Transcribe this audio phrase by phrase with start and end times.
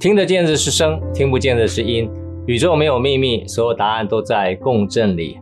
[0.00, 2.08] 听得见的是声，听不见的是音。
[2.46, 5.40] 宇宙没有秘密，所有答案都在共振里。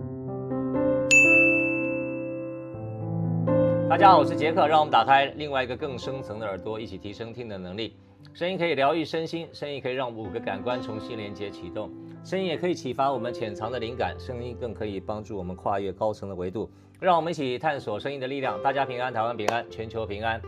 [3.86, 7.96] 大家好，我是杰克，让我们打开另外一个更深层的耳朵，一起提升听的能力。
[8.32, 11.90] 声音可以疗愈身心，声音可以让五个感官重新连接启动，
[12.24, 16.70] 声音也可以启发我们潜藏的灵感，声音更可以帮助我们跨越高层的维度。
[16.98, 18.58] 让我们一起探索声音的力量。
[18.62, 20.40] 大家平安，台湾平安，全球平安。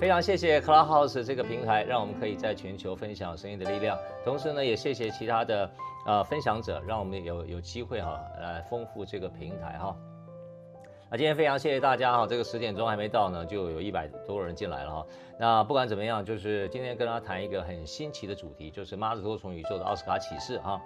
[0.00, 3.98] 非常谢谢 Clubhouse 这个平台，让我们可以在全球分享声音的力量。
[4.24, 5.70] 同时呢，也谢谢其他的
[6.06, 9.94] 呃分享者，让我们有有机会哈来丰富这个平台哈。
[11.10, 15.06] 那今天非常谢谢大家哈，这个十点钟还没到呢，就有一百多人进来了哈。
[15.38, 20.80] 那不管怎么样，就是今天跟大家谈一个很新奇的主题，就是妈的多重宇宙的奥斯卡启示哈。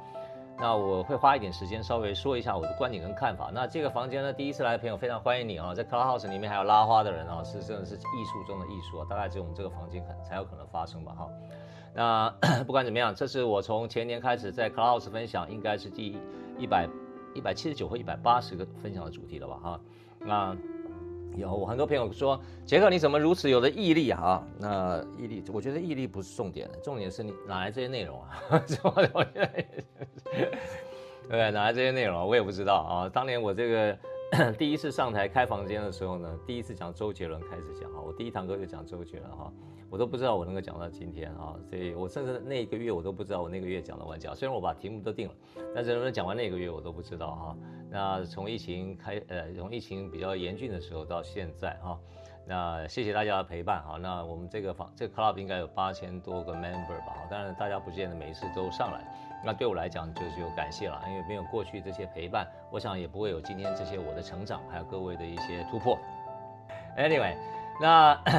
[0.59, 3.51] 那我会花一点时间稍微说一下我的观点跟看法。
[3.53, 11.29] 那这个房间呢，第一次来的朋友非常欢迎你啊，在 Clubhouse 里面还有拉花的人啊，是真的是艺术中的艺术啊，大概只有我们这个房间可才有可能发生吧哈。
[11.93, 12.35] 那
[12.65, 16.17] 不管怎么样，这是我从前年开始在 Clubhouse 分享，应该是第
[16.59, 16.89] 一百
[17.35, 19.81] 一百七十九或一百八十个分享的主题了吧哈。
[20.21, 20.57] 那。
[21.37, 24.43] 有我很多朋友说，杰克你怎么如此有的毅力啊？
[24.59, 28.43] 那毅力，我觉得毅力不是重点的，重点是你哪来这些内容啊？
[31.29, 32.27] 对，哪来这些内容？
[32.27, 33.09] 我也不知道啊。
[33.09, 33.99] 当年我这个
[34.59, 39.53] 第一次上台开房间的时候呢，第一次讲周杰伦开始讲哈，我第一堂课就讲周杰伦哈。
[39.91, 44.35] 我都不知道我能够讲到今天啊，所以我甚至那一个月我都不知道我那个月讲了完讲。
[44.35, 45.35] 虽然我把题目都定了，
[45.73, 47.57] 但是能不能讲完那个月我都不知道哈。
[47.91, 51.97] 那从疫情开呃，从疫情比较严峻的时候到现在哈，
[52.45, 53.97] 那谢谢大家的陪伴哈。
[54.01, 57.15] 那我们这个房这个 club 应该有八千多个 member 吧？
[57.31, 59.07] 当然大家不见得每一次都上来，
[59.45, 65.99] 那对我来讲就是有感谢了，因为没有过去这些陪伴，我想也不会有今天这些我的成长，还有各位的一些突破。
[66.97, 67.37] Anyway，
[67.81, 68.21] 那。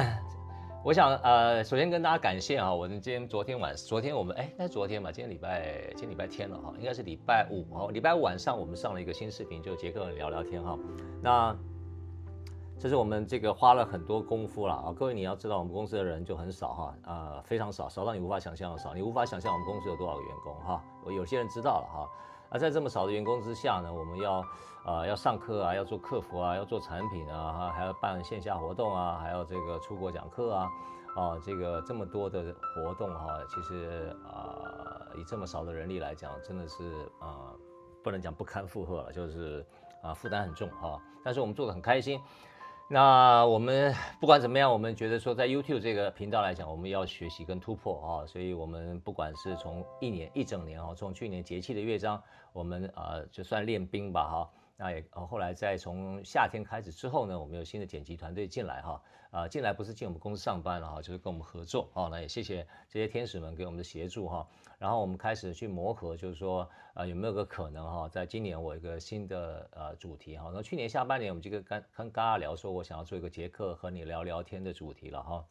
[0.84, 10.78] 我想呃，首先跟大家感谢啊，我们今天昨天晚，昨天我们哎，那昨天吧，今天礼拜，今天礼拜天了哈，应该是礼拜五哦，礼拜五晚上我们上了一个新视频，就杰克聊聊天哈。
[11.20, 11.56] 那
[12.78, 20.84] 这是我们这个花了很多功夫了啊，各位你要知道，我们公司的人就很少哈，啊，非常少，少到你无法想象的少，你无法想象我们公司有多少个员工哈。
[21.02, 22.08] 我有些人知道了哈。
[22.50, 24.44] 而在这么少的员工之下呢，我们要，
[24.84, 30.70] 呃，要上课啊，要做客服啊，要做产品啊，还要办线下活动啊，还要这个出国讲课啊，
[31.16, 37.50] 啊，这个这么多的活动哈，其实啊，以这么少的人力来讲，真的是啊，
[38.04, 39.66] 不能讲不堪负荷了，就是
[40.02, 41.00] 啊，负担很重哈。
[41.24, 42.20] 但是我们做的很开心。
[42.88, 54.50] 那我们不管怎么样，我们觉得说在 YouTube 这个频道来讲，我们要学习跟突破啊，所以我们不管是从一年一整年哦，从去年节气的乐章，我们呃就算练兵吧哈。
[54.78, 62.08] 那也后来在从夏天开始之后呢，我们有新的剪辑团队进来哈，啊进来不是进我们公司上班了哈，就是跟我们合作啊。
[62.10, 64.46] 那也谢谢这些天使们给我们的协助哈。
[64.78, 70.50] 然后我们开始去磨合，就是说啊有没有个可能哈，在今年我一个新的呃主题哈。
[70.52, 75.46] 那去年下半年我们就跟跟跟大家聊说，我想要做一个杰克和你聊聊天的主题了哈，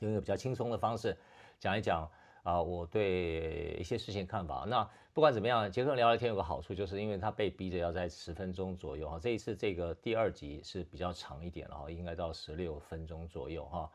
[0.00, 1.16] 用一个比较轻松的方式
[1.58, 2.10] 讲一讲。
[2.44, 4.64] 啊，我对一些事情看法。
[4.68, 9.18] 那不管怎么样，杰克聊聊天有个好处，就是因为他被逼着要在十分钟左右哈。
[9.18, 13.90] 这一次这个第二集是比较长一点了哈，应该到十六分钟左右哈。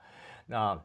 [0.48, 0.84] 那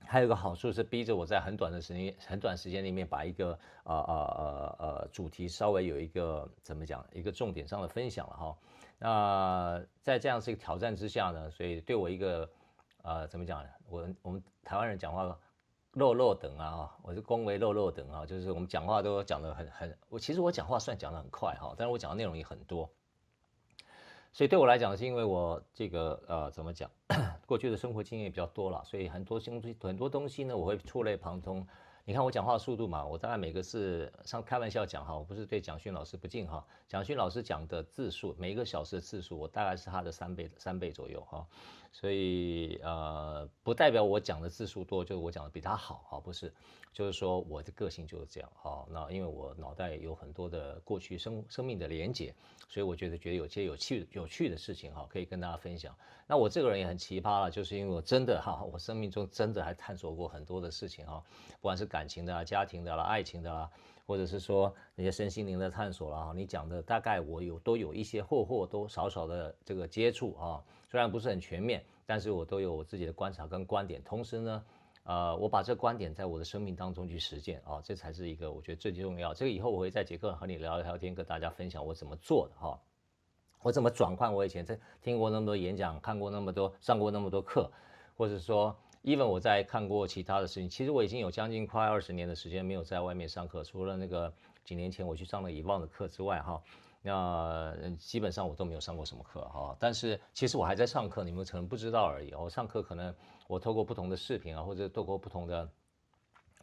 [0.00, 8.58] 还有个好处是逼着我在很短的时间、很短时间里面把一个呃呃呃呃主题稍微有一个怎么讲一个重点上的分享了哈。
[8.98, 12.50] 那在这样是一个挑战之下呢，所以对我一个
[13.02, 15.38] 呃怎么讲，我我们台湾人讲话。
[15.92, 22.88] 肉肉等啊，我是恭维肉肉等啊，就是我们讲话都讲得很很，我其实我讲话算讲得很快哈，但是我讲的内容也很多，
[24.32, 26.90] 所以对我来讲是因为我这个呃怎么讲，
[27.46, 31.66] 过去的生活经验比较多了，所以很多东西很多东西呢，我会触类旁通。
[32.04, 36.64] 你看我讲话速度嘛，我大概每个字上开玩笑讲哈，我不是对蒋勋老师不敬哈。
[36.86, 41.46] 蒋勋老师讲的字数，每一个小时的字数，我大概是他的三倍三倍左右哈。
[41.92, 46.52] 所以呃，不代表我讲的字数多，就是我讲的比他好哈，不是，
[46.92, 48.84] 就是说我的个性就是这样哈。
[48.90, 52.34] 那因为我脑袋有很多的过去生生命的连结，
[52.68, 55.96] 所以我觉得觉得有些有趣有趣的事情哈，可以跟大家分享。
[56.26, 61.22] 那我这个人也很奇葩了，就是因为我真的哈，我生命中真的还探索过很多的事情哈，
[61.52, 62.08] 不管是感。
[62.08, 63.70] 情的啊，家庭的啦，爱情的啦，
[64.08, 74.02] 或者是说那些身心灵的探索了啊，你讲的大概我有都有一些或或多少少的这个接触啊，虽然不是很全面，但是我都有我自己的观察跟观点。
[74.02, 74.64] 同时呢，
[75.02, 79.34] 呃，我把这观点在我的生命当中去实践啊，这才是一个我觉得最重要。
[79.34, 82.80] 这个以后我会在杰克和你聊聊天，跟大家分享我怎么做的哈，
[83.60, 87.70] 我怎么转换我以前在听过那么多演讲，看过那么多，上过那么多课，
[88.16, 88.74] 或者说。
[89.08, 94.30] Even 我在看过其他的事情，其实我已经有将近快二十年的时间没有在外面上课，除了那个
[94.64, 96.62] 几年前我去上了以望的课之外，哈，
[97.00, 99.74] 那基本上我都没有上过什么课，哈。
[99.80, 102.34] 但是其实我还在上课，你们可能不知道而已。
[102.34, 103.14] 我上课可能
[103.46, 105.66] 我透过不同的视频啊，或者透过不同的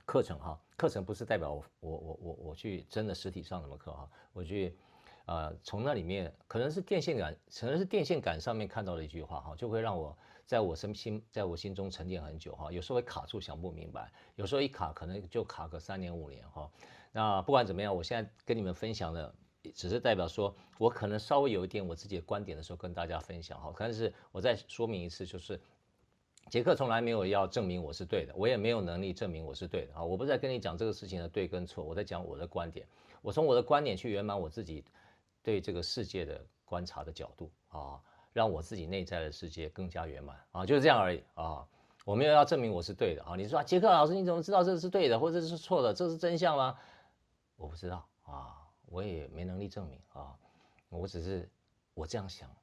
[0.05, 4.77] 课程，哈，课程不是代表我我我我我去真的实体上什么课，哈，我去。
[5.27, 10.15] 呃，从那里面可能是电线杆，可能是电线杆上面看到的一句话哈，就会让我
[10.45, 12.71] 在我身心，在我心中沉淀很久哈。
[12.71, 14.03] 有时候会卡住，想不明白；
[14.35, 16.69] 有时候一卡，可能就卡个三年五年哈。
[17.11, 19.33] 那不管怎么样，我现在跟你们分享的，
[19.73, 23.73] 只是代表说我可能稍微有一点我自己的观点的时候跟大家分享哈。
[23.77, 25.59] 但是我再说明一次，就是
[26.49, 30.03] 杰克从来没有要证明我是对的，我也没有能力证明我是对的啊。
[30.03, 32.85] 我不是在跟你讲这个事情的对跟错，我在讲我的观点，
[33.21, 34.85] 我从我的观点去圆满我自己。
[35.43, 38.01] 对这个世界的观察的角度啊，
[38.35, 41.65] 让我自己内在的世界更加圆满啊，就是这样而已啊。
[42.03, 43.33] 我没有要证明我是对的啊。
[43.37, 45.93] 你说，杰克老师，你怎么知道这是对的，或者是错的？
[45.93, 46.77] 这是真相吗？
[47.55, 50.37] 我不知道啊，我也没能力证明啊。
[50.89, 51.49] 我只是
[51.93, 52.53] 我这样想，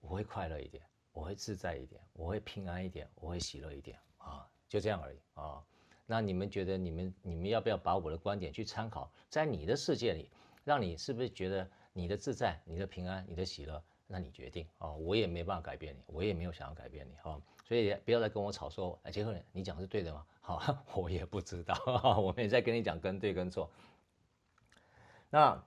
[0.00, 5.64] 我会快乐一点，我会自在一点，我会平安一点，我会喜乐一点啊，就这样而已啊。
[6.04, 10.30] 那你们觉得你们你们要不要把我的观点去参考，在你的世界里？
[10.62, 13.82] 让你是不是觉得你的自在、你的平安、你的喜乐？
[14.10, 20.24] 那你决定、哦，我也没办法改变你，我也没有想要改变你哈、所以不要再跟我吵说，哎，杰克，你讲的是对的吗？
[20.40, 20.60] 好、
[20.96, 21.76] 我也不知道，
[22.18, 23.70] 我们也在跟你讲跟对跟错。
[25.28, 25.62] 那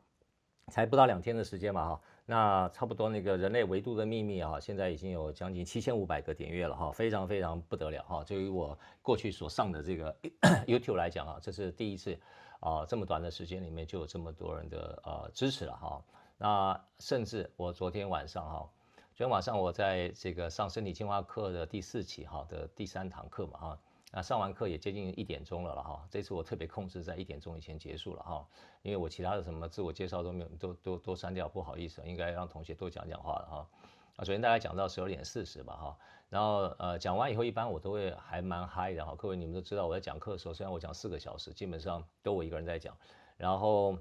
[0.70, 8.24] 才不到两天的时间嘛哈，那差不多那个人类维度的秘密啊，现在已经有将近七千五百个点阅了哈，非常非常不得了哈。
[8.24, 10.16] 就于我过去所上的这个
[10.66, 12.20] YouTube 来讲啊，这是第一次。
[12.62, 16.00] 啊，这么短的时间里面就有这么多人的呃支持了哈。
[16.42, 18.68] 那甚至我昨天晚上哈，
[19.14, 23.80] 昨天晚上我在这个上身体净化课的第四期哈的第三堂课嘛哈，
[24.12, 26.04] 那上完课也接近一点钟了了哈。
[26.10, 28.44] 这次我特别控制在一点钟以前结束了哈，
[28.82, 33.68] 因为我其他的什么自我介绍都没有，都都都删掉，不好意思，应该让同学多讲讲话了哈。
[34.16, 35.98] 啊，首先大概讲到十二点四十吧哈。
[36.30, 39.14] 然后呃讲完以后，一般我都会还蛮嗨的哈。
[39.16, 42.98] 各位你们都知道，我在讲课的时候，虽然我讲四个小时，基本上都我一个人在讲。
[43.38, 43.98] 然后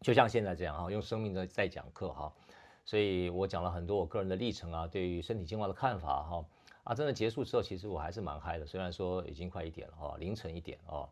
[0.00, 2.32] 就像现在这样哈，用生命在在讲课哈。
[2.84, 6.44] 所以我讲了很多我个人的历程啊，对于身体净化的看法哈。
[6.82, 8.66] 啊，真的结束之后，其实我还是蛮嗨的。
[8.66, 11.08] 虽然说已经快一点了哈，凌晨一点哦。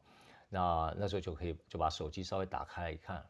[0.49, 3.25] 那那时候就可以就把手机稍微打开一看，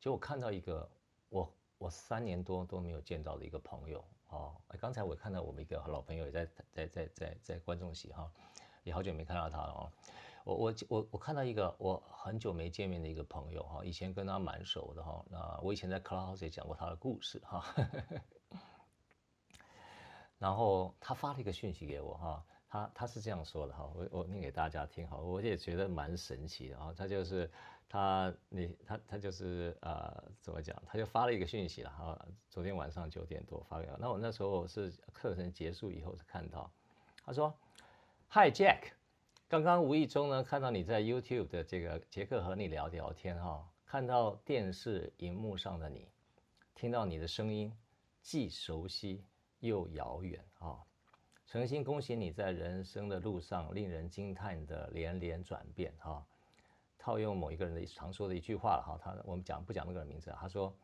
[0.00, 0.88] 就我看到一个
[1.28, 4.02] 我我三年多都没有见到的一个朋友。
[4.30, 8.28] 哦，刚才我看到我们一个老朋友也在在在在在观众席哈，
[8.82, 9.92] 也好久没看到他了哦。
[10.46, 15.24] 我我我我看到一个我很久没见面的一个朋友哈，以前跟他蛮熟的哈。
[15.28, 17.64] 那我以前在 Clubhouse 也讲过他的故事哈。
[20.38, 26.94] 然后他发了一个讯息给我哈，他他是这样说的哈，我我念给大家听哈，我也觉得蛮神奇的哈。
[26.96, 27.50] 他就是。
[27.88, 30.76] 他你他他就是呃怎么讲？
[30.88, 32.26] 他就发了一个讯息了哈。
[32.50, 33.96] 昨天晚上九点多发给我。
[34.00, 36.68] 那我那时候是课程结束以后才看到，
[37.24, 37.54] 他说
[38.28, 38.90] ：“Hi Jack，
[39.48, 46.08] 刚刚无意中呢看到你在 YouTube 的这个杰克和你聊聊天哈，看到电视荧幕上的你，
[46.74, 47.72] 听到你的声音，
[48.20, 49.24] 既熟悉
[49.60, 50.82] 又遥远啊！
[51.46, 56.26] 诚心恭喜你在人生的路上令人惊叹的连连转变哈。”
[56.98, 60.34] 套用某一个人的常说的一句话了哈，他我们讲不讲那个人名字？
[60.40, 60.74] 他说：“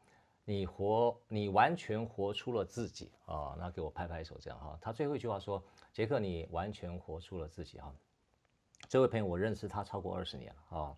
[0.46, 4.78] 你活，你完全活出了自己啊！”那给我拍拍手，这样哈。
[4.80, 5.60] 他最后一句话说
[5.92, 7.92] ：“杰克，你完全活出了自己哈。”
[8.88, 10.94] 这位朋友，我认识他超过二十年了啊。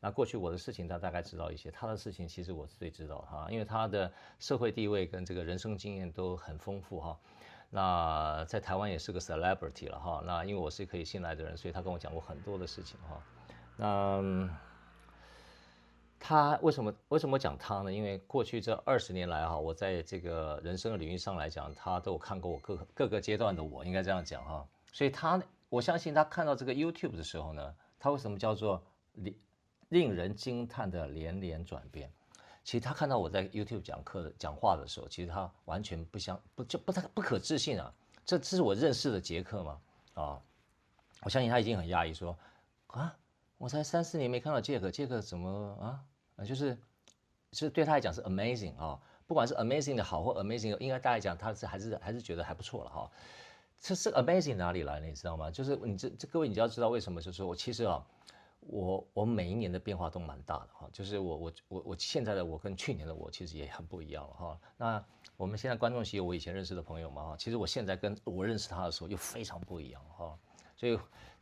[0.00, 7.18] 那过去我的事情他大概知道一些，他的事情其实我是最知道哈，因为他的社会地位跟这个人生经验都很丰富哈。
[7.70, 10.22] 那在台湾也是个 celebrity 了哈。
[10.24, 13.22] 那因为我是可以信赖的人，所以他跟我讲过很多的事情哈。
[13.76, 14.48] 那。
[16.20, 17.92] 他为什么为什么讲他呢？
[17.92, 24.66] 因为过去这二十年来哈，我在这个人生的领域上来讲，他都有看过我各各个阶段的我，应该这样讲哈。
[24.92, 28.82] 所以他我相信他看到这个 YouTube 的时候呢，他为什么叫做
[29.14, 29.38] 令
[29.88, 32.12] 令人惊叹的连连转变？
[32.64, 37.94] 其实他看到我在 YouTube 讲课讲话的时候，其实他完全不相不就不太不可置信啊！
[38.24, 39.80] 这这是我认识的杰克吗？
[40.14, 40.42] 啊，
[41.22, 42.38] 我相信他已经很讶异说
[42.88, 43.16] 啊。
[43.56, 46.44] 我才三四年没看到杰克，杰克怎么啊？
[46.44, 46.76] 就是，
[47.50, 53.10] 就是对他来讲是 amazing 啊、不管是 amazing 的好或 amazing，应该大家讲他是还是还是觉得还不错了哈。
[53.80, 55.50] 这是 amazing 哪里来的，你知道吗？
[55.50, 58.04] 就是你这这各位你就要知道为什么，就是我其实啊，
[58.60, 60.88] 我我每一年的变化都蛮大的哈。
[60.92, 64.60] 就是我我我我现在的我跟去年的我其实也很不一样了哈。
[64.76, 65.04] 那
[65.36, 70.38] 我们现在观众席有我以前认识的朋友嘛哈，其实我现在跟我认识他的时候又非常不一样哈。
[70.76, 70.98] 所以。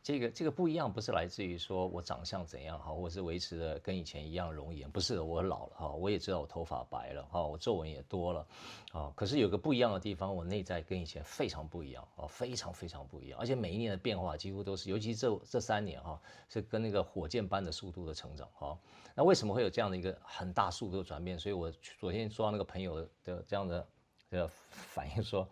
[0.07, 8.47] 这个这个不一样，不是来自于说我长相怎样哈，或是维持的跟以前一样容颜，不是的，我老了哈，我也知道我头发白了哈，我皱纹也多了
[8.93, 9.11] 啊。
[9.17, 18.79] 可是有个不一样的地方，我内在跟以前非常不一样啊，非常非常不一样，而且每一年的变化几乎都是，尤其这这三年哈，是跟那个火箭般的速度的成长哈。
[19.13, 21.37] 那为什么会有这样的一个很大速度的转变？
[21.37, 23.85] 所以我昨天说到那个朋友的这样的
[24.29, 25.45] 的反应说，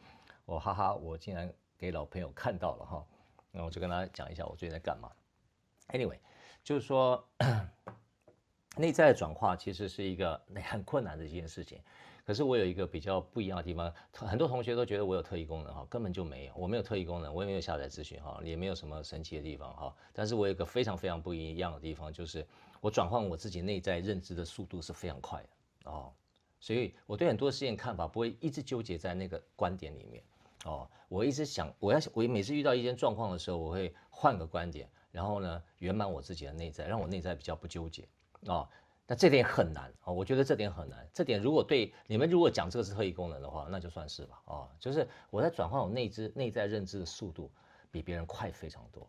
[0.45, 3.05] 我哈哈，我竟然给老朋友看到了哈。
[3.55, 5.09] 那我就跟大家讲一下我最近在干嘛。
[5.89, 6.19] Anyway，
[6.63, 7.25] 就是说
[8.75, 11.81] 内在转化其实是一个 很困难的一件事情。
[12.25, 19.95] 可是我有一个比较不一样的地方，很多同学都觉得我有特异功能哈，根本就没有，我没有特异功能，我也没有下载资讯哈，也没有什么神奇的地方哈。
[20.11, 22.43] 但是我有一个非常非常不一样的地方，就是
[22.81, 26.11] 我转换我自己内在认知的速度是非常快的哦。
[26.59, 30.23] 所以我对很多事情看法不会一直纠结在那个观点里面。
[30.65, 38.07] 哦，我一直想，我要我每次遇到一件状况的时候，我会换个观点，然后呢，圆满我自己的内在，让我内在比较不纠结。
[38.47, 38.67] 哦，
[39.05, 41.07] 那这点很难啊，我觉得这点很难。
[41.13, 44.41] 这点如果对你们如果讲这个是特异功能的话，那就算是吧。
[44.45, 47.51] 哦，就是我在转换我内知内在认知的速度
[47.91, 49.07] 比别人快非常多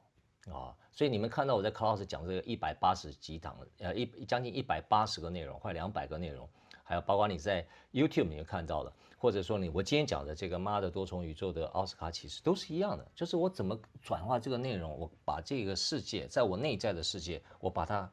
[0.53, 6.47] 啊，所以你们看到我在 Clubhouse 讲这个一百八十几档，呃一将近一百八十个内容，快两百个内容，
[6.85, 8.93] 还有包括你在 YouTube 里面看到的。
[9.19, 18.11] 或者说你，我今天讲的这个妈的多重宇宙的奥斯卡启示都是一样的，就是我怎么转化这个内容，我把这个世界在我内在的世界，我把它，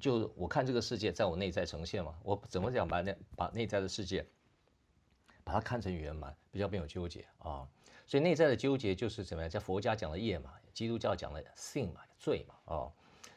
[0.00, 4.26] 就我看这个世界在我内在呈现嘛，我怎么讲把内把内在的世界，
[5.44, 7.68] 把它看成圆满，比较没有纠结啊，
[8.06, 12.92] 所以内在的纠结就是怎么样，在佛家讲的业嘛，基督教讲的性嘛，罪嘛，啊。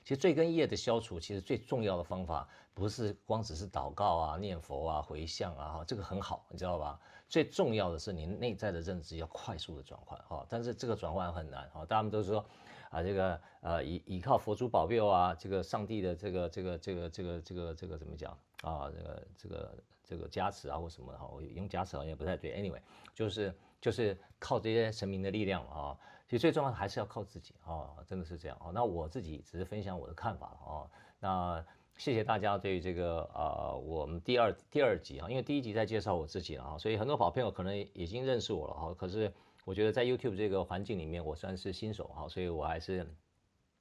[0.06, 7.00] 其实罪跟业的消除，其实最重要的方法不是光只是祷告啊、念佛啊、回向啊，哈，这个很好，你知道吧？
[7.28, 12.46] 最重要的是你内在的认知要快速的转换，哈，但是这个转换很难，哈，大家们都说
[12.92, 18.32] 啊，这个呃，依依靠佛祖保佑啊，这个上帝的这个这个这个这个这个这个怎么讲
[18.62, 18.92] 啊？
[18.96, 22.80] 这个这个这个加持啊或什么哈，我用加持好像也不太对，anyway，
[23.16, 25.98] 就是就是靠这些神明的力量啊。
[26.28, 28.72] 其实最重要的还是要靠自己啊，真的是这样啊。
[28.74, 30.90] 那我自己只是分享我的看法了啊。
[31.20, 31.66] 那
[31.98, 38.94] 谢谢大家对于这个呃我们第二第二集啊，因为第一集在介绍我自己了啊，所以很多好朋友可能已经认识我了哈。
[38.94, 39.32] 可是
[39.64, 43.08] 我觉得在 YouTube 这个环境里面，我算是新手哈，所以我还是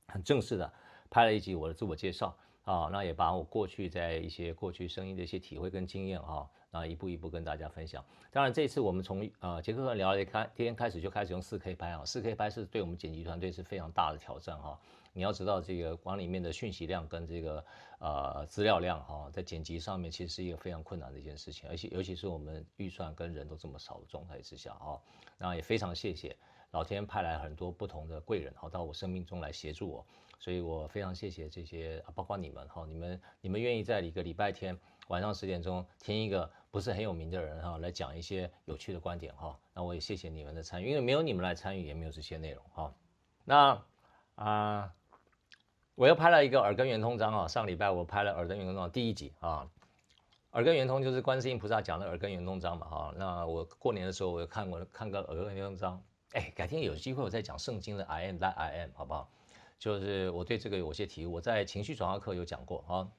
[0.09, 0.73] 很正式的
[1.11, 2.89] 拍了一集我的自我介绍啊。
[2.91, 6.49] 那也把我过去在一些过去声音的一些体会跟经验啊。
[6.71, 8.05] 那，一步一步跟大家分享。
[8.33, 14.77] 当然，这次我们从呃杰克和聊一开天开始就开始用四 K 拍啊，四 K 拍是对我们剪辑团队是非常大的挑战哈。
[15.13, 17.65] 你要知道，这个往里面的讯息量跟这个
[18.01, 24.99] 呃资料量哈，在剪辑上面其实是一个非常困难的一件事情，而且尤其是我们预算跟人都这么少的状态之下啊，
[25.39, 26.37] 那也非常谢谢
[26.73, 30.07] 老天派来很多不同的贵人哈，到我生命中来协助我，
[30.39, 36.51] 所以我非常谢谢这些啊，包括你们哈，你们你们愿意在一个礼拜天晚上十点钟听一个。
[36.75, 42.93] 不是很有名的人哈，来讲一些有趣的观点哈，那我也谢谢你们的参与，因为没有你们来参与，也没有这些内容哈。
[43.45, 43.81] 那
[44.35, 44.93] 啊、
[45.95, 49.71] 我又拍了一个耳根圆通章啊，上礼拜我拍了耳根圆通章第一集啊，
[50.51, 53.15] 耳根圆通就是观世音菩萨讲的耳根圆通章嘛哈。
[53.17, 59.31] 那我过年的时候我看过看个耳根圆通章，哎，改天有机会我再讲圣经的 I am that I am 好不好？
[59.79, 63.11] 就是我对这个有些体悟，我在情绪转化课有讲过啊。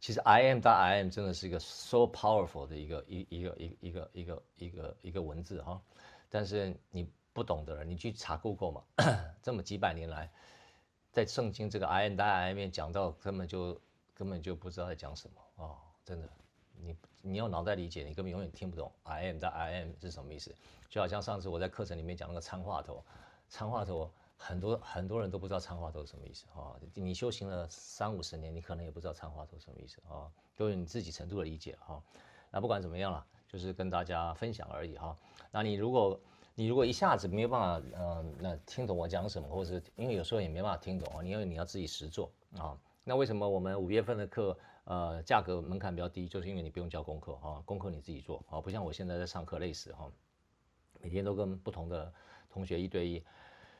[0.00, 5.82] 其实 I am 加 I am 真的是一个 so powerful 的一个一一个一一个一个一个一个文字哈，
[6.28, 8.84] 但是你不懂的人，你去查 Google 嘛，
[9.42, 10.30] 这么几百年来，
[11.10, 13.80] 在圣经这个 I am 加 I am 面讲到根本就
[14.14, 16.28] 根本就不知道在讲什么哦，真的，
[16.76, 20.54] 你你要脑袋理解，你根本永远听不懂 I am 加 I am 是什么意思，
[20.88, 23.04] 就好像上次我在课程里面讲那个参话头，
[23.48, 24.12] 参话头。
[24.40, 26.78] 很多很多人都不知道参话头是什么意思啊！
[26.94, 32.00] 你修行了三五十年，你可能也不知道参话头什么意思啊，都有你自己程度的理解哈。
[32.50, 35.14] 那不管怎么样了，就是跟大家分享而已哈。
[35.50, 36.18] 那你如果
[36.54, 42.78] 你如果一下子没有办法，嗯、那听懂我讲什么，或者是因为有时候也没办法听懂啊，因为你要自己实做啊。
[43.02, 50.10] 那为什么我们五月份的课，呃，价格门槛比较低，就是因为你不用交功课啊，功课你自己做啊，不像我现在在上课累死哈，
[51.00, 52.12] 每天都跟不同的
[52.48, 53.22] 同学一对一。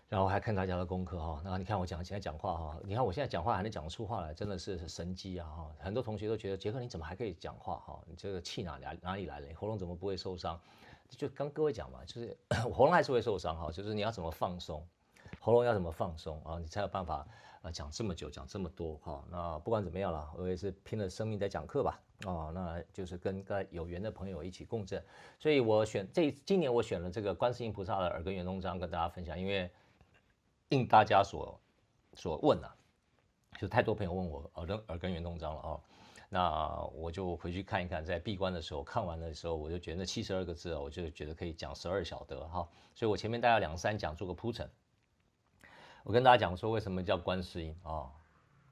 [0.08, 5.70] 然后还看大家的功课哈，那你看我讲现在讲话哈，你看我现在讲话还能讲得出话来，真的是神机啊哈！
[5.78, 8.00] 很多同学都觉得杰克你怎么还可以讲话哈？
[8.06, 9.46] 你这个气哪哪哪里来的？
[9.46, 10.58] 你喉咙怎么不会受伤？
[11.10, 12.34] 就跟各位讲嘛，就是
[12.72, 14.82] 喉咙还是会受伤哈，就是你要怎么放松，
[15.40, 17.26] 喉咙要怎么放松啊，你才有办法
[17.60, 19.22] 啊讲这么久讲这么多哈。
[19.30, 25.04] 那不管怎么样了，我也是拼了生命在讲课吧啊，那就是跟个有缘的朋友一起共振，
[25.38, 29.70] 所以我选这今年我选了这个观世音菩萨的耳根圆通章跟大家分享，因为。
[30.70, 31.60] 应大家所
[32.14, 32.74] 所问啊，
[33.58, 35.80] 就太多朋友问我耳根耳根圆通章了哦。
[36.28, 42.68] 那我就回去看一看，在闭关的时候看完的时候，我就觉得那七十二个字啊，我就觉得可以讲十二小德哈。
[42.94, 44.70] 所以我前面大概两三讲做个铺陈。
[46.04, 48.10] 我跟大家讲说，为什么叫观世音啊、哦？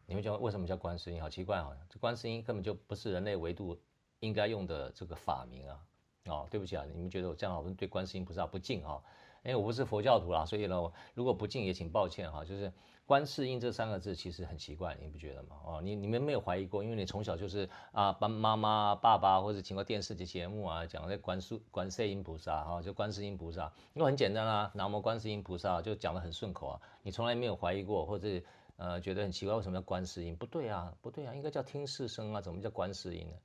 [0.05, 1.21] 你们讲为什么叫观世音？
[1.21, 1.77] 好奇怪啊！
[1.89, 3.77] 这观世音根本就不是人类维度
[4.21, 5.81] 应该用的这个法名啊！
[6.27, 9.03] 哦，对不起啊，你们觉得我这样好像对观世音菩萨不敬啊？
[9.47, 12.45] 因为我不是佛教徒啦，所以呢，如果不敬也请抱歉哈。
[12.45, 12.73] 就是
[13.07, 15.57] 观世音这三个字其实很奇怪，你不觉得吗？
[15.65, 16.83] 哦，你你们没有怀疑过？
[16.83, 28.29] 因为你从小就是啊，爸妈妈、爸爸或者听过电视节节目啊，讲的观世观世音菩萨哈，就观世音菩萨，因为很简单啊，南无观世音菩萨就讲得很顺口啊，你从来没有怀疑过，或者
[28.77, 30.35] 呃觉得很奇怪，为什么叫观世音？
[30.35, 33.37] 不对啊，不对啊，应该叫听世声啊，怎么叫观世音呢？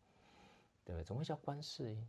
[0.83, 1.03] 对不对？
[1.03, 2.07] 怎么会叫观世音？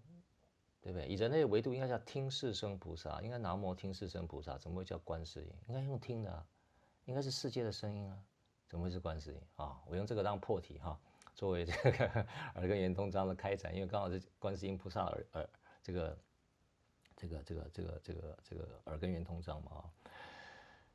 [0.82, 1.06] 对不对？
[1.06, 5.52] 以人类的维度应该叫听世声菩萨，应该南无听世声菩萨，怎么会叫观世音？
[5.68, 6.44] 应该用听的啊，
[7.04, 8.18] 应该是世界的声音啊，
[8.68, 9.80] 怎么会是观世音啊？
[9.86, 10.98] 我用这个当破题哈，
[11.36, 15.48] 作为这个 耳根圆通章的开展，因为刚好是观世音菩萨耳耳
[15.82, 16.18] 这个
[17.16, 19.84] 这个这个这个这个这个耳根圆通章嘛啊。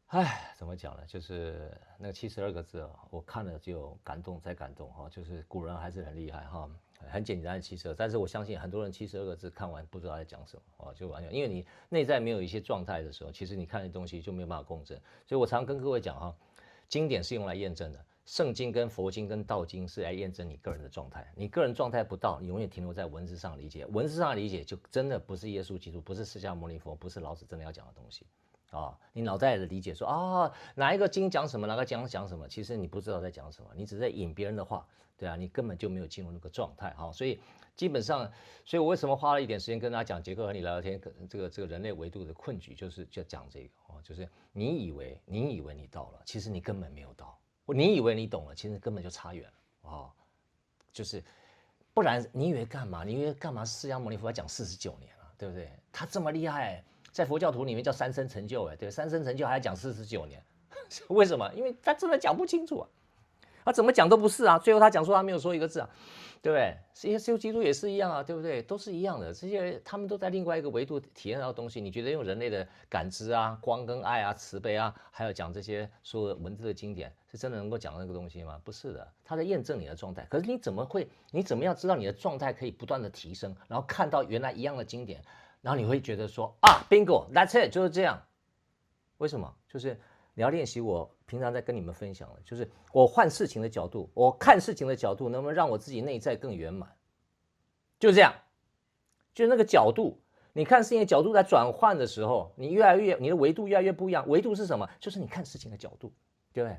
[0.07, 1.05] 哎，怎么讲呢？
[1.05, 6.69] 就是那个七十二个字啊，我看了就感动再感动哈，就是古人还是很厉害哈。
[7.09, 14.99] 很简单的七十二，但是我相信很多人七十二个字看完不知道在讲什么啊，就完全因为你内在没有一些状态的时候，其实你看的东西就没有办法共振。
[15.25, 16.35] 所以我常跟各位讲哈，
[16.87, 21.31] 经典是用来验证的，圣经跟佛经跟道经是来验证你个人的状态。
[21.35, 28.25] 你个人状态不到，你永远停留在文字上理解，文字上理解就真的不是耶稣基督，不是释迦牟尼佛，不是老子真的要讲的东西
[28.71, 28.97] 啊。
[29.13, 34.85] 你脑袋的理解说啊，哪一个经讲什么，哪个讲讲什么，其实你不知道在讲什么，你只是在引别人的话。
[35.19, 37.39] 对啊，你根本就没有进入那个状态哈，所以
[37.75, 38.31] 基本上，
[38.63, 50.13] 所以我为什么花了一点时间跟大家讲杰克和你聊聊天，这个这个人类维度的困局就是就讲这个哦，就是你以为你以为你到了，其实你根本没有到；你以为你懂了，其实根本就差远了啊，
[50.93, 51.23] 就是
[51.95, 53.03] 不然你以为干嘛？
[53.03, 53.65] 你以为干嘛？
[53.65, 55.71] 释迦牟尼佛要讲四十九年了，对不对？
[55.91, 56.83] 他这么厉害，
[57.17, 60.39] 在佛教徒里面叫三生成就哎，对，三生成就还要讲四十九年，
[61.09, 61.51] 为什么？
[61.55, 62.87] 因为他真的讲不清楚啊。
[63.65, 64.57] 他怎么讲都不是啊！
[64.59, 65.89] 最后他讲说他没有说一个字啊，
[66.43, 67.09] 对不对？
[67.11, 68.61] 耶稣基督也是一样啊，对不对？
[68.61, 71.81] 都是一样的，这些他们都在另外一个维度体验到的东西。
[71.81, 78.61] 你觉得用人类的感知啊、光跟爱啊、慈悲啊，还有讲这些说文字的经典，是真的能够讲那个东西吗？
[78.63, 80.25] 不是的，他在验证你的状态。
[80.29, 81.09] 可是你怎么会？
[81.31, 83.53] 你怎么样知道你的状态可以不断的提升？
[83.67, 85.21] 然后看到原来一样的经典，
[85.67, 88.23] 然后你会觉得说啊，Bingo，That's it，就是这样。
[89.17, 89.53] 为什么？
[89.67, 89.99] 就是。
[90.33, 96.95] 你要练习，我平常在跟你们分享的，就是我换事情的角度，我看事情的角度，能不能让我自己内在更圆满？
[97.99, 98.31] 就这样，
[99.33, 100.21] 就是那个角度，
[100.53, 104.29] 你看事情的角度在转换的时候，你越来越，你的维度越来越不一样。
[104.29, 104.87] 维度是什么？
[104.99, 106.13] 就是你看事情的角度，
[106.53, 106.77] 对不对？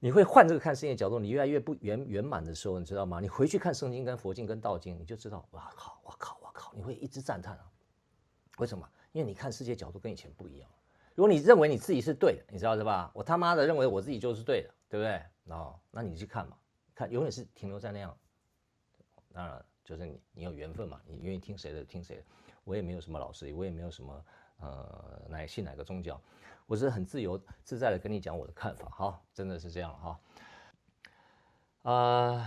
[0.00, 3.20] 你会换这个看事情的角度，你越来越不圆圆满的时候，你知道吗？
[3.20, 7.70] 你回去看圣经、跟佛经、跟道经，你就知道，哇靠，哇靠，哇靠，你会一直赞叹啊！
[8.56, 8.88] 为什么？
[9.12, 10.70] 因为你看世界角度跟以前不一样。
[11.14, 13.10] 如果你认为你自己是对的，你知道是吧？
[13.14, 15.54] 我他妈的认为我自己就是对的，对不对？
[15.54, 16.56] 哦，那你去看嘛，
[16.94, 18.16] 看永远是停留在那样。
[19.32, 22.22] 当然，就是你，你有缘分嘛，你愿意听谁的听谁的。
[22.64, 24.24] 我也没有什么老师，我也没有什么
[24.58, 26.20] 呃，哪信哪个宗教，
[26.66, 30.20] 我是很自由自在的跟你讲我的看法，哈，真的是这样哈。
[31.82, 32.46] 呃，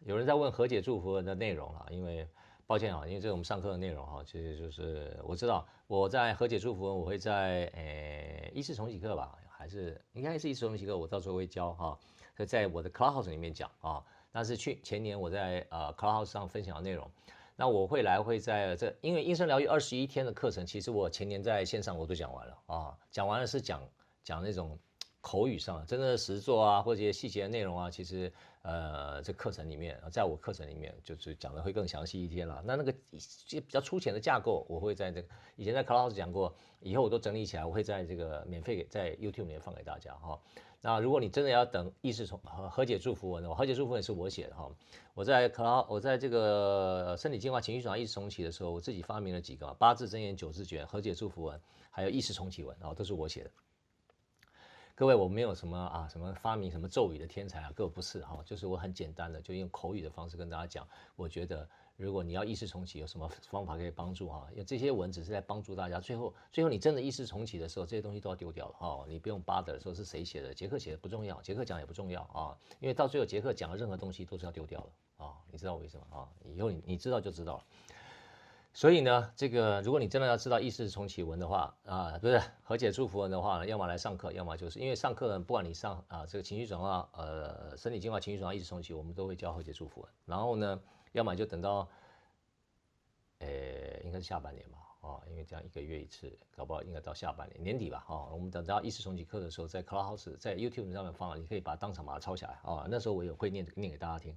[0.00, 2.26] 有人在问和解祝福的内容啊，因为。
[2.70, 11.98] 抱歉啊，因为这是我们上课的内容哈，其实就是我知道我在和解祝福，我会在诶一次重启课吧，还是应该是一次重启课，我到时候会教哈，
[12.46, 14.00] 在我的 Clubhouse 里面讲啊。
[14.30, 17.10] 那是去前年我在呃 Clubhouse 上分享的内容，
[17.56, 23.82] 那我会来会在这，因为音声疗愈二十一天的课程，其实我前年在线上我都讲完了啊，讲完了是讲
[24.22, 24.78] 讲那种
[25.20, 28.32] 口语上真正的实作啊，或者一些细节的内容啊，其实。
[28.62, 32.62] 呃，这课程里面，在我课程里面就是讲的会更详细一点了。
[32.62, 40.38] 那那个一些比较粗浅的架构，我会在这个以前在 c l o u s 讲过，以后我都整理起来，我会在这个免费给在 YouTube 里面放给大家哈。
[40.82, 44.70] 那如果你真的要等意识重和和解祝福文的话，和解祝福文是我写的哈。
[45.14, 51.58] 我在 c l o u s 我在这个身体净化、情绪转化、意识重启的时候，我自己发明了几个八字真言、九字诀、和解祝福文，
[51.90, 53.50] 还有意识重启文，然后都是我写的。
[55.00, 60.86] 各位，我没有什么啊，什么发明什么咒语的天才啊，各位不是哈，就是我很简单的，就用口语的方式跟大家讲。
[61.16, 64.46] 我觉得，如果你要意识重启，有什么方法可以帮助哈？
[64.50, 65.98] 因为这些文只是在帮助大家。
[65.98, 69.06] 最后，最后你真的意识重启的时候，这些东西都要丢掉了哈。
[69.08, 72.54] 你不用 bother 说是谁写的，杰克写的不重要，杰克讲也不重要啊。
[72.78, 75.34] 因为到最后，杰克讲的任何东西都是要丢掉了啊。
[75.50, 76.28] 你知道为什么啊？
[76.44, 77.64] 以后你你知道就知道了。
[78.72, 90.10] 所以呢，这个如果你真的要知道意识重启文的话啊，不是和解祝福文的话呢，要么来上课，要么就是因为上课呢，不管你上啊这个情绪转化，呃，身体净化、情绪转化、意识重启，我们都会教和解祝福文。
[90.24, 90.80] 然后呢，
[91.12, 91.88] 要么就等到，
[93.40, 93.48] 呃，
[94.04, 104.36] 应该是下半年吧，啊，因为这样一个月一次，搞不好应该到下半年年底吧，啊，我们等到意识重启课的时候，在 Clubhouse 在 YouTube 上面放了，你可以把当场把它抄下来啊，那时候我也会念念给大家听。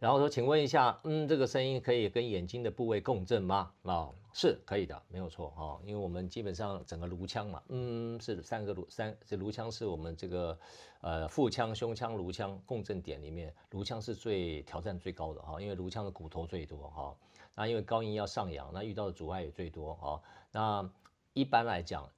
[0.00, 3.70] 然后说，请问一下，嗯，这个声音可以跟眼睛的部位共振吗？
[3.82, 10.58] 啊、是可以的，没有错哈、因为我们基本上整个颅腔嘛，嗯，是三个颅三，这颅腔是我们这个
[11.02, 17.14] 呃腹腔、胸腔、颅腔共振点里面，颅腔是最挑战最高的哈、因为颅腔的骨头最多哈、
[17.54, 20.90] 那因为高音要上扬，那遇到的阻碍也最多哈、那
[21.34, 22.08] 一般来讲，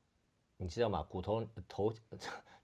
[0.57, 1.05] 你知道吗？
[1.09, 1.93] 骨头头。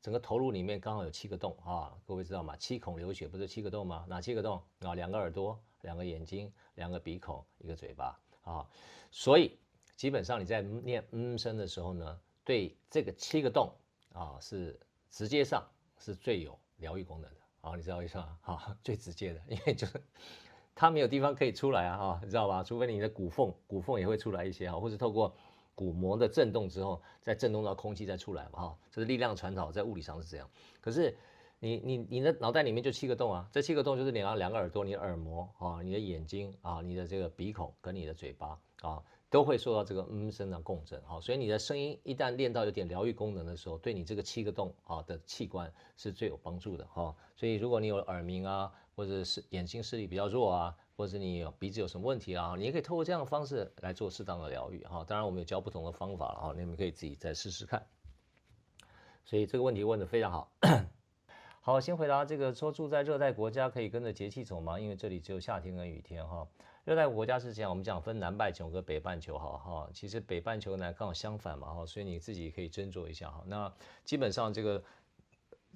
[0.01, 2.57] 整个头颅里面刚好有七个洞啊，各位知道吗？
[2.57, 4.07] 七孔流血不是七个洞吗？
[4.09, 4.95] 哪七个洞啊？
[4.95, 8.69] 两个耳朵，两个眼睛，两个鼻孔，一个嘴巴啊。
[9.11, 9.59] 所以
[9.97, 13.73] 基本上你在念嗯声的时候呢，对这个七个洞
[14.13, 14.79] 啊是
[15.11, 15.67] 直接上
[15.99, 17.75] 是最有疗愈功能的啊。
[17.75, 18.39] 你知道为什么？
[18.43, 20.01] 啊，最直接的，因为就是
[20.77, 22.63] 它没有地方可以出来啊，哈，你知道吧？
[22.63, 25.35] 除非你的骨缝，骨缝也会出来一些啊，或者透过。
[25.79, 30.51] 鼓膜的震动之后，再震动到空气再出来嘛，哈，这是力量传导，在物理上是这样。
[30.81, 31.17] 可是
[31.61, 47.15] 你你你的脑袋里面就七个洞啊，这七个洞就是两两个耳朵、你的耳膜啊、你的眼睛啊、你的这个鼻孔跟你的嘴巴啊，都会受到这个嗯声的共振，哈，所以你的声音一旦练到有点疗愈功能的时候，对你这个七个洞啊的器官是最有帮助的，哈。
[47.37, 50.77] 所以如果你有耳鸣啊，或者是眼睛视力比较弱啊。
[50.99, 52.57] 或者你有鼻子有什么问题啊？
[52.59, 55.05] 你也可以透过这样的方式来做适当的疗愈哈。
[55.07, 57.87] 当然，我们有教不同的方法了哈，你们可以自己再试试看。
[59.25, 60.51] 所以这个问题问的非常好。
[61.61, 64.81] 好，先回答这个说住在热带国家可以跟着节气走吗？
[64.81, 66.49] 因为这里只有夏天跟雨天哈。
[66.85, 69.89] 热带国家是这样，我们讲分南半球和北半球哈哈。
[69.95, 73.45] 其实北半球呢刚好相反嘛哈，所以你自己可以斟酌一下哈。
[73.47, 73.73] 那
[74.05, 74.83] 基本上这个。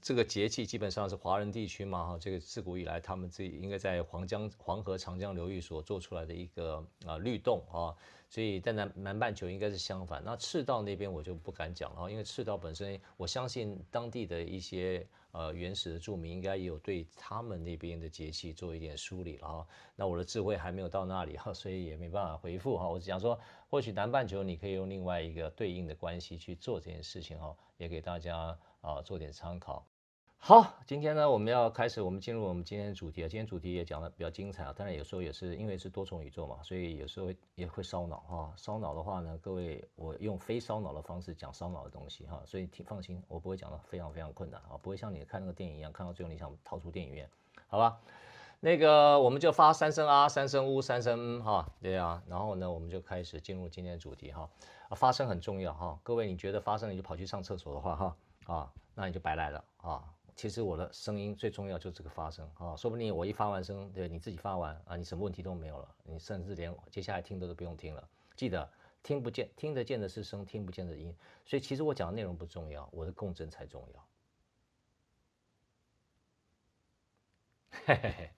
[0.02, 7.94] 这个节气基本上是华人地区嘛哈，这个自古以来他们自己应该在黄江、黄河、长江流域所做出来的一个啊律动啊，
[8.28, 10.20] 所以在南南半球应该是相反。
[10.24, 19.66] 那赤道那边我就不敢讲了，因为赤道本身我相信当地的一些呃原始的住民应该也有对他们那边的节气做一点梳理了哈。
[19.94, 22.88] 那我的智慧还没有到那里哈， 所以也没办法回复哈。
[22.88, 23.38] 我只想说，
[23.70, 29.86] 或许南半球你可以用另外一个对应的关系去做这件事情哈，也给大家啊做点参考。
[30.44, 33.28] 好，今天呢，我们要开始，我们进入我们今天的主题啊。
[33.28, 38.52] 今天主题也讲得比较精彩啊，当然有时候也是因为是多重宇宙嘛，所以有时候也会烧脑哈。
[38.56, 47.30] 烧脑的话呢，各位，我用非烧脑的方式讲烧脑的东西哈，所以挺放心，我不会讲得非常非常困难啊，不会像你看那个电影一样，看到最后你想逃出电影院，
[47.68, 48.00] 好吧？
[48.58, 54.50] 那个我们就发三声啊，三声呜，三声嗯哈，对啊，然后呢，我们就开始进入今天的主题哈。
[54.88, 60.02] 啊发声很重要哈，各位，你觉得发声你就跑去上厕所的话哈啊，那你就白来了啊。
[60.34, 68.08] 其实我的声音最重要就是这个发声啊，说不定我一发完声，对你自己发完啊，你什么问题都没有了，你甚至连接下来听的都不用听了。
[68.34, 68.68] 记得
[69.02, 71.14] 听不见，听得见的是声，听不见的音。
[71.44, 74.06] 所以其实我讲的内容不重要，我的共振才重要。
[77.84, 78.30] 嘿嘿嘿，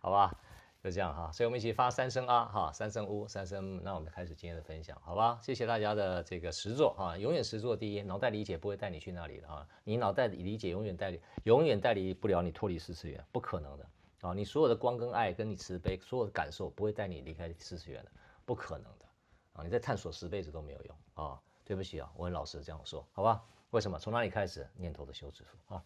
[0.00, 0.40] 好吧。
[0.88, 3.78] 就这样哈，所以我们一起发三声啊哈，三声呜，三声。
[3.84, 5.38] 那我们开始今天的分享，好吧？
[5.42, 13.86] 谢谢大家的这个实作哈，永远实作第一，脑袋理解不会带你去那里的啊，你脑袋理解永远带你，永远带离不了你脱离四次元，不可能的
[14.22, 14.32] 啊！
[14.32, 18.10] 你所有的光跟爱跟你慈悲，所有的感受不会带你离开四次元的，
[18.46, 19.04] 不可能的
[19.52, 19.62] 啊！
[19.62, 20.96] 你再探索十辈子都没有用
[21.26, 21.38] 啊！
[21.66, 23.44] 对不起啊，我很老实这样说，好吧？
[23.70, 23.98] 为什么？
[23.98, 24.66] 从哪里开始？
[24.74, 25.84] 念头的休止符啊！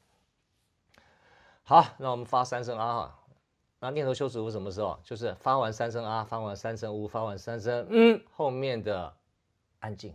[1.65, 3.19] 好，那我们发三声啊哈。
[3.85, 4.97] 那念头修止符什么时候？
[5.03, 9.13] 就是发完三声啊，发完三声呜，发完三声嗯，后面的
[9.81, 10.15] 安静。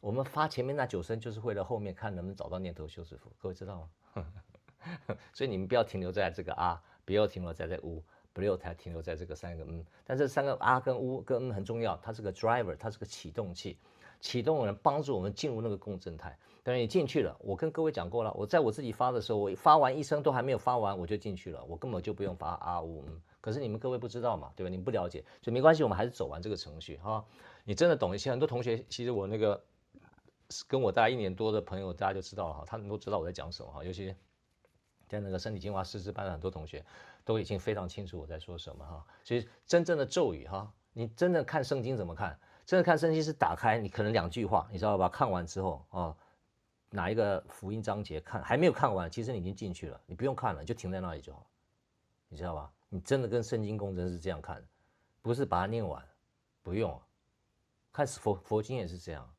[0.00, 3.32] 我们发前面那九声，就是为了后面看能不能找到念头修止符。
[3.38, 4.26] 各位知道吗？
[5.32, 9.82] 所以你们不要停留在这个啊，不要停留在这呜，不要才停留在这个三个嗯。
[10.04, 13.78] 但这三个啊跟呜跟嗯很重要，它是个 driver，它是个启动器。
[14.20, 17.36] 启动人帮助我们进入那个共振态，当然你进去了。
[17.40, 23.04] 我跟各位讲过了，我在我自己发的时候，我发完一声都还没有发完，我就进去了，我根本就不用发啊呜。
[23.40, 24.70] 可是你们各位不知道嘛，对吧？
[24.70, 27.24] 你们不了解，所以没关系，我们还是走完这个程序哈。
[27.64, 29.62] 你真的懂一些，很多同学其实我那个
[30.66, 33.84] 跟我大概一年多的朋友，大家就知道了哈，他们都知道我在讲什么哈。
[33.84, 34.12] 尤其
[35.06, 36.84] 在那个身体净化师资班的很多同学，
[37.24, 39.06] 都已经非常清楚我在说什么哈。
[39.22, 42.36] 所以真正的咒语哈，你真的看圣经怎么看？
[42.66, 45.08] 真的看圣经是打开，你可能两句话，你知道吧？
[45.08, 46.16] 看完之后、哦，
[46.90, 51.46] 哪一个福音章节看还没有看完，其实你已经进去了，你不用看了，就停在那里就好，
[52.28, 52.72] 你知道吧？
[52.88, 54.60] 你真的跟圣经共振是这样看，
[55.22, 56.04] 不是把它念完，
[56.62, 57.00] 不用。
[57.92, 59.32] 看佛佛经也是这样，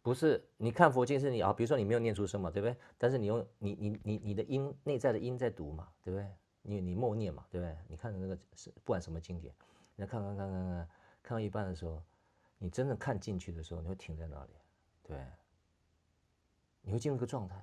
[0.00, 2.76] 不是你看佛经是你啊，比如说你没有念出声嘛，对不对？
[2.96, 6.26] 但是你用你你你你的音内在的音在读嘛，对不对？
[6.62, 7.76] 你你默念嘛，对不对？
[7.88, 9.52] 你看那个是不管什么经典，
[9.96, 10.88] 你看看看看看
[11.22, 12.02] 看到一半的时候，
[12.62, 14.50] 你真正看进去的时候，你会停在那里，
[15.02, 15.26] 对，
[16.80, 17.60] 你会进入一个状态，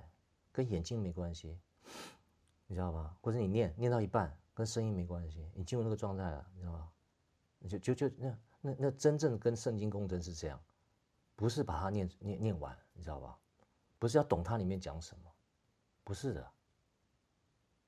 [0.52, 1.58] 跟眼睛没关系，
[2.66, 3.16] 你知道吧？
[3.22, 6.92] 或者你念念到一半，跟声音没关系，你进入那个状态了，你知道吧？
[7.58, 8.38] 你就就就那。
[8.62, 10.62] 那那真正跟圣经共振是这样，
[11.34, 13.38] 不是把它念念念完，你知道吧？
[13.98, 15.32] 不是要懂它里面讲什么，
[16.04, 16.46] 不是的。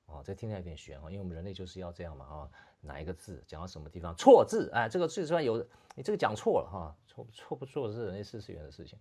[0.07, 2.51] 哦，这听起来有点玄啊，因为我们人类就是要这样嘛啊，
[2.83, 5.57] 哪一个字讲到什么地方错字，哎，这个最起码有，
[5.95, 8.99] 你这个讲错了哈，错错不错是人类四次元的事情，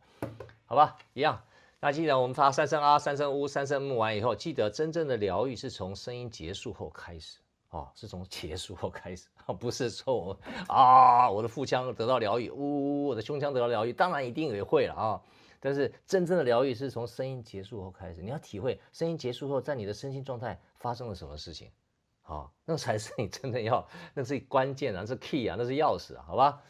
[0.65, 0.97] 好吧？
[1.13, 1.43] 一样，
[1.81, 7.39] 那记得我们发三声啊，三声呜，三声木完以后，记得真正的疗愈是从声音结束后开始。
[7.71, 10.37] 哦，是从结束后开始， 不是从
[10.69, 15.23] 啊，我的腹腔得到疗愈，呜、我的胸腔得到疗愈，当然一定也会了啊。
[15.59, 21.71] 但是真正的疗愈是从声音结束后开始，你要体会声音结束后，在你的身心状态发生了什么事情，
[22.23, 26.63] 好，那才是你真的要，那是关键啊，是 key 啊，那是钥匙啊，好吧？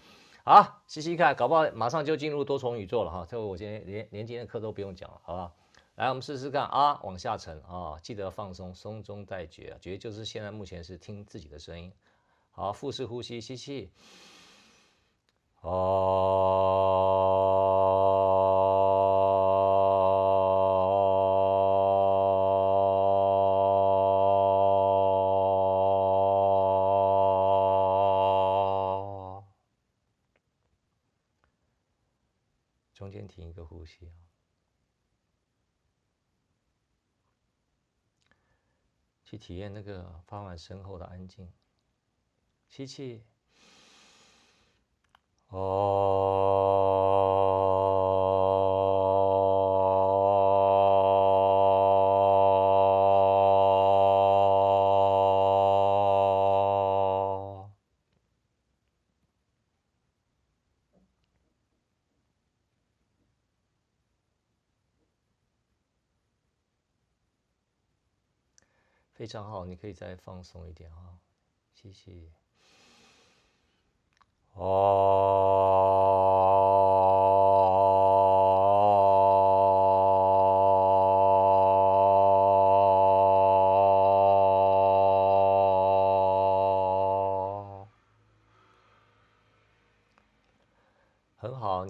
[0.45, 3.27] 好，细细看，搞不好马上就进入多重宇宙了哈。
[3.29, 5.53] 这个我今天连连今天的课都不用讲了，好吧？
[5.95, 11.93] 来，我们试试看啊，往下沉啊，记得放松，松中带觉，觉就是现在目前是听自己的声音。
[12.51, 13.93] 好，腹式呼吸，吸气，
[15.61, 16.33] 哦，
[32.95, 34.11] 中间停一个呼吸。
[39.33, 41.51] 去体验那个发完身后的安静，
[42.68, 43.25] 吸气，
[45.49, 45.59] 哦，
[69.14, 71.18] 非常好，你可以再放松一点啊，
[71.73, 72.31] 吸气，
[74.53, 75.32] 哦，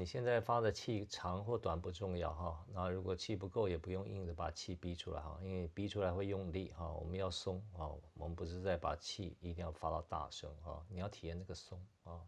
[0.02, 12.20] 你现在发的气长或短不重要哈，那如果气不够，也不用硬着把气逼出来哈，因为逼出来会用力哈，我们要松啊，我们不是在把气一定要发到大声啊，你要体验这个松啊。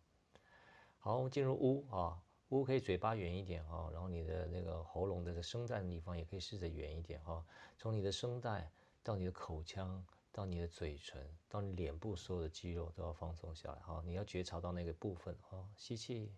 [0.98, 7.44] 好，我们进入呜啊，呜可以嘴巴圆一点哈，然后你的那个喉咙的声带的地方也可以试着圆一点哈，
[7.76, 8.70] 从你的声带
[9.02, 16.32] 到你的口腔，到你的嘴唇，到你脸部所有的肌肉都要放松下来哈，你要觉察到那个部分啊，吸气。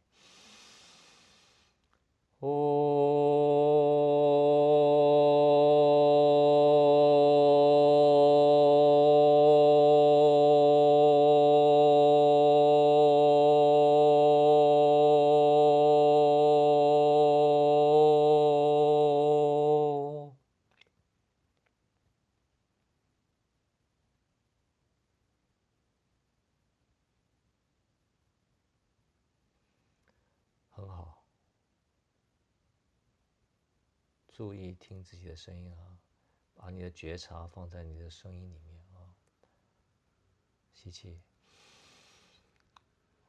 [2.40, 2.75] 哦，
[34.36, 35.96] 注意听自己的声音啊，
[36.54, 39.16] 把你的觉察放在你的声音里面啊。
[40.74, 41.18] 吸气，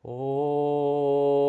[0.02, 1.47] 哦。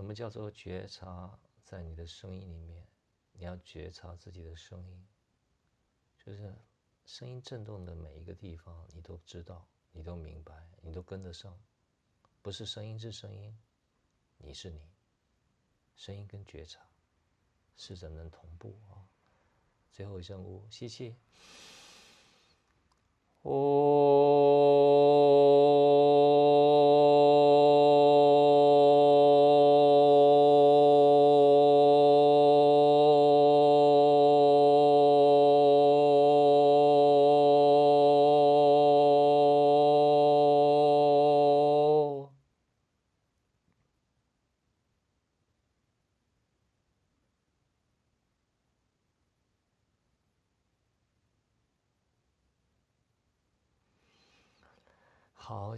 [0.00, 2.86] 什么叫做觉察在你的声音里面？
[3.32, 5.06] 你要觉察自己的声音，
[6.16, 6.56] 就是
[7.04, 11.54] 声音震动的每一个地方，你都知道，你都明白，你都跟得上。
[12.40, 13.54] 不是声音是声音，
[14.38, 14.80] 你是你。
[15.94, 16.80] 声音跟觉察，
[17.76, 19.04] 试着能同步啊。
[19.92, 21.14] 最后一声呜，吸气，
[23.42, 23.50] 好，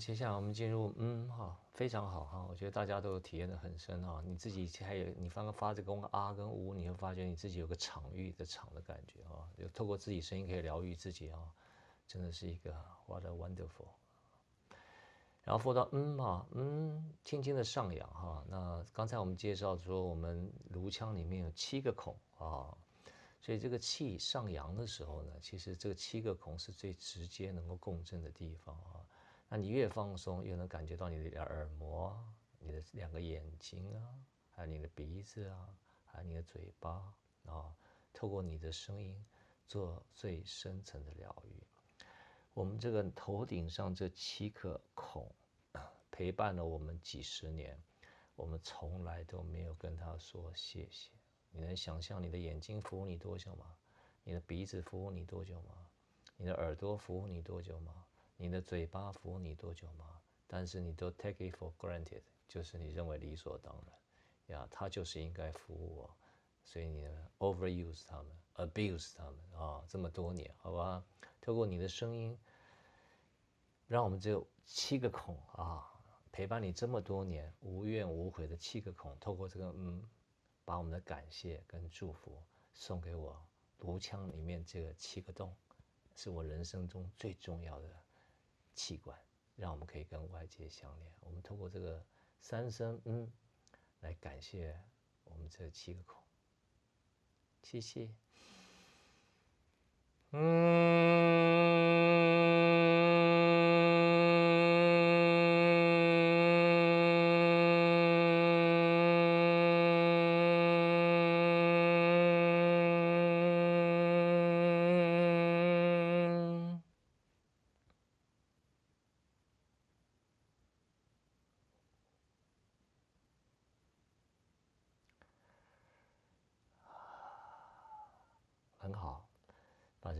[0.04, 4.20] 接下来我们进入嗯哈，非常好哈，我觉得大家都体验得很深哈。
[4.26, 11.38] 你自己还有你刚刚发这个啊跟呜，你会发觉你自己有个场域的场的感觉哈，就透过自己声音可以疗愈自己啊，
[12.08, 12.74] 真的是一个
[13.06, 13.86] what a wonderful。
[15.44, 18.44] 然后说到嗯哈嗯，轻轻的上扬哈。
[18.48, 22.76] 那刚才我们介绍说，我们颅腔里面有七个孔啊，
[23.40, 28.98] 所以这个气上扬的时候呢，其实这七个孔是最直接能够共振的地方啊。
[29.54, 32.18] 那你越放松，越能感觉到你的耳膜、
[32.58, 34.08] 你的两个眼睛啊，
[34.50, 35.68] 还有你的鼻子啊，
[36.06, 37.76] 还有你的嘴巴啊，
[38.14, 39.14] 透过你的声音
[39.68, 41.62] 做最深层的疗愈。
[42.54, 45.30] 我们这个头顶上这七颗孔
[46.10, 47.78] 陪伴了我们几十年，
[48.34, 51.10] 我们从来都没有跟他说谢谢。
[51.50, 53.66] 你能想象你的眼睛服务你多久吗？
[54.24, 55.74] 你的鼻子服务你多久吗？
[56.38, 58.01] 你的耳朵服务你多久吗？
[58.42, 60.20] 你的嘴巴服务你多久吗？
[60.48, 66.16] 但是你都 take it for granted，就是你认为理所当然，呀，他就是应该服务我，
[66.64, 67.06] 所以你
[67.38, 68.26] overuse 他们
[68.56, 71.04] ，abuse 他们啊，这么多年，好吧？
[71.40, 72.36] 透过你的声音，
[73.86, 75.88] 让我们只有七个孔啊，
[76.32, 80.02] 陪伴你这么多年，无怨无悔的七个孔，透过这个嗯，
[80.64, 82.42] 把我们的感谢跟祝福
[82.74, 83.40] 送给我
[83.78, 85.54] 颅腔里面这个七个洞，
[86.16, 88.02] 是我人生中最重要的。
[88.74, 89.18] 器官，
[89.56, 91.12] 让我们可以跟外界相连。
[91.20, 92.04] 我们通过这个
[92.40, 93.30] 三声“嗯”
[94.00, 94.78] 来感谢
[95.24, 96.22] 我们这七个孔。
[97.62, 98.08] 谢谢。
[100.32, 101.91] 嗯。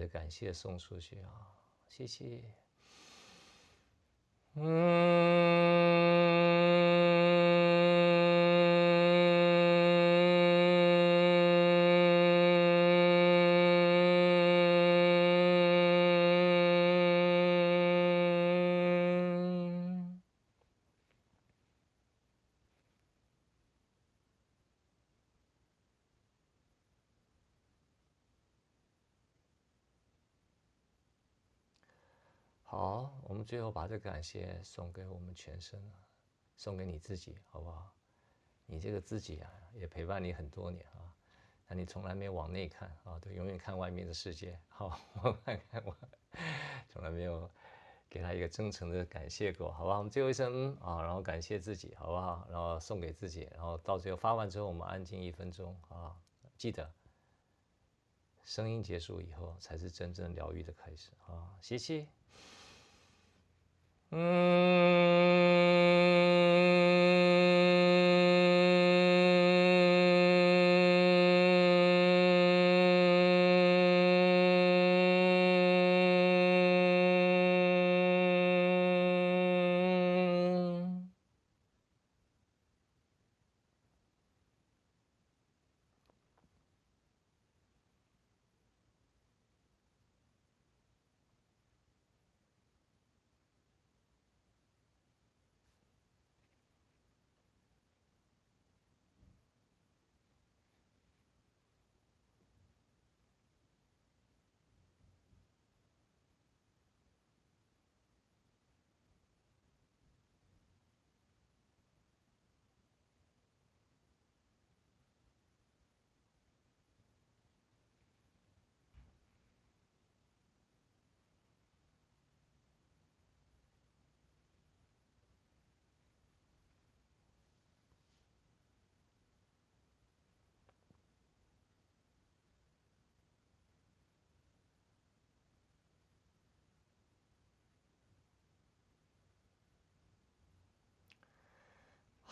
[0.08, 1.52] 感谢送出去啊，
[1.86, 2.42] 谢谢。
[4.54, 6.11] 嗯。
[33.52, 35.78] 最后把这个感谢送给我们全身，
[36.56, 37.92] 送给你自己，好不好？
[38.64, 41.12] 你这个自己啊，也陪伴你很多年啊，
[41.66, 44.58] 但你从来没有往内看啊，都永远看外面的世界。
[44.68, 45.94] 好， 我看看我，
[46.88, 47.50] 从来没有
[48.08, 49.98] 给他一个真诚的感谢过，好不好？
[49.98, 52.46] 我们最后一声嗯啊，然后感谢自己，好不好？
[52.48, 56.16] 然后送给自己，然后到最后发完之后，我们安静一分钟啊，
[56.56, 56.90] 记得
[58.44, 61.54] 声音结束以后才是真正疗愈的开始啊，
[64.12, 64.22] 谢谢。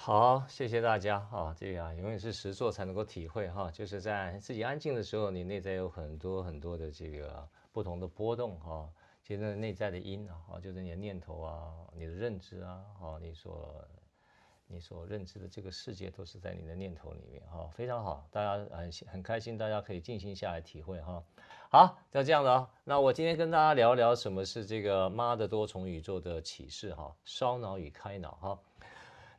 [0.02, 1.54] 好，谢谢大家啊！
[1.54, 3.70] 这个啊，永远是实作才能够体会哈。
[3.70, 8.88] 就是在自己安静的时候，你内在有很多很多的这个不同的波动哈。
[9.22, 13.86] 其实内在的音啊，就是你的念头啊，你的认知啊，啊，你所
[14.68, 21.22] 你所认知的这个世界都是在你的念头里面哈，非常好，大家很很开心，大家可以静心下来体会哈。
[21.68, 22.66] 好，就这样的啊。
[22.84, 28.58] 那我今天跟大家聊聊什么是这个妈的多重宇宙的启示哈，烧脑与开脑哈。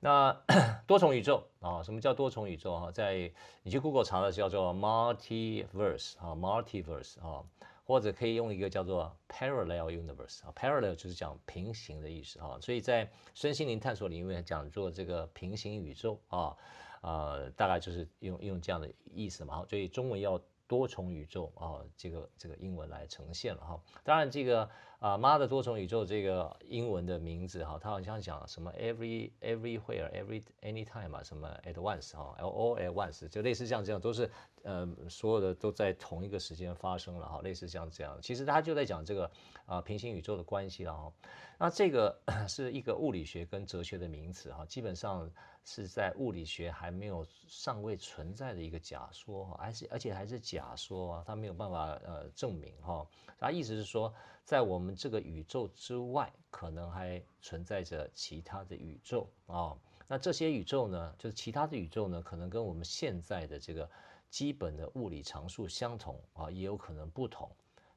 [0.01, 0.33] 那
[0.85, 2.91] 多重宇宙啊，什么叫多重宇宙哈？
[2.91, 3.31] 在
[3.63, 7.45] 你去 Google 查的叫做 Multiverse 啊，Multiverse 啊。
[7.83, 16.55] 或者可以用一个叫做 parallel universe 啊，parallel 就是讲平行的意思啊，所以在身心灵探索里面讲做这个平行宇宙啊，
[17.01, 23.81] 呃，大概就是用用这样的意思嘛，所以中文要多重宇宙啊，这个这个英文来呈现了哈。
[24.05, 24.69] 当然这个。
[25.01, 34.29] 啊妈的多重宇宙这个英文的名字哈，它好像讲什么 every everywhere every anytime 啊，什么 at once 哈，all at once 就类似像这样，都是
[34.61, 38.15] 呃所有的都在同一个时间发生了哈，类似像这样。
[38.21, 39.31] 其实他就在讲这个
[39.65, 41.11] 啊平行宇宙的关系了哈。
[41.57, 42.15] 那这个
[42.47, 45.27] 是一个物理学跟哲学的名词哈，基本上
[45.63, 53.03] 是在物理学还没有尚未存在的一个假说哈，而且而且还是假说啊，它没有办法呃证明哈。
[53.39, 54.13] 它意思是说。
[54.43, 59.77] 在我们这个宇宙之外，可能还存在着其他的宇宙啊、
[60.07, 63.89] 那这些宇宙呢，就是其他的宇宙呢，可能跟我们现在的这个
[64.29, 67.49] 基本的物理常数相同啊、也有可能不同。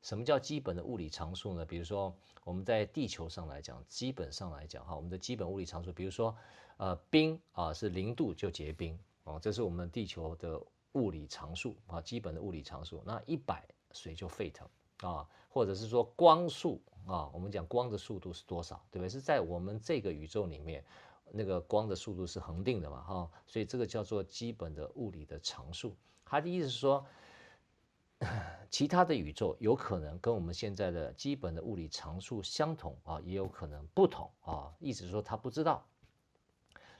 [0.02, 1.64] 什么叫基本的物理常数呢？
[1.64, 2.14] 比如说
[2.44, 6.36] 我们在地球上来讲，基本上来讲哈，我们的基本物理常数，比如说
[6.76, 13.02] 呃冰啊是零度就结冰啊、这是我们地球的物理常数啊，基本的物理常数。
[13.06, 14.68] 那一百水就沸腾。
[15.04, 19.08] 啊，或者是说光速啊，我们讲光的速度是多少，对不对？
[19.08, 20.84] 是在我们这个宇宙里面，
[21.30, 25.94] 那个光的速度是恒定的嘛，哈，所以这个叫做基本的物理的常数。
[26.24, 27.04] 他的意思是说，
[28.70, 35.84] 其他的宇宙有可能跟我们现在的基本的物理常数相同啊，也有可能不同啊，意思是说他不知道。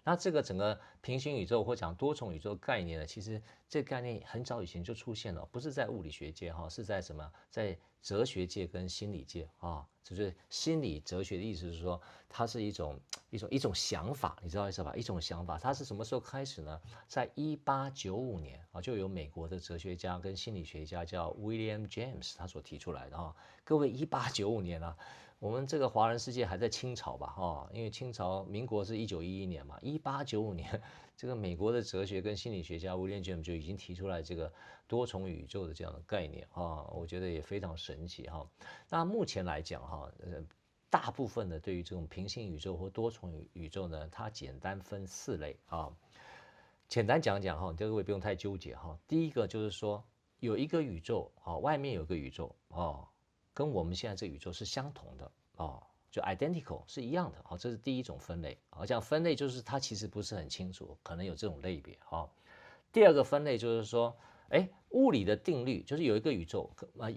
[0.04, 7.30] 那这个整个平行宇宙或讲多重宇宙概念呢，其实这概念很早以前就出现了，不是在物理学界哈，是在什么？
[7.50, 12.98] 在哲学界跟心理界啊，就是心理哲学的意思是说，它是一种
[13.28, 14.94] 一种一种想法，你知道意思吧？
[14.96, 16.80] 一种想法，它是什么时候开始呢？
[17.06, 23.36] 在一八九五年啊，就有美国的哲学家跟心理学家叫 William James，他所提出来的哈。
[23.62, 24.96] 各位，一八九五年啊。
[25.40, 30.80] 我们这个华人世界还在清朝吧，哈，因为清朝民国是一九一一年嘛，一八九五年，
[31.16, 34.52] 这个美国的哲学跟心理学家 William James 就已经提出来这个
[34.86, 38.48] 多重宇宙的这样的概念，哈，我觉得也非常神奇，哈。
[38.88, 40.44] 那目前来讲，哈，呃，
[40.90, 45.90] 大部分的对于这种平行宇宙或多重宇宙呢，它简单分四类，啊，
[46.88, 48.98] 简单讲讲，哈，各位不用太纠结，哈。
[49.06, 50.04] 第一个就是说
[50.40, 53.08] 有一个宇宙，啊，外面有个宇宙，啊。
[53.56, 55.80] 跟我们现在这宇宙是相同的啊，
[56.14, 58.56] 就 identical 是一样的，好，这是第一种分类。
[58.70, 61.98] 好，这样分类就是它其实不是很清楚，可能有这种类别。
[62.04, 62.32] 好，
[62.92, 64.16] 第二个分类就是说，
[64.50, 67.08] 哎，物理的定律就是有一个宇宙，啊，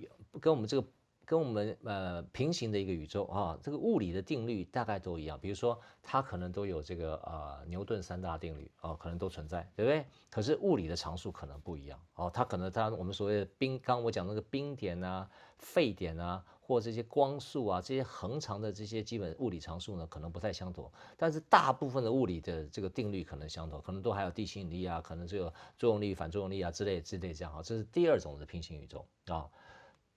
[0.41, 0.87] 跟我们这个。
[1.29, 10.05] 跟我们呃平行的一个宇宙啊，这个物理的定律大概都一样，比如说它可能都有这个呃牛顿三大定律啊，可能都存在，对不对？
[10.29, 20.91] 可是物理的常数可能不一样哦，它可能它我们所谓的冰，刚刚我讲那个冰点啊、沸点啊，或这些光速啊，这些恒常的这些基本物理常数呢，可能不太相同。
[21.15, 29.49] 但是大部分的物理的这个定律可能相同，可能都还有地心引力啊，可能就有作用力、反作用力啊之类之类这样哈，这是第二种的平行宇宙啊。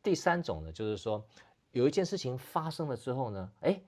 [0.03, 1.25] 第三种呢，就是说
[1.73, 3.81] 有一件事情发生了之后呢，哎，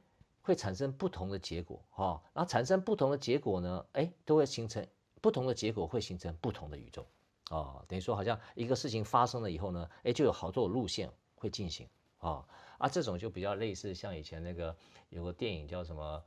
[0.43, 4.87] 会产生不同的结果，哈，然后产生不同的结果呢，哎，都会形成
[5.21, 7.07] 不同的结果，会形成不同的宇宙，
[7.49, 11.11] 啊，等于说好像一个事情发生了以后呢，哎，就有好多路线
[11.43, 11.89] 会进行，
[12.19, 12.47] 啊，
[12.79, 14.75] 啊，这种就比较类似像以前那个
[15.09, 16.25] 有个电影叫什么，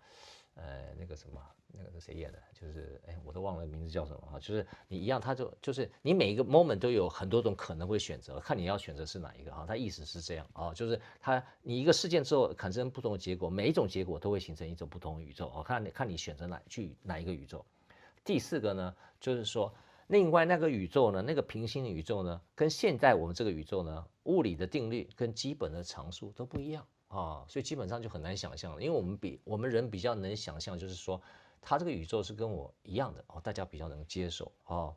[0.55, 1.41] 呃，那个什么。
[1.77, 2.39] 那个是谁演的？
[2.53, 4.39] 就是哎，我都忘了名字叫什么啊？
[4.39, 9.65] 就是你一样，他就就是你每一个 moment 都有很多种可能会选择，看你要选择是哪一个啊？
[9.67, 15.61] 他意思是这样啊，就是他你一个事件之后产生不同的结果，每一种结果都会形成一种不同的宇宙啊。
[15.63, 17.65] 看你看你选择哪去哪一个宇宙。
[18.23, 19.73] 第四个呢，就是说
[20.07, 31.19] 另外那个宇宙呢，那个平行宇宙呢，跟现在我们这个宇宙呢，物理的定律跟基本的常数都不一样啊，所以基本上就很难想象了，因为我们比我们人比较能想象，就是说。
[31.67, 34.95] 它这个宇宙是跟我一样的哦，大家比较能接受哦，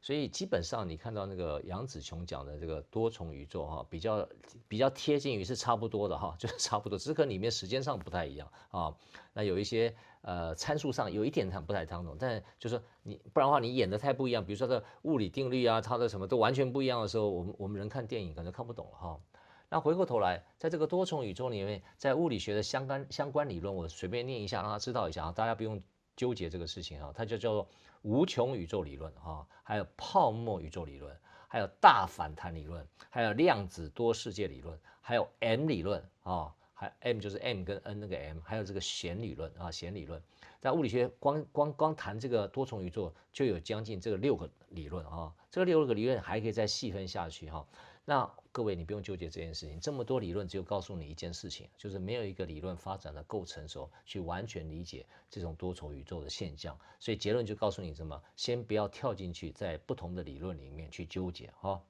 [0.00, 4.28] 所以基本上你看到那个杨紫琼讲的这个多重宇宙哈，比较
[4.68, 8.94] 比较贴近于是差不多的哈， 就是差不多，只是跟里面时间上不太一样啊。
[9.32, 19.20] 那有一些呃参数上有一点它不太相同，但就是你不然的话你演的太不一样，比如说这物理定律啊，它的什么都完全不一样的时候，我们我们人看电影可能看不懂了哈。
[19.68, 25.82] 那回过头来，在这个多重宇宙里面，在物理学的相关相关理论，我随便念一下，让他知道一下啊，大家不用。
[26.16, 27.68] 纠结这个事情啊，它就叫做
[28.02, 31.14] 无穷宇宙理论哈，还有泡沫宇宙理论，
[31.46, 40.22] 还有大反弹理论，还有量子多世界理论，还有 M 理论啊，还 M 就是 M 跟 N 那个 M，还有这个弦理论啊，弦理论。
[40.60, 47.64] 在物理学光光光谈这个多重宇宙，就有将近这个六个理论啊，这个六个理论还可以再细分下去哈。
[48.08, 56.78] 那各位你不用纠结这件事情，这么多理论只有告诉你一件事情，就是没有一个理论发展的够成熟，去完全理解这种多重宇宙的现象。
[56.98, 61.82] 所以结论就告诉你什么，先不要跳进去，在不同的理论里面去纠结哈。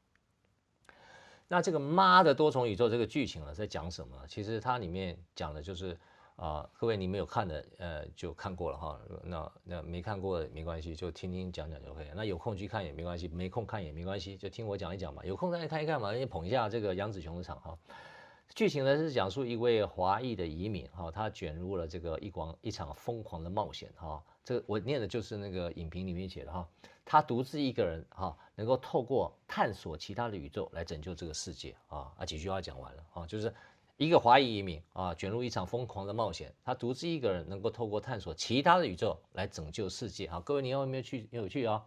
[1.46, 4.26] 那这个妈的多重宇宙这个剧情呢，在讲什么？
[4.26, 5.96] 其实它里面讲的就是。
[6.38, 9.00] 啊，各位你没有看的，呃，就看过了哈。
[9.24, 12.06] 那那没看过的没关系，就听听讲讲就可以。
[12.14, 15.24] 那有空去看也没关系，没空看也没关系，就听我讲一讲嘛。
[15.24, 17.76] 有空再看一看嘛，你捧一下这个杨紫琼的场哈。
[18.54, 24.22] 剧情呢是讲述一位华裔的移民哈，他卷入了这个一广一场疯狂的冒险哈。
[24.44, 26.68] 这我念的就是那个影评里面写的哈。
[27.04, 32.12] 他独自一个人哈，能够透过探索其他的宇宙来拯救这个世界啊。
[32.16, 33.52] 啊，几句话讲完了啊，就是。
[33.98, 36.54] 一个华裔移民啊，卷入一场疯狂的冒险。
[36.64, 40.26] 他独自一个人能够透过探索其他的宇宙来拯救世界。
[40.26, 41.28] 啊，各位，你有没有去？
[41.32, 41.84] 有趣啊！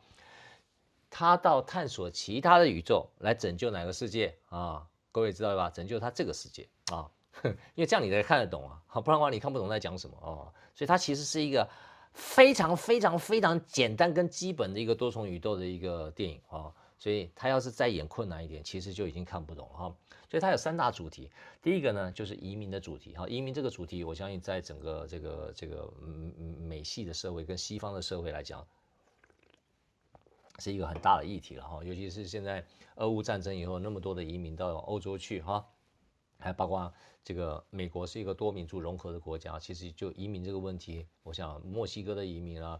[1.09, 4.85] 他到探索其他的宇宙来拯救哪个世界啊？
[5.13, 5.69] 各位知道吧？
[5.69, 7.09] 拯救他这个世界啊，
[7.43, 8.81] 因为这样你才看得懂啊。
[8.99, 10.51] 不然的话你看不懂在讲什么哦。
[10.75, 11.65] 所以它其实是一个
[12.11, 16.73] 非常非常非常简单跟基本的一个多重宇宙的一个电影啊。
[16.99, 19.95] 所以他要是再演困难一点，其实就已经看不懂了哈。
[20.31, 21.29] 所以它有三大主题，
[21.61, 23.13] 第一个呢就是移民的主题。
[23.17, 28.65] 哈，移民这个主题，我相信在整个这个这个嗯美系的社会跟西方的社会来讲，
[30.59, 32.65] 是一个很大的议题了哈，尤其是现在
[32.95, 35.67] 俄乌战争以后，那么多的移民到欧洲去哈，
[36.39, 36.93] 还包括
[37.25, 42.79] 这个美国是一个多民族融合的国家，其实就移民这个问题，我想墨西哥的移民啊，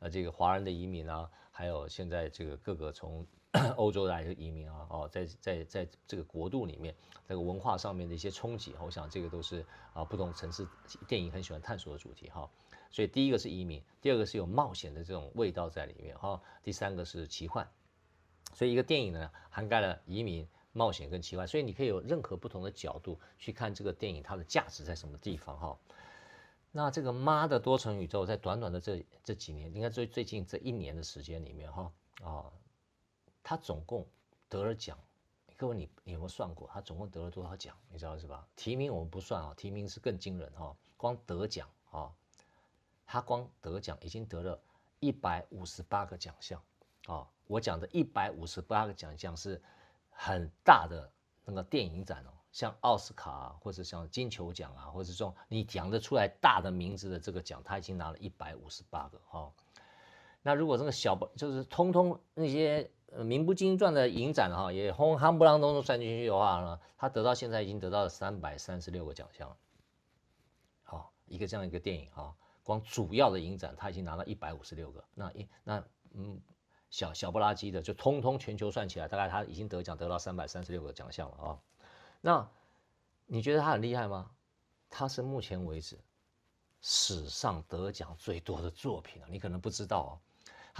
[0.00, 3.26] 呃这个华人的移民啊，还有现在这个各个从
[3.76, 6.94] 欧洲来的移民啊，哦，在在在这个国度里面，
[7.26, 10.68] 这个文化上面的一些冲击，我想这个都是啊不同层次
[11.08, 12.48] 电影很喜欢探索的主题哈。
[12.92, 17.68] 所以第一个是移民，第二个是有冒险的这种味道在里面哈，第三个是奇幻。
[18.54, 25.76] 所以一个电影呢，涵盖了移民、冒险跟奇幻，所以你可以有任何不同的角度去看这个电影，它的价值在什么地方哈。
[26.70, 31.92] 那这个妈的多重宇宙，在短短的这这几年，应该最最近这一年的时间里面哈
[32.22, 32.46] 啊。
[33.42, 34.06] 他总共
[34.48, 34.98] 得了奖，
[35.56, 36.68] 各位你你有没有算过？
[36.72, 37.76] 他总共得了多少奖？
[37.88, 38.46] 你知道是吧？
[38.56, 40.76] 提名我们不算啊，提名是更惊人哈。
[40.96, 42.12] 光得奖啊，
[43.06, 44.60] 他光得奖已经得了
[45.00, 46.62] 一百五十八个奖项
[47.06, 47.28] 啊。
[47.46, 49.60] 我讲的一百五十八个奖项是
[50.10, 51.10] 很大的
[51.44, 59.52] 那个电影展哦，像奥斯卡啊，或者像金球奖啊，或者说你讲得出来大的名字的这个奖，他已经拿了一百五十八个哈。
[60.42, 62.90] 那如果这个小就是通通那些。
[63.24, 69.56] 名不经传的影展哈，也轰夯不啷咚都算进去的话呢，他得到现在已经得到了三百三十六个奖项。
[70.84, 72.32] 好，一个这样一个电影哈，
[72.62, 75.04] 光主要的影展他已经拿了一百五十六个。
[75.12, 75.82] 那一那
[76.12, 76.40] 嗯，
[76.88, 81.58] 小小不拉几的就通通全球算起来，大概他已经得奖得到三百三十六个奖项了啊。
[82.20, 82.48] 那
[83.26, 84.30] 你觉得他很厉害吗？
[84.88, 85.98] 他是目前为止
[86.80, 90.12] 史上得奖最多的作品啊，你可能不知道哦，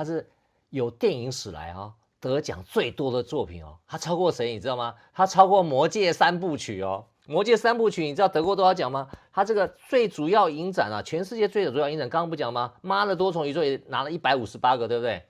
[0.01, 0.27] 他是
[0.71, 1.95] 有电影史来哈。
[2.21, 4.53] 得奖最多的作品哦，他超过谁？
[4.53, 4.95] 你知道吗？
[5.13, 9.11] 他超过《魔戒》三部曲哦，《魔戒》三部曲你知道得过多少奖吗？
[9.31, 12.73] 他这个最主要影展啊，全世界最主要影展，刚刚不讲吗？
[12.81, 15.13] 妈的多重宇宙也拿了一百五十八个，对不对？《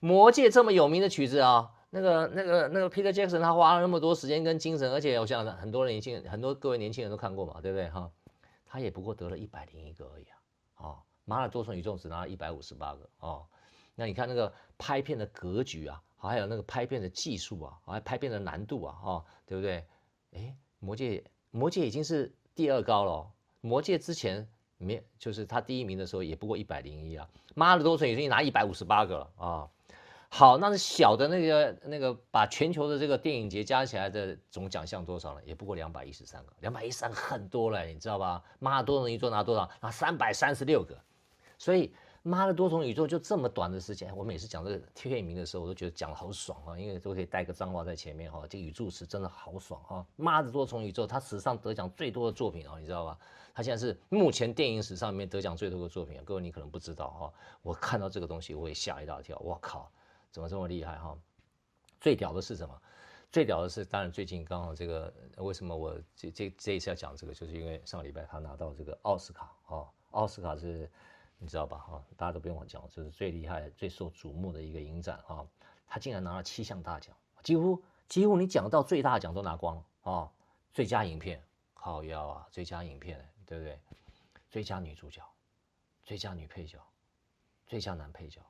[0.00, 8.10] 魔戒》这么有名的曲子啊，那个、那个、那个 Peter Jackson 他花了那么多时间跟精神，而且我想很多年轻人、很多各位年轻人都看过嘛，对不对哈？
[8.66, 10.36] 他也不过得了一百零一个而已啊，
[10.76, 13.44] 哦，妈的多重宇宙只拿了一百五十八个哦，
[14.00, 16.02] 那你看那个拍片的格局啊。
[16.22, 19.82] 还有那个拍片的技术啊，还有拍片的难度啊，哈，对不对？
[20.32, 23.26] 哎，魔戒，魔戒已经是第二高了。
[23.62, 24.46] 魔戒之前
[24.76, 27.26] 没，就是他第一名的时候也不过一百零一啊。
[27.54, 29.70] 妈的多重宇宙已经拿一百五十八个了啊。
[30.28, 35.40] 好，那是小的那个那个把全球的这个电影节加起来的总奖项多少呢？
[35.46, 38.44] 也不过两百一十三个，两百一十三很多了，你知道吧？
[38.58, 39.70] 妈的多重宇宙拿多少？
[39.80, 40.98] 拿三百三十六个，
[41.56, 41.94] 所以。
[42.22, 50.06] 妈的多重宇宙就这么短的时间，我每次讲这个片名的时候，我都觉得讲得好爽啊，因为都可以带个脏话在前面哈，这个语助词真的好爽哈。
[50.16, 53.18] 妈的多重宇宙，它史上得奖最多的作品啊，你知道吧？
[53.54, 57.32] 它现在是目前电影史上面得奖最多的作品啊，各位你可能不知道哈。
[57.62, 59.90] 我看到这个东西我也吓一大跳，我靠，
[60.30, 61.16] 怎么这么厉害哈？
[62.02, 62.82] 最屌的是什么？
[63.32, 70.90] 最屌的是，当然最近刚好这个为什么我这这这一次要讲这个，就是因为上个礼拜他拿到这个奥斯卡啊，奥斯卡是。
[71.42, 71.78] 你知道吧？
[71.78, 75.44] 哈，大家都不用我讲，就是最厉害、最受瞩目的一个影展哈，
[75.86, 80.30] 他竟然拿了七项大奖，几乎几乎你讲到最大奖都拿光了啊！
[80.74, 82.46] 最佳影片，靠腰啊！
[82.50, 83.80] 最佳影片，对不对？
[84.50, 85.22] 最佳女主角，
[86.04, 86.78] 最佳女配角，
[87.66, 88.42] 最佳男配角，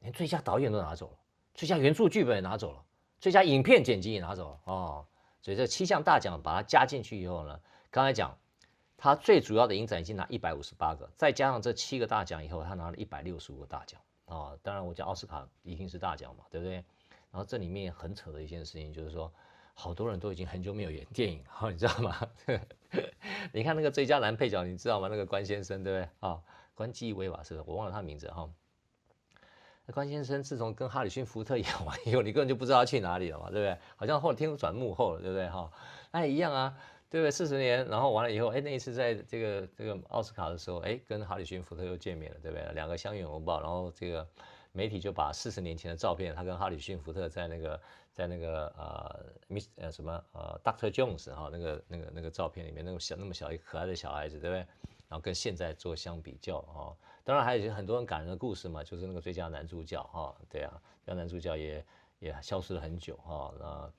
[0.00, 1.18] 连最佳导演都拿走了，
[1.54, 2.84] 最佳原著剧本也拿走了，
[3.18, 5.06] 最佳影片剪辑也拿走了哦。
[5.40, 7.58] 所以这七项大奖把它加进去以后呢，
[7.90, 8.36] 刚才讲。
[8.96, 14.56] 他最主要的影展已经拿一百五十八个，再加上这七个大奖以后，他拿了一百六十五个大奖啊！
[14.62, 16.76] 当然，我讲奥斯卡一定是大奖嘛，对不对？
[17.30, 19.30] 然后这里面很扯的一件事情就是说，
[19.74, 22.16] 好多人都已经很久没有演电影了， 你知道吗？
[23.52, 25.08] 你看那个最佳男配角，你知道吗？
[25.08, 26.08] 那个关先生，对不对？
[26.28, 26.40] 啊，
[26.74, 28.48] 关继威吧，是我忘了他名字哈。
[29.92, 33.78] 关先生自从跟哈里逊福特演完以后，你根本就不知道他去哪里了嘛，对不对？
[33.96, 35.46] 好像后来听说转幕后了，对不对？
[35.50, 35.70] 哈，
[36.12, 36.74] 那也一样啊。
[37.14, 37.30] 对不对？
[37.30, 42.72] 四十年，然后完了以后，哎，那一次在这个这个奥斯卡的时候，哎，跟哈里逊福特又见面了，对不对？
[42.74, 44.26] 两个相拥拥抱，然后这个
[44.72, 54.58] 媒体就把四十年前的照片，他跟哈里逊福特在那个在那个呃，Miss 呃什么呃，Doctor Jones 哈，那个那个那个照片里面，那么小那么小一个可爱的小孩子，对不对？
[55.08, 56.90] 然后跟现在做相比较啊，
[57.22, 61.86] 当然还有一些很多很感人的故事嘛，就是那个最佳男主角哈，对啊，最佳男主角也
[62.18, 63.92] 也消失了很久哈，那。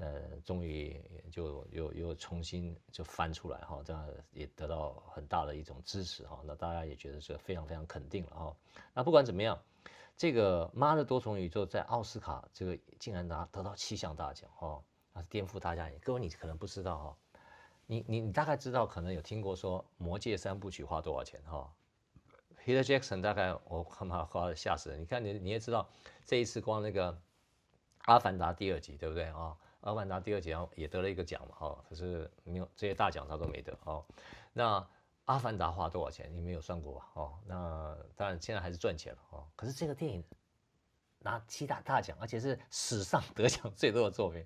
[0.00, 0.98] 呃，终于
[1.30, 6.40] 就又又重新就翻出来哈，这样也得到很大的一种支持哈。
[6.42, 8.56] 那大家也觉得是非常非常肯定了哈。
[8.94, 9.62] 那不管怎么样，
[10.16, 14.82] 这个《妈的多重宇宙》在奥斯卡这个竟然拿得到七项大奖哈，
[15.12, 15.90] 啊，颠覆大家。
[16.02, 17.16] 各位你可能不知道哈，
[17.84, 21.70] 你你你大概知道，可能有听过说《魔戒》三部曲花多少钱哈
[22.64, 24.98] ？Peter Jackson 大概我看他花的吓死人。
[25.02, 25.90] 你看你你也知道，
[26.24, 27.12] 这一次光那个
[28.06, 29.54] 《阿凡达》第二集对不对啊？
[29.80, 34.04] 阿凡达第二奖也得了一个奖嘛，哈，可是没有这些大奖他都没得，哦。
[34.52, 34.86] 那
[35.24, 36.30] 阿凡达花多少钱？
[36.34, 37.08] 你没有算过吧？
[37.14, 39.46] 哦，那当然现在还是赚钱了，哦。
[39.56, 40.22] 可是这个电影
[41.20, 44.44] 拿七大大奖，而且是史上得奖最多的作品，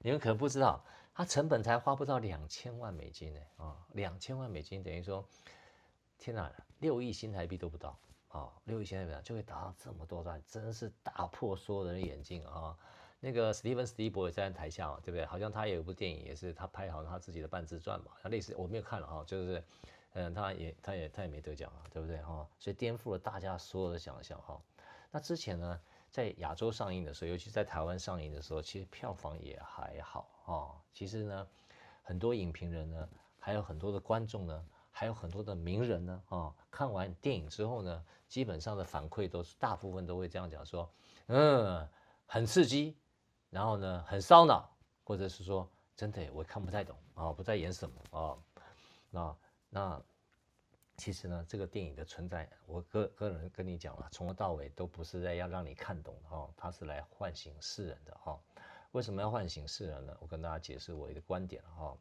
[0.00, 5.26] 你们可能不知道，它成本才花不到两千万美金呢，啊，两千万美金等于说，
[6.18, 12.76] 天哪，六亿新台币都不到，啊，六亿新台币就会达到这么多赚，真是打破所有人的眼镜啊！
[13.24, 15.24] 那个史蒂芬·史蒂博也在台下，对不对？
[15.24, 19.64] 好像他也有部电影，也是他拍好他自己的半自传嘛，他类似我没有看了哈，就是，
[20.12, 22.46] 嗯，他也他也他也没得奖啊，对不对哈？
[22.58, 24.60] 所以颠覆了大家所有的想象哈。
[25.10, 30.76] 那之前呢，在亚洲上映的时候，尤其在台湾上映的时候，其实票房也还好啊。
[30.92, 31.46] 其实呢，
[32.02, 33.08] 很多影评人呢，
[33.38, 40.92] 还有很多的观众呢，还有很多的名人呢啊，看完电影之后呢，基本上的反馈都是大部分都会这样讲说，
[41.28, 41.88] 嗯，
[42.26, 42.94] 很刺激。
[43.54, 44.68] 然后呢，很烧脑，
[45.04, 48.36] 或者是说真的，我看不太懂啊，不知道演什么啊。
[49.10, 49.36] 那
[49.70, 50.02] 那
[50.96, 58.36] 其实呢，这个电影的存在，我个个人跟你讲了，从头到尾都不是在要让你看懂的哈，它是来唤醒世人的哈。
[58.90, 60.16] 为什么要唤醒世人呢？
[60.18, 61.96] 我跟大家解释我一个观点哈。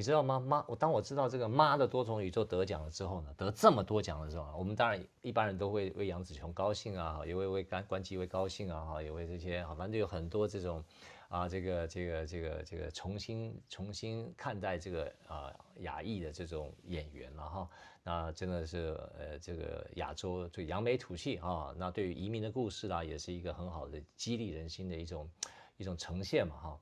[0.00, 0.40] 你知道吗？
[0.40, 10.82] 妈，我当我知道这个妈的多重宇宙得奖了之后呢，得这么多奖的时候，我们当然一般人都会为杨紫琼高兴啊，也会为关关机为高兴啊，也为这些，好，反正就有很多这种
[11.28, 17.68] 啊，这个这个这个这个重新重新看待这个啊亚裔的这种演员了哈，
[18.02, 25.30] 那真的是呃这个亚洲最扬眉吐气啊，那对于移民的故事啊，也是一个很好的激励人心的一种
[25.76, 26.80] 一种呈现嘛哈。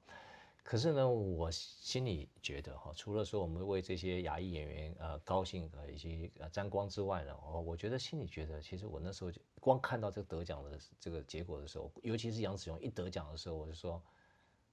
[0.68, 14.02] 可是呢，我心里觉得哈，除了说我们为这些亚裔演员呃高兴呃以及呃沾光之外呢，哦，我觉得心里觉得，其实我那时候就光看到这个得奖的这个结果的时候，尤其是杨紫琼一得奖的时候，我就说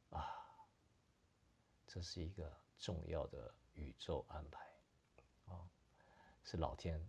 [0.09, 0.35] 啊，
[1.87, 4.59] 这是一个重要的宇宙安排
[5.45, 5.63] 啊，
[6.43, 7.01] 是老天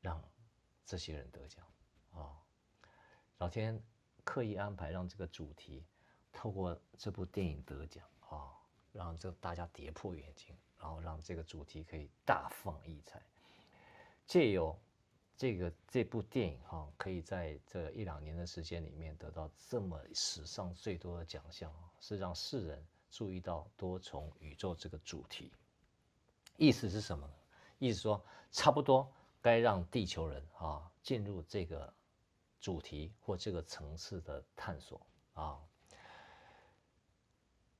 [0.00, 0.22] 让
[0.86, 1.66] 这些人得奖
[2.12, 2.38] 啊，
[3.38, 3.82] 老天
[4.22, 5.84] 刻意安排让这个主题。
[6.38, 8.54] 透过这部电影得奖啊，
[8.92, 13.20] 让这大家跌破眼镜，然后让这个主题可以大放异彩，
[14.24, 14.78] 借由
[15.36, 25.50] 这个这部电影哈，可以在这一两年的时间里面得到这么史上最多的奖项，是让世人注意到多重宇宙这个主题。
[26.56, 27.34] 意思是什么呢？
[27.80, 29.12] 意思说，差不多
[29.42, 31.92] 该让地球人啊进入这个
[32.60, 35.58] 主题或这个层次的探索啊。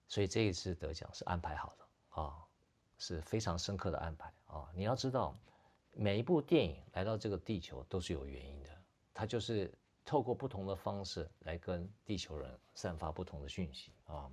[0.09, 2.35] 所以这一次得奖是安排好的啊，
[2.99, 4.67] 是非常深刻的安排啊！
[4.75, 5.39] 你要知道，
[5.93, 8.71] 每一部电影来到这个地球都是有原因的，
[9.13, 9.73] 它就是
[10.05, 14.31] 透过不同的方式来跟地球人散发不同的讯息啊。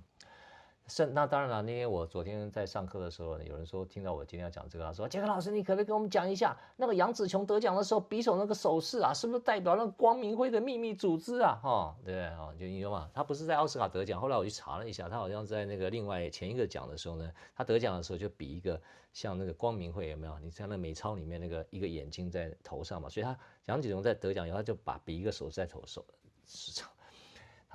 [0.88, 1.62] 是，那当然了。
[1.62, 12.30] 那天我昨天在上课的时候，有人说听到我今天要讲这个，他说：“杰克老师，你可不可以跟我们讲一下，那个杨紫琼得奖的时候比手那个手势啊，是不是代表那个光明会的秘密组织啊？”哈、哦，对不对？
[12.36, 14.20] 哈，就你说嘛，他不是在奥斯卡得奖。
[14.20, 18.80] 后来我去查了一下，他好像在那个另外前一个奖的时候呢，他得奖的时候就比一个
[19.12, 20.38] 像那个光明会有没有？
[20.38, 26.04] 你像那美钞里面那个一个眼睛在头上嘛，所以他杨紫琼在得奖以后，他就把比一个手势在头手
[26.46, 26.86] 上。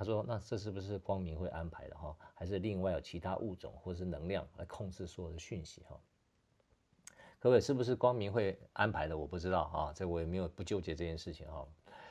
[0.02, 2.12] 他说：“那这是不是光明会安排的哈？
[2.34, 5.96] 还是另外有其他物种或是能量来控制所有的讯息哈？
[7.38, 9.16] 各位是不是光明会安排的？
[9.16, 11.64] 我不知道啊，这我也没有不纠结这件事情哈。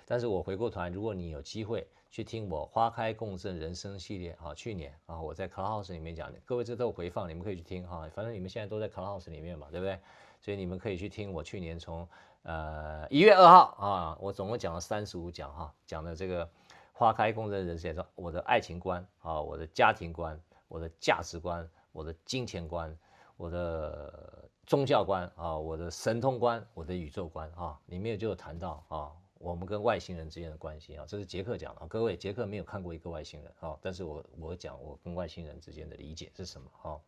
[0.05, 8.09] 但是我回过头来，如果你有机会去听我花开共振人生系列啊，去年啊我在 Clubhouse 里面讲的，各位这都有回放，你们可以去听哈。
[8.13, 9.99] 反正你们现在都在 Clubhouse 里面嘛，对不对？
[10.39, 12.07] 所以你们可以去听我去年从
[12.43, 16.49] 呃一月二号啊，我总共讲了三十五讲哈，讲的这个。”
[16.91, 22.95] 花开共振人生说，我的爱情观啊，我的家庭观，我的价值观，我的金钱观，
[23.37, 31.87] 我的宗教观啊，我的神通观，我的宇宙观啊，里面就有谈到啊，我们跟外星人之间的关系啊，这是杰克讲的。
[31.87, 36.99] 各位，杰克没有看过一个外星人啊，但是我我讲我跟外星人之间的理解是什么啊？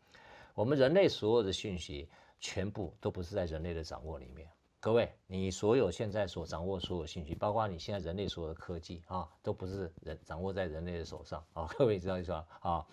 [0.56, 2.10] 我们人类所有的讯息，
[2.40, 4.48] 全部都不是在人类的掌握里面。
[4.84, 11.66] 各位，你所有现在所掌握所有信息，包括你现在人类所有的科技啊，都不是人掌握在人类的手上啊。
[11.80, 12.46] 各位知道意思吧？
[12.60, 12.86] 啊，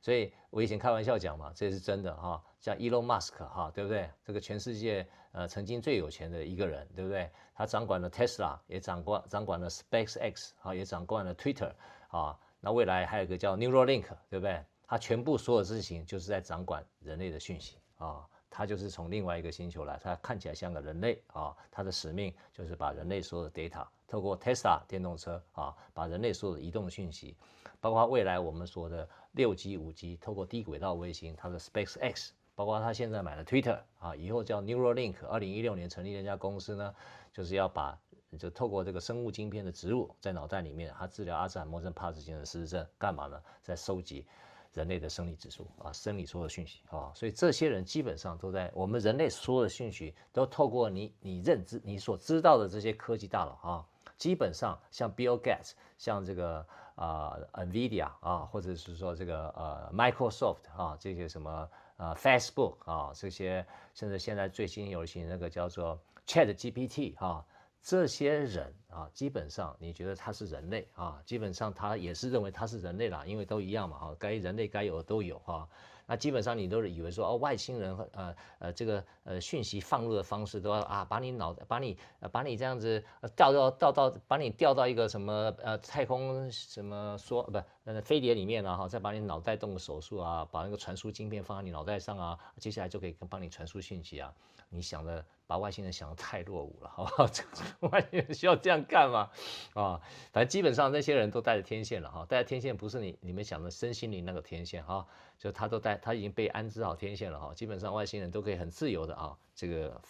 [0.00, 2.40] 所以我以前开玩笑讲嘛，这是真的哈。
[2.60, 4.08] 像 Elon Musk 哈，对不对？
[4.24, 7.28] 这个全世界呃曾经最有钱的一个人，对不对？
[7.56, 11.72] 他掌管了 Tesla，也掌管掌管了 SpaceX 啊，也掌管了 Twitter
[12.10, 12.38] 啊。
[12.60, 14.64] 那未来还有一个叫 Neuralink，对不对？
[14.86, 18.28] 他全部所有事情就是在掌管人类的讯息啊。
[18.54, 21.56] 他就是从另外一个星球来，他看起来像个人类啊。
[21.70, 27.34] 他的使命就是把人类所有的 data 透过 Tesla 电动车啊，把人类所有的移动讯息，
[27.80, 36.94] 包括未来我们说的六 G、五 G，透过低轨道卫星，他的 SpaceX，包括他现在买了 Twitter 啊，以后叫 Neuralink，二零一六年成立那家公司呢，
[37.32, 37.98] 就是要把
[38.38, 43.42] 就透过这个生物晶片的植入在脑袋里面，他治疗阿兹海默症、帕金森氏症，干嘛呢？
[43.62, 44.26] 在收集。
[44.74, 67.44] 人类的生理指数啊，生理所有的讯息啊，所以这些人基本上都在我们人类所有的讯息都透过你你认知你所知道的这些科技大佬啊，基本上像 Bill Gates，像这个啊、NVIDIA 啊，或者是说这个呃 Microsoft 啊，这些什么呃 Facebook 啊，这些甚至现在最新流行那个叫做 Chat GPT 啊。
[67.82, 75.68] 这些人啊，基本上你觉得他是人类啊，基本上他也是认为他是人类啦，因为都一样嘛，哈，该人类该有的都有哈。
[76.04, 81.96] 那基本上你都是以为说哦，外星人呃呃这个呃讯息放入的方式都要啊，把你脑把你
[82.30, 83.02] 把你这样子
[83.34, 94.32] 掉到掉到把你掉到一个什么呃太空什么说不呃飞碟里面啊哈，再把你脑袋动个手术啊，把那个传输晶片放在你脑袋上啊，接下来就可以帮你传输讯息啊。
[94.74, 97.26] 你想的把外星人想的太落伍了，好不好？
[97.28, 97.44] 这
[97.80, 99.30] 外星人需要这样干吗？
[99.74, 100.00] 啊，
[100.32, 110.00] 反正基本上那些人都带着天线了哈，带着天线不是你你们想的身心灵那个天线哈，就他都带他已经被安置好天线了哈，基本上外星人都可以很自由的啊，这个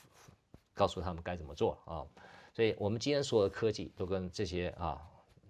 [0.74, 2.07] 告诉他们该怎么做啊，
[2.55, 5.03] 所以我们今天所有的科技都跟这些啊，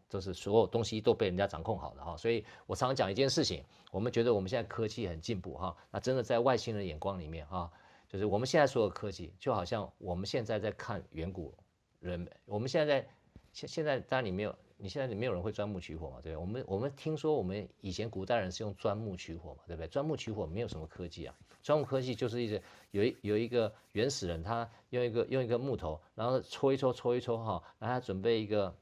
[0.08, 7.70] 都是所有东西都被人家掌控好的哈，所以我常常讲一件事情，我们觉得我们现在科技很进步哈，那真的在外星人眼光里面哈。
[8.12, 11.54] 就是我们现在所有科技，就好像我们现在在看远古
[11.98, 13.08] 人，我们现在在
[13.54, 16.40] 现现在当然你没有，你现在你没有人会钻木取火嘛，对不对？
[16.42, 19.88] 我们我们听说我们以前古代人是用钻木取火嘛，对不对？
[19.88, 28.76] 钻木取火没有什么科技啊，钻木科技就是一直有一有一个原始人，他用一个用一个木头，然后搓一搓搓一搓哈，然后他准备一个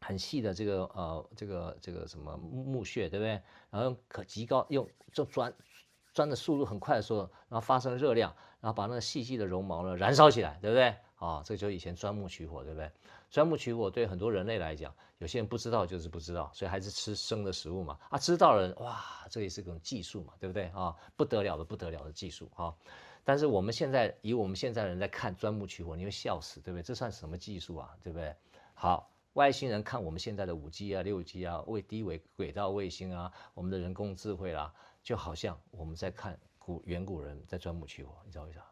[0.00, 3.40] 很细的这个呃这个这个什么木屑，对不对？
[3.70, 5.54] 然后可极高用就钻。
[6.14, 10.94] 钻的速度很快的时候，然后发生热量，然后把那个细细的绒毛呢燃烧起来，对不对？
[11.16, 12.90] 啊，这就以前钻木取火，对不对？
[13.30, 17.98] 钻木取火对很多人类来讲，有些人不知道就是不知道，所以还是吃生的食物嘛。
[18.08, 20.66] 啊，知道的人哇，这也是种技术嘛，对不对？
[20.68, 22.74] 啊，不得了的不得了的技术啊！
[23.24, 26.82] 但是我们现在以我们现在人在看钻木取火，你会笑死，对不对？
[26.82, 28.34] 这算什么技术啊，对不对？
[28.72, 36.38] 好，外星人看我们现在的五 G 啊、六 G 啊、卫低轨轨道卫星啊，我们的人工智慧啦、就好像我们在看
[36.68, 38.62] 古远古人在钻木取火，你知道为啥？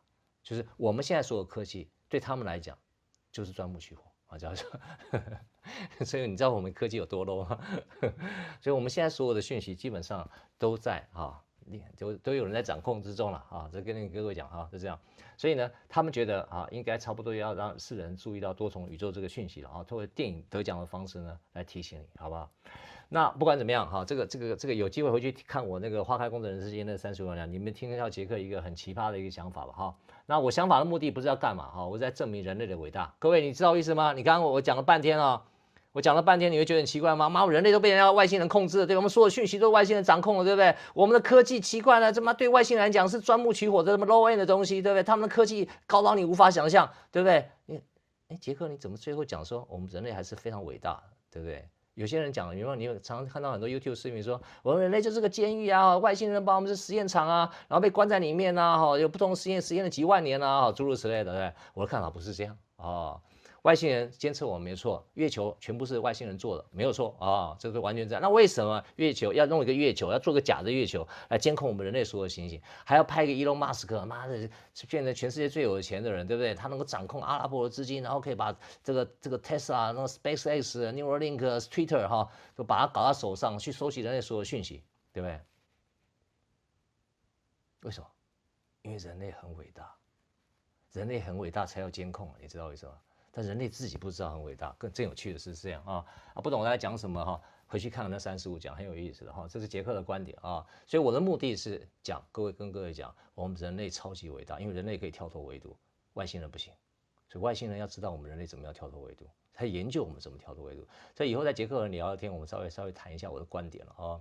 [0.43, 2.77] 就是我们现在所有科技对他们来讲
[3.33, 6.05] 就是钻木取火啊，知道吗？
[6.05, 7.59] 所以你知道我们科技有多 low 吗？
[8.61, 11.43] 所以我们现在所有的讯息基本上都在啊，
[11.97, 13.71] 就都有人在掌控之中了啊。
[13.73, 15.01] 这跟那个各位讲啊，就这样。
[15.39, 22.53] 所以呢，他们觉得啊，应该差不多要让世人注意到多重宇宙这个讯息了啊，通过电影得奖的方式呢来提醒你，好不好？
[23.09, 29.95] 那不管怎么样哈，这个这个这个有机会回去看我那个花开工作人世间的三十万两，你们听得到杰克一个很奇葩的一个想法吧哈。
[30.27, 33.15] 那我想法的目的不是要干嘛哈，我是在证明人类的伟大。
[33.19, 34.13] 各位你知道意思吗？
[34.13, 35.45] 你刚刚我讲了半天啊，
[35.93, 37.29] 我讲了半天，你会觉得很奇怪吗？
[37.29, 40.75] 妈，我人类都被人家外星人控制了，对，我们所有讯息都是外星人掌控了，对不对？
[40.93, 45.03] 我们的科技奇怪了，这妈对外星人来讲是钻木取火的这么 low end 的东西，对不对？
[45.05, 47.49] 他们的科技高到你无法想象，对不对？
[47.67, 47.81] 你
[48.29, 51.01] 哎，杰克你怎么最后讲说我们人类还是非常伟大，
[51.31, 51.69] 对不对？
[51.97, 62.57] 有些人讲，你说你有常常看到很多 YouTube 视频说，我们人类就是个监狱啊，外星人把我们是实验场啊，然后被关在里面呐，哈，有不同实验实验了几万年啊，诸如此类的，对，我的看法不是这样。
[62.77, 63.19] 哦
[63.67, 68.23] 外星人监测我们没错，月球全部是外星人做的，没有错啊、哦，这个完全这样。
[68.23, 74.49] 那为什么月球要弄一个月球，要做个假的月球来监控我们人类所有的行星，还要派一个伊隆马斯克，妈的，
[74.89, 76.55] 变成全世界最有钱的人，对不对？
[76.55, 85.41] 他能够掌控阿拉伯的资金，然后可以把这个这个 Tesla、那个 SpaceX、Neuralink、Twitter 哈，都把它搞到手上去收集人类所有讯息，对不对？
[87.81, 88.07] 为什么？
[88.83, 89.93] 因为人类很伟大，
[90.93, 92.93] 人类很伟大才要监控，你知道为什么？
[93.37, 96.41] 但人类自己不知道很伟大，更真有趣的是这样啊啊！
[96.41, 100.65] 不懂我在讲什么哈，回去看看那三十五讲很有意思的哈，这是杰克的观点啊。
[100.87, 105.77] 所以我的目的是讲各位跟各位讲，我们人类超级伟大，因为人类可以跳脱维度，
[106.15, 106.73] 外星人不行。
[107.29, 110.89] 所以外星人要知道我们人类怎么样跳脱维度，他研究我们怎么跳脱维度。
[111.15, 114.19] 所以以后在杰克和你聊聊天，我们稍微稍微谈一下我的观点了啊。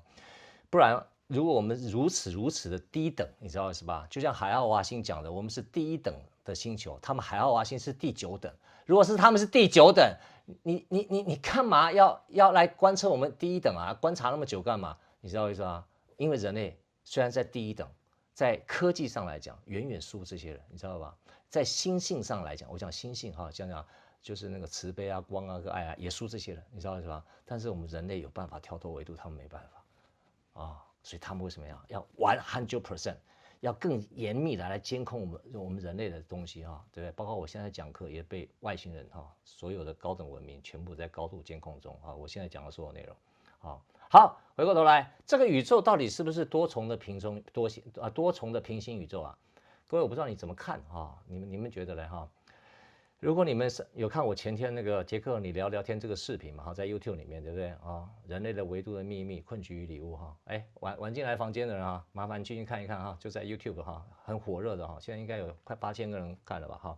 [0.69, 4.05] 不然如果我们如此如此的低等，你知道是吧？
[4.09, 6.13] 就像海奥华星讲的，我们是第一等
[6.45, 8.53] 的星球，他们海奥华星是第九等。
[8.85, 10.15] 如果是他们是第九等，
[10.63, 13.93] 你你你你干嘛要要来观测我们第一等啊？
[13.99, 14.95] 观察那么久干嘛？
[15.19, 15.83] 你知道为什么？
[16.17, 17.89] 因为人类虽然在第一等，
[18.33, 21.13] 在科技上来讲远远输这些人，你知道吧？
[21.49, 23.83] 在心性上来讲，我讲心性哈，讲讲
[24.21, 27.23] 就是那个慈悲啊、光啊、和爱啊，也输这些人，你知道为什么？
[27.43, 33.15] 但是我们人类有办法跳脱维度，他们没办法啊，所以他们为什么要要 one hundred percent？
[33.65, 37.11] 要更严密的来监控我们我们人类的东西哈，对不对？
[37.13, 42.13] 包括我现在讲课也被外星人哈，所有的高等文明全部在高度监控中啊。
[42.13, 43.15] 我现在讲的所有内容，
[43.57, 48.07] 好，好，回过头来，这个宇宙到底是不是多重的平中多星啊？
[48.07, 49.35] 多重的平行宇宙啊？
[49.87, 51.17] 各位，我不知道你怎么看啊？
[51.25, 52.07] 你们你们觉得呢？
[52.07, 52.29] 哈？
[53.21, 58.07] 如果你们是有看我前天那个杰克你聊聊天这个视频嘛哈，在 YouTube 里面对不对啊？
[58.27, 66.97] 人类的维度的秘密困局与礼物哈，哎晚晚进来房间的人啊，麻烦进去看一看哈，就在 YouTube 哈，很火热的哈，现在应该有快八千个人看了吧哈。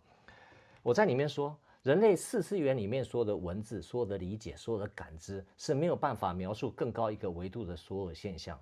[0.81, 8.59] 我在里面说，人类四次元里面所有的文字、所有的理解、所有的感知是没有办法描述更高一个维度的所有现象，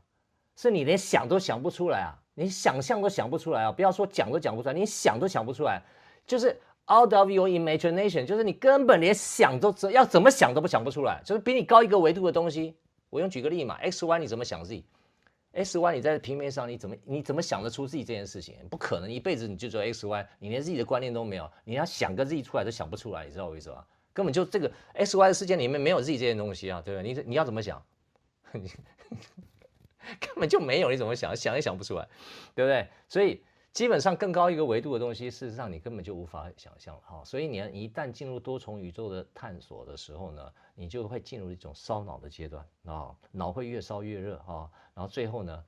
[0.58, 5.82] 是你连想都想不出来啊，你想象都想不出来啊，不要说讲都讲不出来，你想都想不出来，
[6.28, 6.60] 就是。
[6.88, 12.76] Out of your imagination，就是你根本连想都怎要怎么想都不想不出来，就是比你高一个维度的东西。
[13.10, 18.56] 我用举个例嘛，X Y 你怎么想 Z？X Y 你在平面上你怎么你怎么想得出 Z 这件事情？
[18.70, 23.84] 不可能，一辈子你就做 X Y，你连 Z 的观念都没有，你要想个 Z 出来都想不出来，你知道我意思吧？
[24.14, 27.14] 根本就这个 X Y 的世界里面没有 Z 这件东西啊，对不对？
[27.14, 27.84] 你你要怎么想？
[28.54, 31.36] 根本就没有，你怎么想？
[31.36, 32.08] 想也想不出来，
[32.54, 32.88] 对不对？
[33.10, 33.42] 所以。
[33.76, 37.22] 基本上更高一个维度的东西，事实上你根本就无法想象哈。
[37.26, 45.62] 所以你一旦进入多重宇宙的探索的时候呢，你就会进入一种烧脑的阶段啊，脑会越烧越热啊，然后最后呢，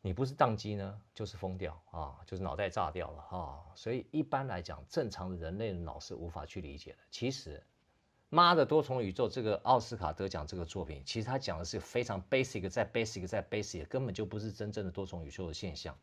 [0.00, 3.62] 你不是宕机呢，就是疯掉啊，就是脑袋炸掉了啊。
[3.76, 6.98] 所以一般来讲，正常的人类的脑是无法去理解的。
[7.12, 7.62] 其实，
[8.28, 15.96] 妈的多重宇宙这个奥斯卡得奖这个作品，其实他讲的是非常 basic，在 basic，在 basic，根本就不是真正的多重宇宙的现象。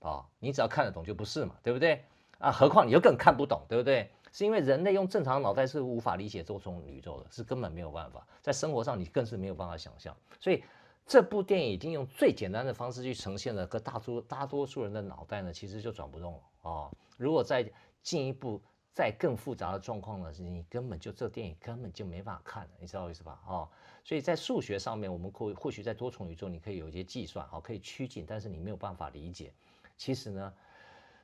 [0.00, 2.04] 啊、哦，你只要看得懂就不是嘛，对不对？
[2.38, 4.10] 啊，何况你又更看不懂，对不对？
[4.32, 10.16] 是因为人类用正常脑袋是无法理解多重宇宙的，是根本没有办法，在生活上你更是没有办法想象。
[10.38, 10.62] 所以
[11.04, 16.92] 这部电影已经用最简单的方式去呈现了，个大多大多数人的脑袋呢，其实就转不动了啊、哦。
[17.16, 17.68] 如果再
[18.02, 18.62] 进一步
[18.94, 23.32] 再更复杂的状况呢，你根本就这电影根本就没办法看，你知道意思吧？
[23.44, 23.68] 啊、哦，
[24.04, 29.52] 所以在数学上面，我们或或许在多重宇宙你可以有一些计算，好，可以趋近，但是你没有办法理解。
[30.00, 30.54] 其实呢，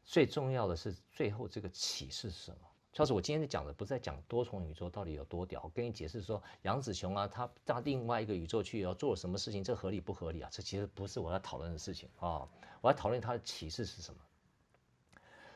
[0.04, 2.58] 最重要的是最后这个启示是什么？
[2.92, 5.62] 就是我今天在讲的，不是在讲多重宇宙到底有多屌。
[5.64, 10.50] 我跟你解释说，杨紫琼啊，他到另外一个宇宙去要做了什么事情，这合理不合理啊？
[10.52, 12.46] 这其实不是我要讨论的事情啊！
[12.82, 14.20] 我要讨论他的启示是什么。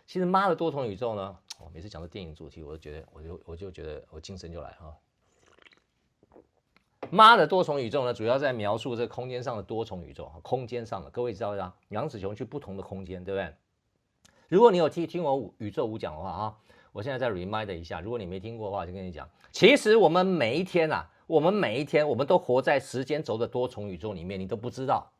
[0.06, 4.96] 其实妈的多重宇宙呢，我每次讲到电影主题，我就觉得，我就我就觉得我精神就来啊。
[7.11, 11.74] 妈的多重宇宙呢，主要在描述这空间上的多重宇宙啊，空间上的，各位知道吗？
[11.88, 13.54] 杨紫琼去不同的空间，对不对？
[14.48, 16.56] 如果你有听听我宇宙五讲的话啊，
[16.92, 25.11] 我现在再 remind 一下，如果你没听过的话，就跟你讲，其实我们每一天啊，我们每一天，我们都活在时间轴的多重宇宙里面，你都不知道。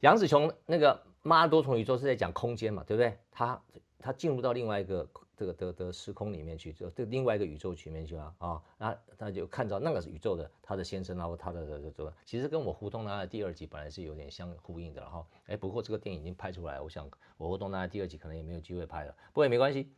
[0.00, 3.18] 杨紫琼那个妈多重宇宙是在讲空间嘛，对不对？
[3.32, 3.60] 他
[3.98, 5.08] 他进入到另外一个
[5.38, 8.60] 这个的的时空里面去，就这另外一个宇宙里面去了啊。
[8.76, 15.24] 那他就看到那个宇宙的他的先生，然后他的这这其实跟我胡同男孩第二集本来是有点相呼应的哈。
[15.46, 19.92] 哎，不过这个电影已经拍出来，我想我胡同男孩第二集可能也没有机会拍了，不过也没关系。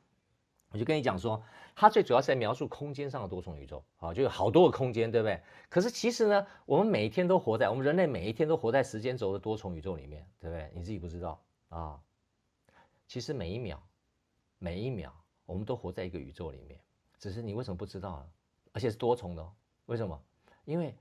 [0.72, 1.42] 我就跟你讲说，
[1.74, 5.42] 它最主要是在描述空间上的多重宇宙啊，就有好多个空间，对不对？
[5.68, 10.70] 可是其实呢，我们每一天都活在我们人类每一天都活在时间轴的多重宇宙里面，对不对？
[10.72, 12.00] 你自己不知道啊。
[13.08, 13.82] 其实每一秒，
[14.58, 15.12] 每一秒，
[15.50, 16.80] 我们都活在一个宇宙里面，
[17.18, 18.26] 只是你为什么不知道啊？
[18.72, 19.52] 而且是多重的，
[19.86, 20.22] 为什么？
[20.64, 20.96] 因为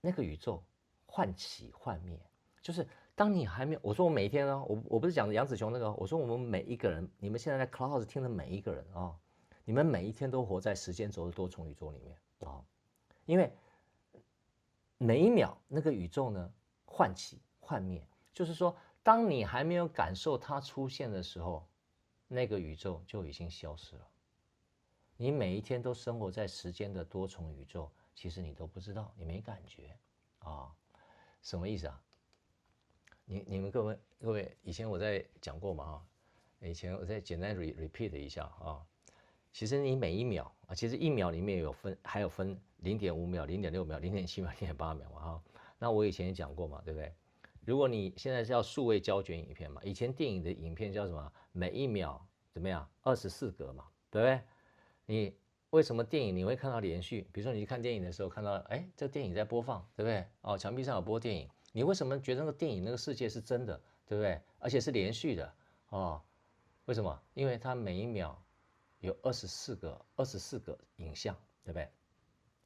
[0.00, 0.62] 那个宇宙
[1.06, 2.20] 幻起幻灭，
[2.62, 2.86] 就是。
[3.18, 9.18] 当你还没有，我说我每一天呢，我我不是讲的杨紫琼那个，我说我们每一个人，你们现在在 Clouds 听的每一个人啊、
[9.64, 12.64] 你们每一天都活在时间轴的多重宇宙里面啊、哦，
[13.26, 13.52] 因为
[14.98, 16.48] 每一秒那个宇宙呢
[16.86, 21.66] 唤起幻灭，就是说，当你还没有感受它出现的时候，
[22.28, 24.06] 那个宇宙就已经消失了。
[25.16, 29.96] 你每一天都生活在时间的多重宇宙，其实你都不知道，你没感觉
[30.38, 30.72] 啊、
[31.42, 32.00] 什么意思啊？
[33.24, 36.06] 你你们各位各位，以前我在讲过嘛啊，
[36.60, 38.86] 以前我再简单 re repeat 一下啊，
[39.52, 45.42] 其实你每一秒啊，其实一秒里面有分，还有分零点五秒、零点六秒、零点七秒、零点八秒嘛哈。
[45.78, 47.12] 那我以前也讲过嘛，对不对？
[47.68, 51.30] 如果你现在是要数位胶卷影片嘛，以前电影的影片叫什么？
[51.52, 52.90] 每一秒怎么样？
[53.02, 54.40] 二十四格嘛，对不对？
[55.04, 55.36] 你
[55.68, 57.28] 为什么电影你会看到连续？
[57.30, 60.24] 比如说你去看电影的时候看到，哎，这电影在播放，对不对？
[60.40, 61.46] 哦，墙壁上有播电影。
[61.72, 64.40] 你为什么觉得那个电影那个世界是真的，对不对？
[64.58, 65.54] 而且是连续的
[65.90, 66.22] 哦？
[66.86, 67.22] 为什么？
[67.34, 68.42] 因为它每一秒
[69.00, 71.86] 有二十四个二十四个影像，对不对？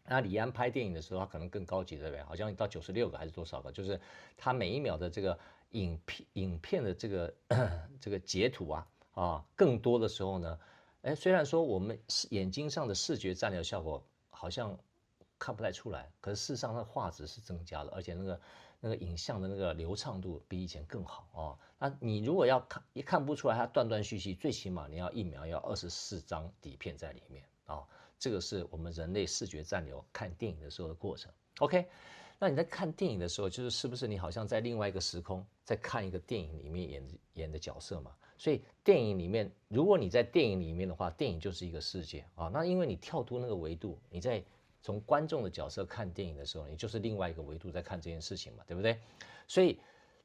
[0.05, 2.23] 那李安拍电影的时候，他可能更高级，对不对？
[2.25, 3.73] 好像到九十六个还是多少个？
[3.73, 4.01] 就是
[4.37, 5.39] 他每一秒的这个
[5.71, 7.35] 影片影片的这个
[8.01, 10.59] 这个截图啊啊，更多的时候呢，
[11.03, 11.99] 哎，虽然说我们
[12.31, 14.79] 眼睛上的视觉暂留效果好像
[15.39, 18.41] 看不太出来，可是事实上它画质是增加了，而且那个。
[18.85, 21.57] 那个影像的那个流畅度比以前更好哦。
[21.79, 27.87] 那你如果要看，一看不出来它断断续续，最起码你要一秒要二十四张底片在里面啊、哦。
[28.23, 31.33] 这个是我们人类视觉暂留看电影的时候的过程。
[31.59, 31.85] OK，
[32.39, 38.13] 那你在看电影的时候，就是是不是你好像在另外一个时空在看一个电影里面演演的角色嘛？
[38.39, 44.41] 所以电影里面，如果你在电影里面的话，电影就是一个世界啊、那因为你跳脱那个维度，你在。
[44.85, 48.99] 从观众的角色看电影的时候，你就是另外一个维度在看这件事情嘛，对不对？
[49.47, 49.79] 所以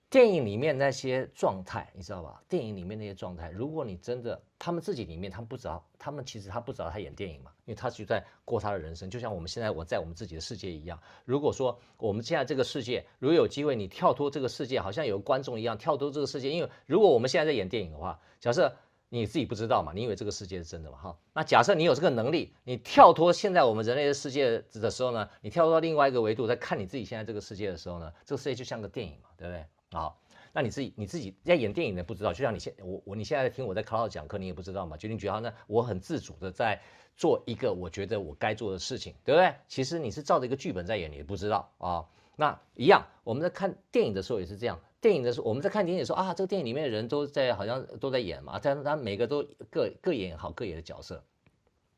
[0.10, 2.42] 电影里面那些状态，你知道吧？
[2.48, 10.98] 电影里面那些状态，如果你真的他们自己里面，他们不知道，他们其实他不知道他演电影嘛，因为他就在过他的人生，就像我们现在我在我们自己的世界一样。
[11.26, 18.74] 如果说我们现在这个世界，如果有机会你跳脱这个世界，好像有观众一样跳脱这个世界，因为如果我们现在在演电影的话，假设。
[19.10, 19.94] 你自己不知道嘛？
[19.96, 20.98] 你以为这个世界是真的嘛？
[20.98, 29.66] 哈，那假设你有这个能力，你跳脱现在我们人类的世界的时候呢，你跳脱到另外一个维度，在看你自己现在这个世界的时候呢，这个世界就像个电影嘛，对不对？
[29.92, 30.20] 好，
[30.54, 34.98] 那你自己你自己在演电影的不知道，就像你现我我你现在在听我在 cloud 讲课，你也不知道嘛？
[34.98, 35.54] 决定觉得呢？
[35.68, 36.82] 我很自主的在
[37.16, 39.56] 做一个我觉得我该做的事情，对不对？
[39.68, 42.06] 其实你是照着一个剧本在演，你也不知道啊。
[42.36, 44.80] 那一样，我们在看电影的时候也是这样。
[45.00, 51.24] 电影的时候，我们在看电影的时候啊，这个电影里面的人都在好像都在演嘛，但他每个都各各演好各演的角色。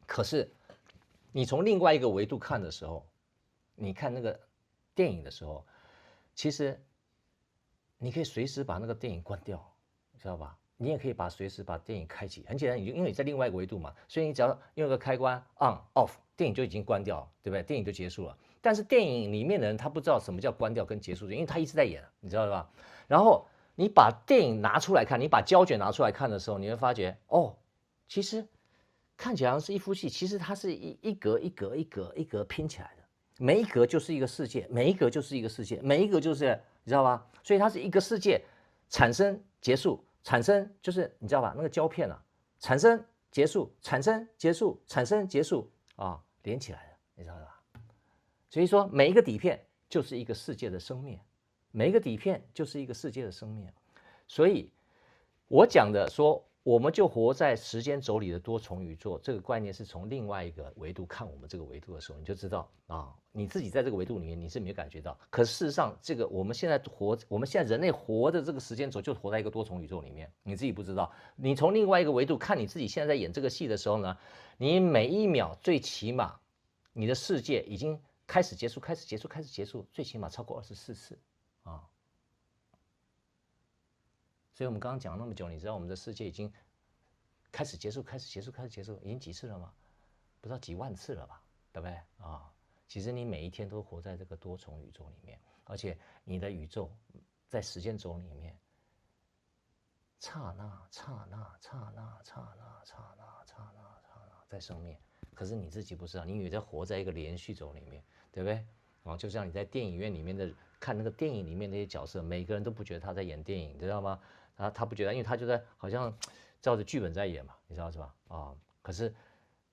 [0.05, 0.51] 可是
[1.31, 3.05] 你从另外一个维度看的时候，
[3.75, 4.39] 你看那个
[4.95, 5.65] 电影的时候，
[6.35, 6.81] 其实
[7.99, 9.63] 你可以随时把那个电影关掉，
[10.17, 10.57] 知道吧？
[10.77, 17.61] 你也可以把随时把电影开启，很简单，你就因为你在另外一个维度嘛，所以你只要用一个开关 on off，电影就已经关掉了，对不对？
[17.61, 18.37] 电影就结束了。
[18.61, 22.69] 但是电影里面的人他不知道什么叫关掉跟结束，因为他一直在演，你知道吧？
[23.07, 23.45] 然后
[23.75, 27.53] 你把电影拿出来看，你把胶卷拿出来看的时候，你会发觉哦，
[28.07, 28.47] 其实
[29.17, 33.03] 看起来像是一幅戏，其实它是一一格一格一格一格拼起来的，
[33.37, 36.57] 每一格就是一个世界，每一格就是一个世界，每一格就是
[36.89, 37.23] 你知道吧？
[37.43, 38.43] 所以它是一个世界
[38.89, 41.53] 产生结束，产生就是你知道吧？
[41.55, 42.19] 那个胶片啊，
[42.57, 47.61] 产生结束，产生结束，产生结束啊，连起来的，你知道吧？
[48.49, 51.19] 所以说，每一个底片就是一个世界的生命，
[51.69, 53.71] 每一个底片就是一个世界的生命。
[54.27, 54.71] 所以，
[55.47, 65.17] 我讲的说，我们就活在时间轴里的多重宇宙，这个观念是从另外一个维度看我们这个维度的时候，你就知道啊，你自己在这个维度里面你是没有感觉到。
[65.29, 71.11] 可事实上，这个我们现在活，我们现在人类活的这个时间轴，就活在一个多重宇宙里面，你自己不知道。
[71.35, 74.17] 你从另外一个维度看你自己现在在演这个戏的时候呢，
[74.57, 76.39] 你每一秒最起码。
[76.91, 77.97] 你的世界已经
[78.27, 81.17] 开始结束，开始结束，开始结束，最起码超过二十四次
[81.63, 81.87] 啊。
[84.59, 86.51] 所以我们刚刚讲了那么久，你知道我们的世界已经
[87.49, 89.71] 开始结束，开始结束，开始结束，已经几次了吗？
[90.41, 91.41] 不知道几万次了吧？
[91.71, 92.51] 对不对啊？
[92.85, 96.91] 其实你每一天都活在这个多重宇宙里面，而且你的宇宙
[97.47, 98.59] 在时间轴里面，
[100.19, 104.99] 刹那、刹那、刹那、刹那、刹那、刹那、刹那在生灭。
[105.33, 108.67] 可是你自己不知道，你以为在活在一个连续轴里面，对不对？
[109.03, 114.19] 啊，就像你在电影院里面的看那个电影里面那些角色，每个人都不觉得他在演电影，知道吗？
[114.59, 116.15] 他他不觉得，因为他就在好像
[116.61, 118.15] 照着剧本在演嘛，你知道是吧？
[118.27, 119.13] 啊，可是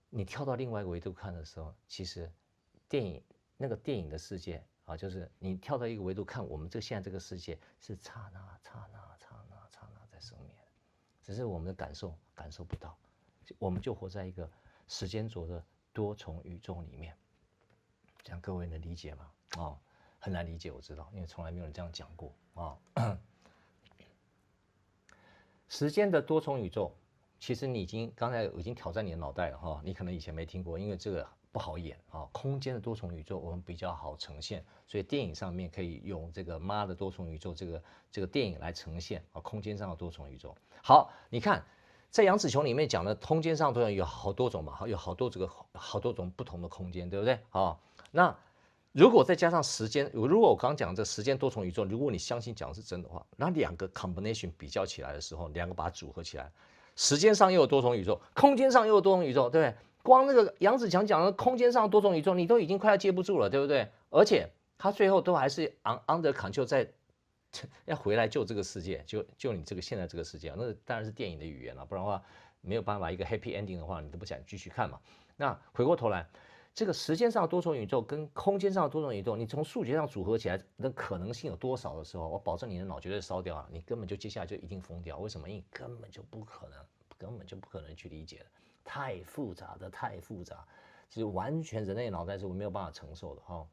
[0.09, 2.33] 你跳到另外一个维度看的时候，其实
[2.89, 3.23] 电影
[3.57, 10.55] 那个电影的世界啊，就是你跳到一个维度看我们这现在这个世界是刹那刹那刹那刹那在生灭，
[11.23, 12.97] 只是我们的感受感受不到，
[13.59, 14.49] 我们就活在一个。
[14.89, 15.61] 时间轴的
[15.93, 17.13] 多重宇宙里面，
[18.23, 19.33] 这样各位能理解吗？
[19.57, 19.77] 哦，
[20.21, 22.79] 很难理解，我知道，因为从来没有人这样讲过啊。
[25.69, 26.93] 时间的多重宇宙，
[27.39, 40.55] 其实你已经刚才已经挑战你的脑袋了哈、你可能以前没听过，因为这个不好演啊、空间的多重宇宙我们比较好呈现，所以电影上面可以用这个妈的多重宇宙这个这个电影来呈现啊、空间上的多重宇宙。
[40.83, 41.65] 好，你看。
[42.09, 47.39] 在杨紫琼里面讲的空间上都有好多种嘛，有好多这个好多种不同的空间，对不对？
[47.51, 47.79] 啊，
[48.11, 48.35] 那
[48.97, 56.51] 如果再加上时间，如果我刚刚讲这时间多重宇宙，如果你相信讲的是真的话，那两个 combination 比较起来的时候，两个把它组合起来，
[56.95, 59.77] 时间上又有多重宇宙，空间上又有多重宇宙，对不对？
[60.03, 63.87] 光那个杨子强讲的空间上多重宇宙，你都已经快要接不住了，对不对？
[64.09, 66.91] 而且他最后都还是 under control 在。
[67.87, 72.23] 要回来救这个世界，救救你这个现在这个世界，那当然是电影的语言了，不然的话
[72.61, 74.99] 没有办法一个 happy ending 的话，你都不想继续看嘛。
[75.37, 76.27] 那回过头来，
[76.77, 85.17] 这个时间上的多重宇宙跟空间上的多重宇宙，你从数学上组合起来，的可能性有多少的时候，我保证你的脑绝对烧掉了，你根本就接下来就一定疯掉。
[85.17, 85.49] 为什么？
[85.49, 86.79] 因为根本就不可能，
[87.17, 88.45] 根本就不可能去理解，
[88.85, 90.67] 太复杂的，太复杂，
[91.09, 93.67] 其实完全人类脑袋是没有办法承受的哈。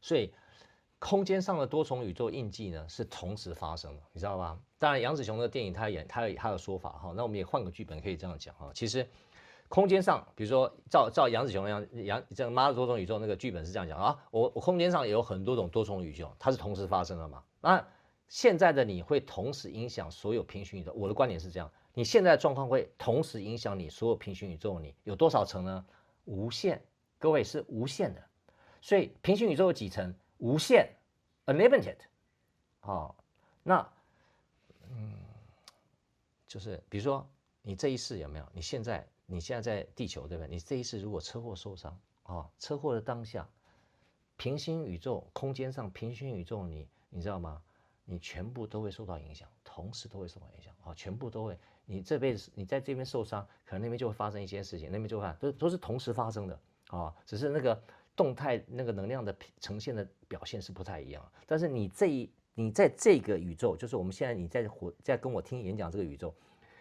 [0.00, 0.32] 所以。
[1.00, 4.58] 空间上的多重宇宙印记呢，是同时发生的，你知道吧？
[4.78, 7.12] 当然，杨紫琼的电影他演，他有他的说法哈。
[7.14, 8.70] 那我们也换个剧本，可以这样讲哈。
[8.72, 9.06] 其实，
[9.74, 14.16] 空间上，比如说照照杨子琼那样，杨这个妈的多重宇宙那个剧本是这样讲啊。
[14.30, 17.42] 我我空间上有很多种多重宇宙，它是同时发生的嘛。
[17.60, 17.84] 那
[18.28, 20.92] 现在的你会同时影响所有平行宇宙。
[20.92, 25.84] 我的观点是这样，你现在的状况会同时影响你所有平行宇宙，你有多少层呢？
[26.26, 26.80] 无限，
[27.18, 28.22] 各位是无限的。
[28.80, 30.14] 所以平行宇宙有几层？
[30.38, 30.88] 无限
[31.46, 31.96] ，unlimited，
[32.82, 33.12] 哦，
[33.64, 33.84] 那，
[34.88, 35.14] 嗯，
[36.46, 37.28] 就是比如说
[37.60, 38.46] 你这一世有没有？
[38.52, 40.48] 你现在你现在在地球对不对？
[40.48, 43.48] 你这一次如果车祸受伤啊，车祸的当下，
[44.36, 47.62] 平行宇宙空间上平行宇宙你你知道吗？
[48.04, 51.58] 你全部都会受到影响，同时都会受到影响啊，全部都会。
[51.86, 57.82] 你这辈子你在这边受伤，可能那边就会发生一些事情，那边就会都都是同时发生的啊，只是那个。
[58.16, 66.32] 动态那个能量的呈现的表现是不太一样，但是你这一你在这个宇宙，就是我们现在你在活在跟我听演讲这个宇宙，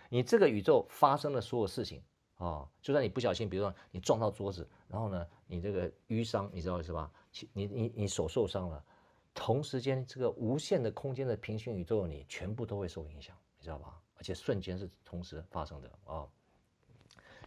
[0.10, 2.04] 你这个宇宙发生的所有事情、
[2.38, 7.12] 哦，就算你不小心，比如说你撞到桌子，然后呢，你这个瘀伤，你知道是吧？
[7.54, 8.84] 你你你手受伤了，
[9.34, 14.02] 同时间这个无限的空间的平行宇宙，你全部都会受影响，你知道吧？
[14.16, 16.16] 而且瞬间是同时发生的啊。
[16.16, 16.30] 哦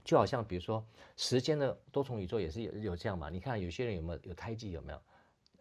[0.04, 0.86] 就好像比如说
[1.16, 3.28] 时间的多重宇宙也是有有这样嘛？
[3.28, 5.02] 你看有些人有没有有胎记有没有？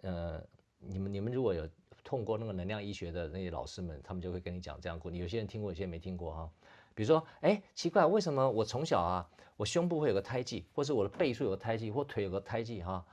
[0.02, 0.48] 呃，
[0.78, 1.68] 你们你们如果有
[2.04, 5.10] 通过那个能量医学的那些老师们，他们就会跟你讲这样过。
[5.10, 6.52] 你有些人听过，有些人没听过哈。
[6.96, 13.06] 比如说，哎，奇怪，为什么我从小啊，我胸部会有个胎记，或是我的背处有个胎记，或腿有个胎记哈？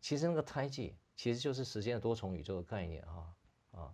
[0.00, 3.92] 其实那个胎记其实就是时间的多重宇宙的概念哈啊，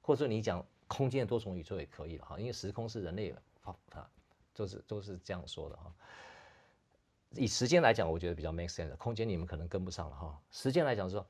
[0.00, 3.74] 或者你讲空间的多重宇宙也可以了哈，因为时空是人类的啊。
[4.54, 5.90] 都是都是这样说的哈。
[7.30, 8.94] 以时间来讲，我觉得比较 make sense。
[8.98, 10.38] 空间你们可能跟不上了哈。
[10.50, 11.26] 时间来讲说，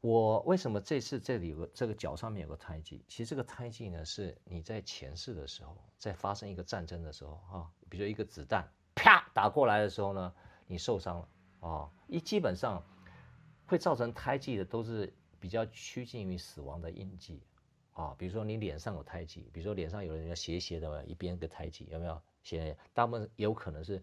[0.00, 3.04] 我为什么这次这里有个这个脚上面有个胎记？
[3.08, 10.32] 其实这个胎记呢，是你在前世的时候，在发生一个战争的时候哈，比如说一个子弹啪打过来的时候呢，
[10.66, 11.28] 你受伤了
[11.68, 11.90] 啊。
[12.06, 12.82] 一基本上
[13.66, 17.42] 会造成胎记的都是比较趋近于死亡的印记。
[17.92, 22.76] 啊，比如说你脸上有胎记，比如说脸上有人要斜斜的，一边一个胎记，有没有斜？
[22.94, 24.00] 大部分有可能是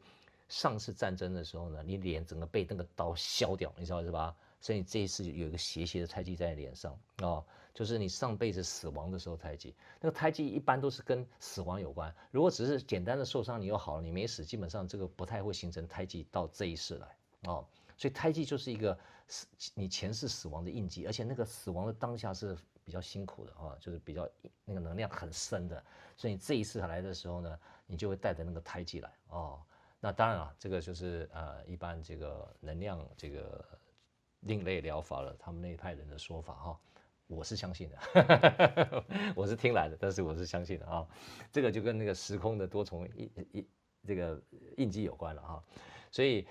[0.50, 4.36] 上次战争的时候呢，你脸整个被那个刀削掉，你知道是吧？
[4.66, 9.76] 所以这一次有一个斜斜的胎记在脸上啊，就是你上辈子死亡的时候胎记。
[10.02, 12.12] 那个胎记一般都是跟死亡有关。
[12.32, 17.64] 如果只是简单的受伤，你又好了，你没死，基本上这个不太会形成胎记到这一世来哦，
[17.96, 18.98] 所以胎记就是一个
[19.28, 24.28] 死你前世死亡的印记，而且那个死亡的当下是比较辛苦的啊、哦，就是比较
[24.66, 25.84] 那个能量很深的，
[26.18, 29.62] 所以这一次来的时候呢，你就会带着那个胎记来哦。
[30.00, 33.64] 那当然了，这个就是呃一般这个能量这个
[34.46, 36.80] 另类疗法了，他们那一派人的说法哈、
[37.28, 39.06] 我是相信的，
[39.36, 41.08] 我是听来的，但是我是相信的啊、
[41.52, 43.68] 这个就跟那个时空的多重印印
[44.08, 44.42] 这个
[44.78, 45.64] 印记有关了哈、
[46.10, 46.48] 所以。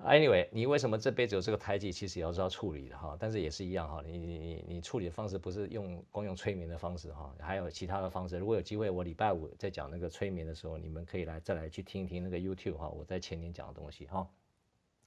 [0.00, 1.92] Anyway，你为什么这辈子有这个胎记？
[1.92, 8.36] 其实也要知道处理的哈，但是也是一样哈，你你你你处理的方式不是用光用催眠的方式哈，还有其他的方式。
[8.36, 14.28] 如果有机会，我礼拜五在讲那个催眠的时候，你们可以来再来去听一听那个 YouTube 哈，我在前年讲的东西哈。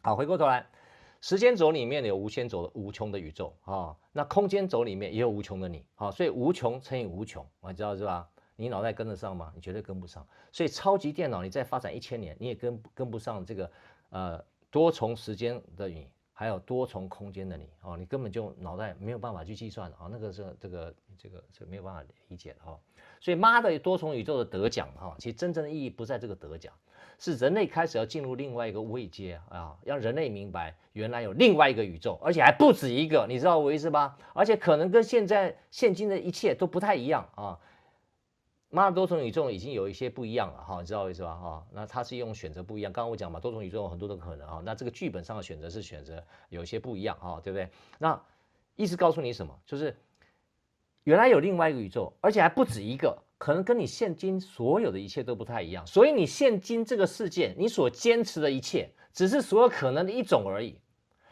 [0.02, 0.66] 好，回过头来，
[1.22, 8.30] 时间轴里面有无限轴的无穷的宇宙啊，那空间轴里面也有无穷的你啊，所以无穷乘以无穷，你知道是吧？
[8.56, 9.52] 你脑袋跟得上吗？
[9.56, 10.26] 你绝对跟不上。
[10.52, 13.72] 所以超级电脑你再发展一千年，你也跟跟不上这个
[14.10, 14.44] 呃。
[14.70, 22.78] 多重时间的你，还有多重空间的你，哦，你根本就脑袋没有办法去计算啊，那个是这个这个是没有办法理解的哈。
[23.22, 26.74] 所以妈的多重宇宙的得奖哈，其实真正的意义不在这个得奖，
[27.18, 34.18] 是人类开始要进入另外一个位阶啊，让人类明白原来有另外一个宇宙，而且还不止一个，你知道我意思吧？
[34.34, 37.60] 而且可能跟现在现今的一切都不太一样啊。
[38.70, 41.66] 妈的多重宇宙已经有一些不一样了哈，你知道我意思吧哈？
[41.72, 42.92] 那它是用选择不一样。
[42.92, 44.62] 刚刚我讲嘛，多重宇宙有很多的可能啊。
[44.66, 47.70] 那这个剧本上的选择是选择有一些不一样啊，对不对？
[47.98, 48.22] 那
[48.76, 49.58] 意思告诉你什么？
[49.66, 49.96] 就是
[51.06, 55.86] 原来有另外一个宇宙，而且还不止一个，可能跟你现今所有的一切都不太一样。
[55.86, 60.80] 所以你现今这个世界，你所坚持的一切，只是所有可能的一种而已。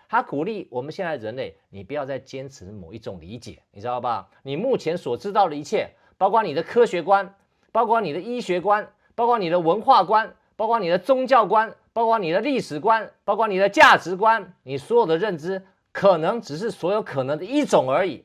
[0.07, 4.30] 他鼓励我们现在人类，你不要再坚持某一种理解，你知道吧？
[4.44, 5.90] 你目前所知道的一切。
[6.18, 7.36] 包括你的科学观，
[7.73, 15.61] 包括你的医学观，包括你的文化观，包括你的宗教观，包括你的历史观，包括你的价值观，你所有的认知
[15.91, 18.23] 可能只是所有可能的一种而已。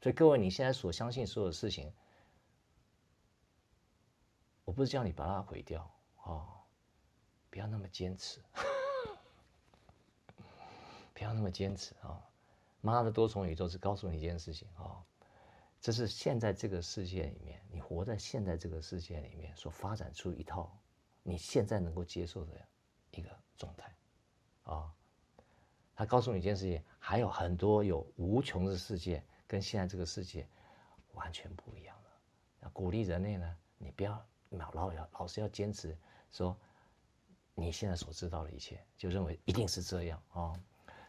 [0.00, 1.92] 所以各位，你现在所相信所有的事情，
[4.64, 5.90] 我不是叫你把它毁掉
[6.22, 6.46] 哦，
[7.50, 8.40] 不要那么坚持，
[11.14, 12.22] 不要那么坚持啊！
[12.80, 14.82] 妈的多重宇宙是告诉你一件事情啊。
[14.82, 15.04] 哦
[15.80, 20.76] 这是现在这个世界里面，你活在现在这个世界里面所发展出一套
[21.22, 22.52] 你现在能够接受的
[23.12, 23.96] 一个状态，
[24.64, 24.92] 啊，
[25.94, 30.46] 他告诉你一件事情，还有很多有无穷的世界跟现在这个世界
[31.14, 32.10] 完全不一样了。
[32.60, 35.96] 那鼓励人类呢，你不要老老要老是要坚持
[36.30, 36.56] 说
[37.54, 40.52] 你现在所知道的一切，就认为一定是这样啊。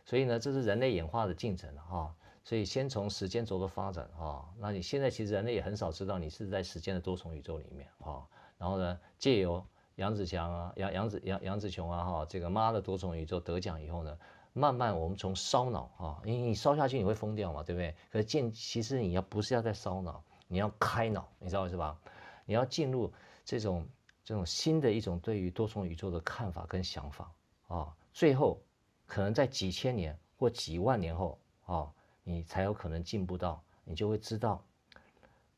[0.05, 2.15] 所以呢，这是人类演化的进程啊。
[2.43, 8.25] 所以先从时间轴的发展啊，那你现在其实人类也很少知道你是在时间的多重宇宙里面啊。
[8.57, 9.63] 然后呢，借由
[9.95, 14.17] 杨子强啊、杨杨子杨杨子琼啊哈，这个妈的多重宇宙得奖以后呢，
[14.53, 17.95] 慢慢我们从烧脑啊，因为你烧下去你会疯掉嘛，对不对？
[18.11, 21.99] 可是进其实你要不是要在烧脑，你要开脑，你知道是吧？
[22.45, 23.11] 你要进入
[23.45, 23.87] 这种
[24.23, 27.31] 这种新的一种对于多重宇宙的看法跟想法
[27.67, 28.61] 啊，最后
[29.05, 31.91] 可能在几千年或几万年后啊。
[32.21, 34.63] 你才有可能进步到，你就会知道，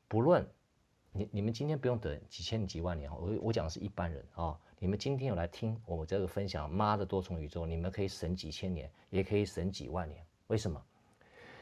[0.08, 0.48] 不论
[1.12, 10.84] 你你们今天不用等几千几万年，我我讲的是一般人啊，你们今天有来听我这个分享妈的多重宇宙，你们可以省几千年，也可以省几万年，为什么？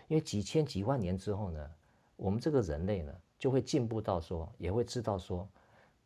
[0.07, 1.69] 因为几千几万年之后呢，
[2.15, 5.45] 我们这个人类呢就会进步到说，也会知道说，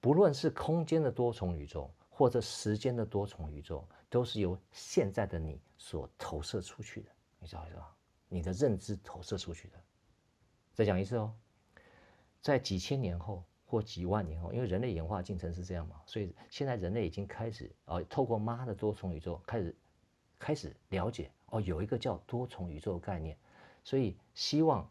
[0.02, 7.96] 不论是空间的多重宇宙或者时间的多重宇宙，都是由现在的你所投射出去的，你知道是吧？
[8.28, 9.80] 你的认知投射出去的，
[10.74, 11.32] 再讲一次哦，
[12.42, 13.44] 在几千年后
[13.74, 19.76] 过几万年后，因为人类演化进程是这样嘛，所以现在人类已经开始啊，透过妈的多重宇宙开始
[20.38, 23.36] 开始了解哦，有一个叫多重宇宙的概念，
[23.84, 24.88] 所以希望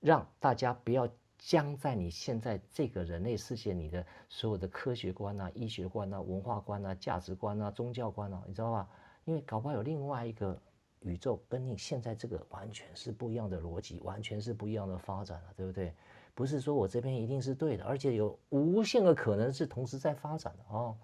[0.00, 8.86] 让大家不要僵在你现在这个人类世界里的所有的科学观啊、医学观啊、文化观啊、价值观啊、宗教观啊，你知道吧？
[9.24, 10.60] 因为搞不好有另外一个。
[11.02, 15.94] 宇宙跟你现在这个完全是不一样的逻辑，完全是不一样的发展了，对不对？
[16.34, 20.96] 不是说我这边一定是对的，而且有无限个可能是同时在发展的哦。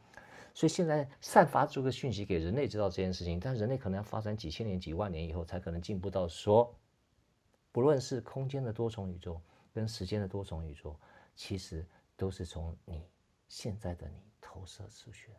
[0.55, 6.75] 所以现在散发出个讯息给人类知道这件事情，但人类可能要发展几千年、几万年以后才可能进步到说，
[7.73, 9.41] 不论是空间的多重宇宙
[9.75, 10.99] 跟时间的多重宇宙，
[11.35, 11.87] 其实
[12.17, 13.07] 都是从你
[13.49, 15.37] 现在的你投射出去的。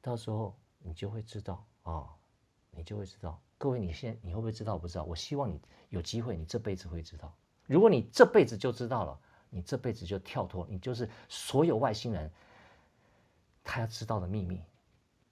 [0.00, 2.08] 到时候你就会知道啊。
[2.74, 4.72] 你就会知道，各位，你现你会不会知道？
[4.72, 5.04] 我不知道。
[5.04, 5.60] 我希望你
[5.90, 7.30] 有机会，你这辈子会知道。
[7.66, 9.18] 如果你这辈子就知道了，
[9.48, 12.30] 你这辈子就跳脱，你就是所有外星人
[13.62, 14.62] 他要知道的秘密，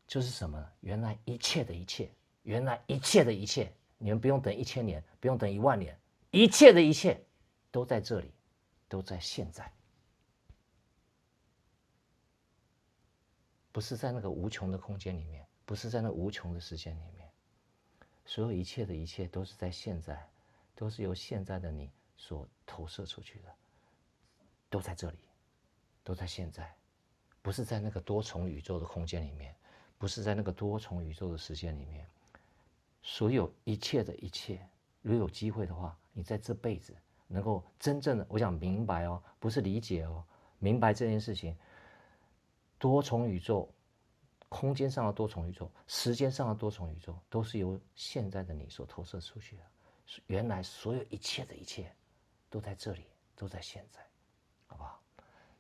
[0.07, 0.65] 就是什么？
[0.81, 2.11] 原来一切的一切，
[2.43, 5.99] 原来一切的一切，你们不用等一千年，不用等一万年，
[6.31, 7.23] 一切的一切
[7.71, 8.33] 都在这里，
[8.89, 9.71] 都在现在，
[13.73, 17.29] 不是在那个无穷的空间里面，不是在那无穷的时间里面，
[18.25, 20.29] 所有一切的一切都是在现在，
[20.75, 21.91] 都是由现在的你
[22.21, 23.49] 所投射出去的，
[24.69, 25.19] 都在这里，
[26.05, 26.71] 都在现在。
[27.41, 29.57] 不是在那个多重宇宙的空间里面，
[29.97, 32.07] 不是在那个多重宇宙的时间里面，
[33.03, 34.69] 所有一切的一切，
[35.01, 36.95] 如果有机会的话，你在这辈子
[37.27, 40.23] 能够真正的，我想明白哦，不是理解哦，
[40.59, 41.57] 明白这件事情，
[42.79, 43.73] 多重宇宙，
[44.51, 49.63] 空间上的多重宇宙，时间上的多重宇宙，都是由现在的你所投射出去的。
[50.27, 51.95] 原来所有一切的一切，
[52.51, 54.07] 都在这里，都在现在，
[54.67, 55.01] 好不好？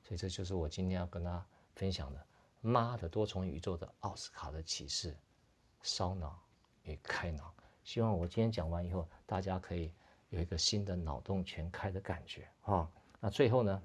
[0.02, 1.42] 所以这就是我今天要跟他。
[1.76, 2.26] 分享的
[2.60, 5.16] 妈的多重宇宙的奥斯卡的启示，
[5.80, 6.38] 烧脑
[6.82, 7.54] 与开脑。
[7.84, 9.90] 希望我今天讲完以后，大家可以
[10.28, 12.90] 有一个新的脑洞全开的感觉哈。
[13.18, 13.82] 那最后呢，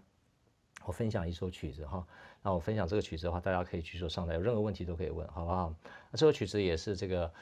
[0.84, 2.06] 我分享一首曲子哈。
[2.42, 5.74] 那我分享这个曲子的话，大家可以举手上来，有任何问题都可以问，好不好？
[6.12, 7.34] 那这首曲子也是这个。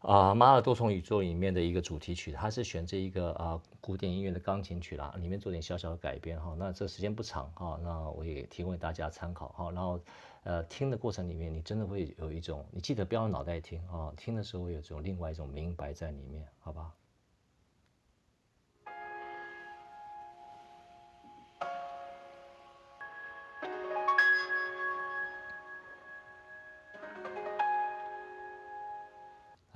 [0.00, 6.54] 啊，马尔多重宇宙里面的一个主题曲，它是选这一个啊古典音乐的钢琴曲啦，里面做点小小的改编哈。
[6.56, 9.70] 那这时间不长哈，那我也提供给大家参考哈。
[9.72, 9.98] 然后，
[10.44, 16.94] 呃，听的过程里面，你真的会有一种，你记得不要用脑袋听啊，听的时候有这种另外一种明白在里面，好吧？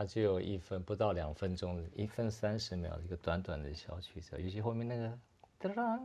[0.00, 5.12] 它只有一分不到两分钟，一分三十秒一个短短的小曲子，尤其后面那个
[5.58, 6.00] 哒哒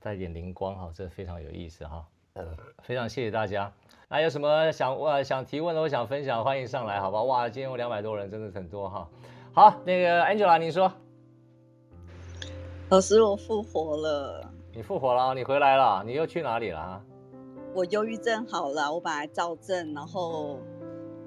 [0.00, 2.04] 带一点灵光哈，这非常有意思哈。
[2.32, 3.72] 呃，非常谢谢大家。
[4.08, 7.22] 那有什么想问、想提问的，我想分享，欢迎上来，好吧？
[7.22, 9.08] 哇，今天有两百多人，真的很多哈。
[9.52, 10.92] 好，那个 Angela，你说，
[12.88, 14.52] 老师，我复活了。
[14.72, 17.00] 你复活了，你回来了，你又去哪里了？
[17.72, 20.58] 我忧郁症好了，我本来躁症，然后。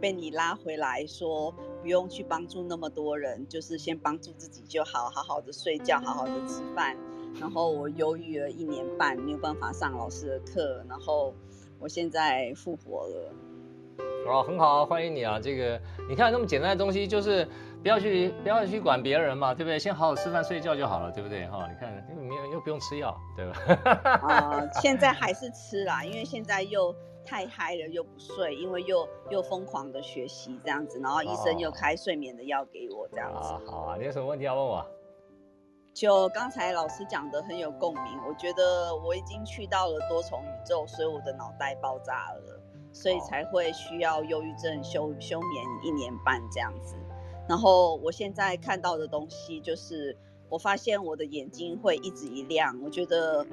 [0.02, 1.52] 被你拉回来说，
[1.82, 6.98] 不用去帮助那么多人，就是先帮助自己就好，好好的睡觉，好好的吃饭。
[7.40, 11.34] 然后我犹豫了一年半，没有办法上老师的课，然后
[11.80, 13.34] 我现在复活了。
[14.28, 15.40] 哦，很好，欢迎你啊！
[15.40, 15.80] 这个
[16.10, 17.48] 你看那么简单的东西，就是
[17.82, 19.80] 不要去不要去管别人嘛，对不对？
[19.80, 21.48] 先好好吃饭睡觉就好了，对不对？
[21.48, 23.92] 哈，你看又没有又不用吃药，对吧？
[24.22, 26.94] 啊、呃，现在 还是吃啦，因为现在又。
[27.26, 33.50] 太嗨了又不睡，因为又又疯狂的学习这样子，然后医生又开睡眠的药给我这样子。
[33.50, 34.86] 啊，好啊，你有什么问题要问我？
[35.94, 42.60] 就刚才老师讲的很有共鸣，我觉得我已经去到了多重宇宙，所以我的脑袋爆炸了，
[42.92, 46.96] 所以才会需要忧郁症休休眠一年半这样子。
[47.48, 50.18] 然后我现在看到的东西就是，
[50.50, 53.46] 我发现我的眼睛会一直一亮，我觉得。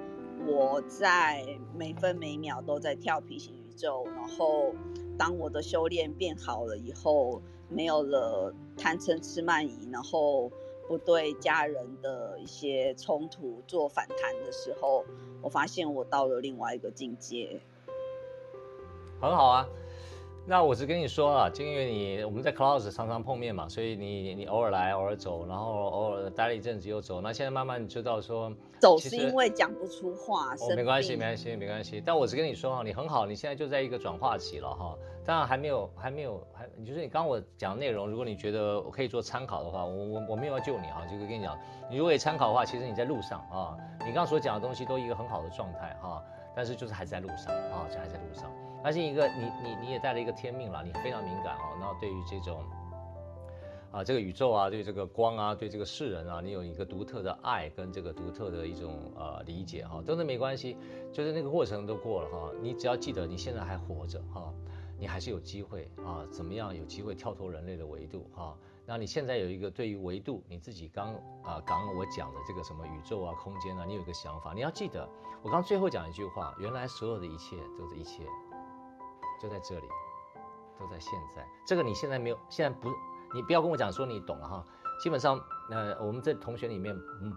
[0.46, 4.74] 我在每分每秒都在跳皮行就，然后
[5.16, 10.50] 当我的修炼变好了以后，没有了贪嗔痴慢疑，然后
[10.88, 15.04] 不对家人的一些冲突做反弹的时候，
[15.40, 17.60] 我发现我到了另外一个境界。
[19.20, 19.68] 很好啊。
[20.50, 27.20] 那我只跟你说啊，就因为你我们在 Clubhouse 常常碰面嘛，所以你你偶尔来偶尔走，然后偶尔待了一阵子又走。
[27.20, 32.02] 那现在慢慢你知道说，走是因为讲不出话，哦，没关系没关系没关系。
[32.02, 34.96] 但我只跟你说哈，你很好，你现在就在一个转化期了哈。
[35.22, 41.58] 当然还没有还没有还，就是你刚刚我讲的内容，如果你觉得我可以做参考的话，我我我没有要救你哈，就是跟你讲，
[41.90, 46.24] 你如果参考的话，其实你在路上啊，你刚刚所讲的东西都一个很好的状态哈，
[46.56, 48.50] 但是就是还在路上啊，就还在路上。
[48.82, 51.76] 而且一个你你你也带了一个天命了，你非常敏感哦。
[51.80, 52.64] 那对于这种
[53.90, 60.76] 啊这个宇宙啊，对这个光啊，对这个世人啊，你有一个独特的爱跟这个独特的一种呃理解哈，都是没关系，
[61.12, 62.52] 就是那个过程都过了哈。
[62.60, 64.52] 你只要记得你现在还活着哈，
[64.98, 68.56] 你还是有机会啊，怎么样有机会跳脱人类的维度哈。
[68.86, 75.06] 那你现在有一个对于维度你自己刚啊刚刚我讲的这个什么宇宙啊空间啊，你有一个想法，你要记得
[75.42, 78.22] 我刚最后讲一句话，原来所有的一切都是一切。
[79.40, 79.88] 就在这里，
[80.78, 81.46] 都在现在。
[81.66, 82.88] 这个你现在没有，现在不，
[83.34, 84.64] 你不要跟我讲说你懂了哈。
[85.00, 85.40] 基本上，
[85.70, 87.32] 呃，我们这同学里面，嗯，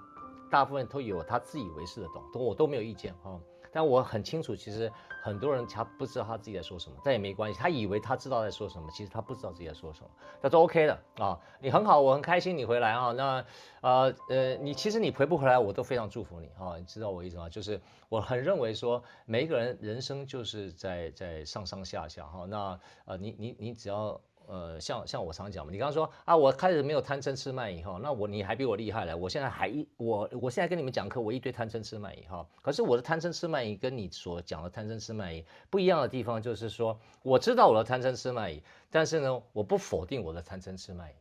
[0.49, 3.39] 大部分都有他自以为是的懂，懂我都没有意见哈。
[3.71, 4.91] 但我很清楚，其实
[5.23, 10.09] 很多人他不知道他自己在说什么，但也没关系，他以为他知道在说什么，其实他不知道自己在说什么，
[10.41, 11.39] 他都 OK 的啊。
[11.59, 13.11] 你很好，我很开心你回来啊。
[13.13, 13.45] 那
[13.81, 16.77] 呃呃，你其实你回不回来，我都非常祝福你啊。
[16.77, 17.47] 你知道我意思吗？
[17.49, 17.79] 就是
[18.09, 22.45] 我很认为说，每一个人人生就是在在上上下下哈。
[22.45, 24.19] 那呃，你你你只要。
[24.47, 41.13] 呃，像像我常讲嘛，你刚刚说啊，我开始没有贪嗔痴慢疑哈，那我你还比我厉害了，我现在还一我我现在跟你们讲课，我一堆贪嗔痴慢疑哈，可是我的贪嗔痴慢疑跟你所讲的贪嗔痴慢疑不一样的地方就是说，我知道我的贪嗔痴慢疑，但是呢，我不否定我的贪嗔痴慢疑，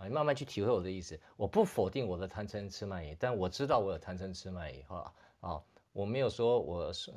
[0.00, 5.60] 啊，你慢慢去体会我的意思，我不否定我的贪嗔痴慢疑，但我知道我有贪嗔痴慢疑哈啊，
[5.92, 7.12] 我没有说我是。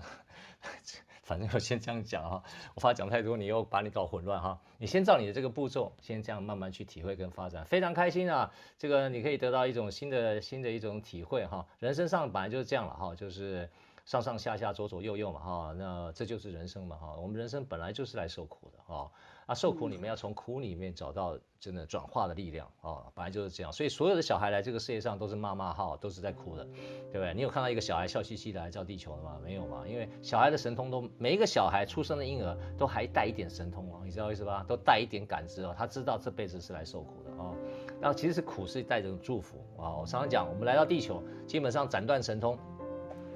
[1.23, 2.43] 反正我先这样讲哈，
[2.75, 4.59] 我怕讲太多，你又把你搞混乱哈。
[4.77, 8.51] 你先照你的这个步骤，先这样慢慢去体会跟发展，非常开心啊。
[8.77, 11.65] 这个你可以得到一种新的新的一种体会哈。
[11.79, 13.69] 人生上本来就是这样了哈，就是。
[14.05, 17.15] 上上下下左左右右嘛哈，那这就是人生嘛哈。
[17.15, 19.09] 我们人生本来就是来受苦的哈，
[19.45, 23.71] 啊受苦你们要从苦里面找到真的转化的力量啊，本来就是这样。
[23.71, 26.65] 所以所有的小孩来这个世界上都是骂骂号，都是在哭的，
[27.11, 27.33] 对不对？
[27.33, 29.39] 你有看到一个小孩笑嘻嘻的来到地球的吗？
[29.43, 34.65] 没有嘛，因为小孩的神通都每一个小孩出生的婴儿都还带一点神通哦，你知道意思吧？
[34.67, 37.55] 都带一点感知哦，他知道这辈子是来受苦的哦。
[38.01, 39.95] 然后其实是苦是带着祝福啊。
[39.95, 42.57] 我常常讲，我们来到地球，基本上斩断神通。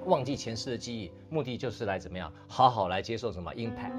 [0.07, 3.91] 忘记前世的记忆，目的就是来怎么样，好好来接受什么 impact。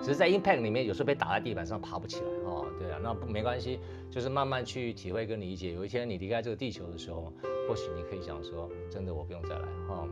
[0.00, 2.64] 只是在 impact 里面，有时候被打在地板上爬不起来哦。
[2.78, 3.80] 对啊，那不没关系，
[4.10, 5.72] 就是慢慢去体会跟理解。
[5.72, 7.32] 有一天你离开这个地球的时候，
[7.68, 10.08] 或许你可以想说，真的我不用再来哈。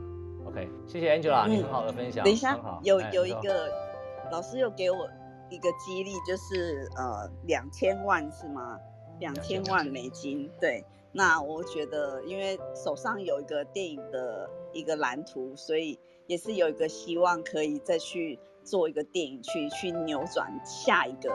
[0.47, 2.25] OK，谢谢 Angela，你很好的分享。
[2.25, 3.71] 等一下，有有一个
[4.33, 5.09] 老师又给我
[5.51, 8.77] 一个激励，就是呃两千万是吗？
[9.21, 10.85] 两千万美金，对。
[11.17, 15.97] 那我觉得，因为手上有一个电影的一个蓝图，所以
[16.27, 21.33] 也是有一个希望可以再去做一个电影，去去扭转下一个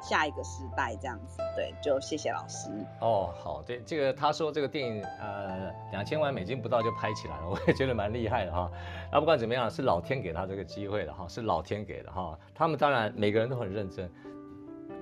[0.00, 1.36] 下一个时代这样子。
[1.54, 2.70] 对，就谢谢老师。
[3.02, 8.70] 哦，好，对，这个他说这个电影呃两千万美金不到就拍起来了， 我也觉得蛮厉害的哈。
[9.12, 12.38] 那不管怎么样，是老天给他这个机会的哈，是老天给的哈。
[12.54, 14.10] 他们当然每个人都很认真。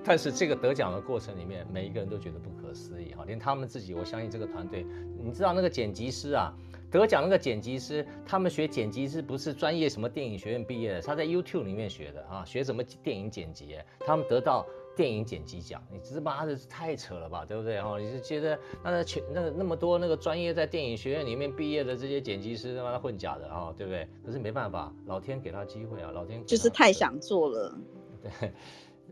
[0.09, 4.83] 但是这个得奖的过程里面，每一个人都觉得不可思议哈，连他们自己，我相信这个团队，
[5.23, 6.51] 你知道那个剪辑师啊，
[6.89, 14.65] 得奖那个剪辑师，他们学剪辑师不是专业什么电影学院毕业的，他在 YouTube 里面学的啊，学什么电影剪辑，他们得到
[14.95, 17.99] 电影剪辑奖，你这妈的太扯了吧，对不对哈？
[17.99, 24.07] 你是觉得那全那个那么多那个专业在电影学院里面毕业的这些剪辑师他妈的混假的啊，对不对？
[24.25, 27.77] 可是没办法，老天给他机会啊，老天就是太想做了，
[28.23, 28.51] 对。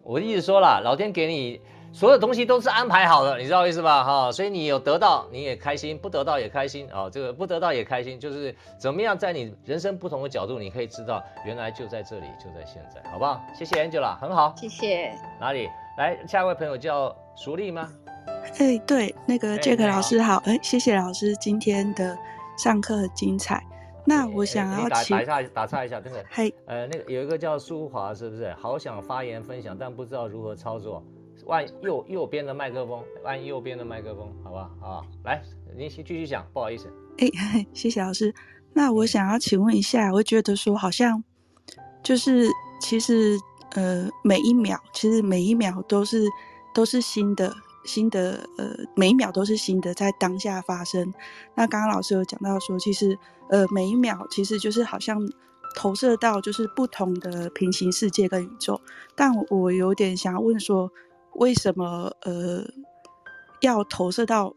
[0.08, 1.60] 我的意思说了，老天给你
[1.92, 4.06] 所有东西都是安排好的，你知道意思吧？
[4.06, 7.10] 哈，所以你有得到你也开心，不得到也开心啊。
[7.10, 13.42] 这个不得到也开心，就是怎么样在你人生不同的角度，你可以知道原来就在这里，就在现在，好不好？
[13.54, 15.14] 谢谢 Angela，很好，谢谢。
[15.42, 15.68] 哪里？
[15.98, 17.90] 来，下一位朋友叫淑丽吗？
[18.60, 22.18] 哎，对，那个 Jack 老师好，哎，谢谢老师今天的
[22.58, 23.62] 上课很精彩。
[24.10, 26.26] 那我想要打打一下，打岔一下，真的。
[26.30, 28.54] 嘿，呃，那个有一个叫舒华，是不是？
[28.54, 31.04] 好想发言分享，但不知道如何操作。
[31.50, 34.72] 按右右边的麦克风，按右边的麦克风，好吧？
[34.80, 35.42] 好，来，
[35.76, 36.90] 您继续讲，不好意思。
[37.18, 37.30] 哎，
[37.74, 38.34] 谢谢老师。
[38.72, 41.22] 那我想要请问一下，我觉得说好像
[42.02, 42.48] 就是
[42.80, 43.38] 其实
[43.76, 46.26] 呃每一秒，其实每一秒都是
[46.74, 47.54] 都是新的。
[47.88, 51.14] 新的呃，每一秒都是新的，在当下发生。
[51.56, 53.18] 那刚刚老师有讲到说，其实
[53.50, 55.18] 呃，每一秒其实就是好像
[55.76, 58.80] 投射到就是不同的平行世界跟宇宙。
[59.16, 60.92] 但我有点想问说，
[61.36, 62.64] 为什么呃
[63.62, 64.54] 要投射到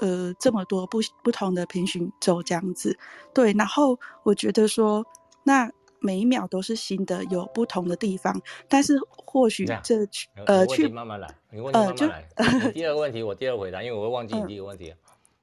[0.00, 2.98] 呃这么多不不同的平行宇宙这样子？
[3.32, 5.06] 对，然后我觉得说
[5.44, 5.70] 那。
[6.00, 12.28] 每一秒都是新的，有不同的地方，但是或许这去呃去慢慢来，你问题慢慢来。
[12.36, 14.90] 呃、第二个问题我第二回答，因为我会忘记你第一个问题。
[14.90, 14.96] 呃、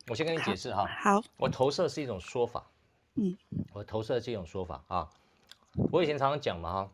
[0.09, 0.85] 我先跟你解释哈。
[0.85, 1.23] 好。
[1.37, 2.65] 我投射是一种说法。
[3.15, 3.37] 嗯。
[3.73, 5.09] 我投射是一种说法啊。
[5.91, 6.91] 我以前常常讲嘛哈，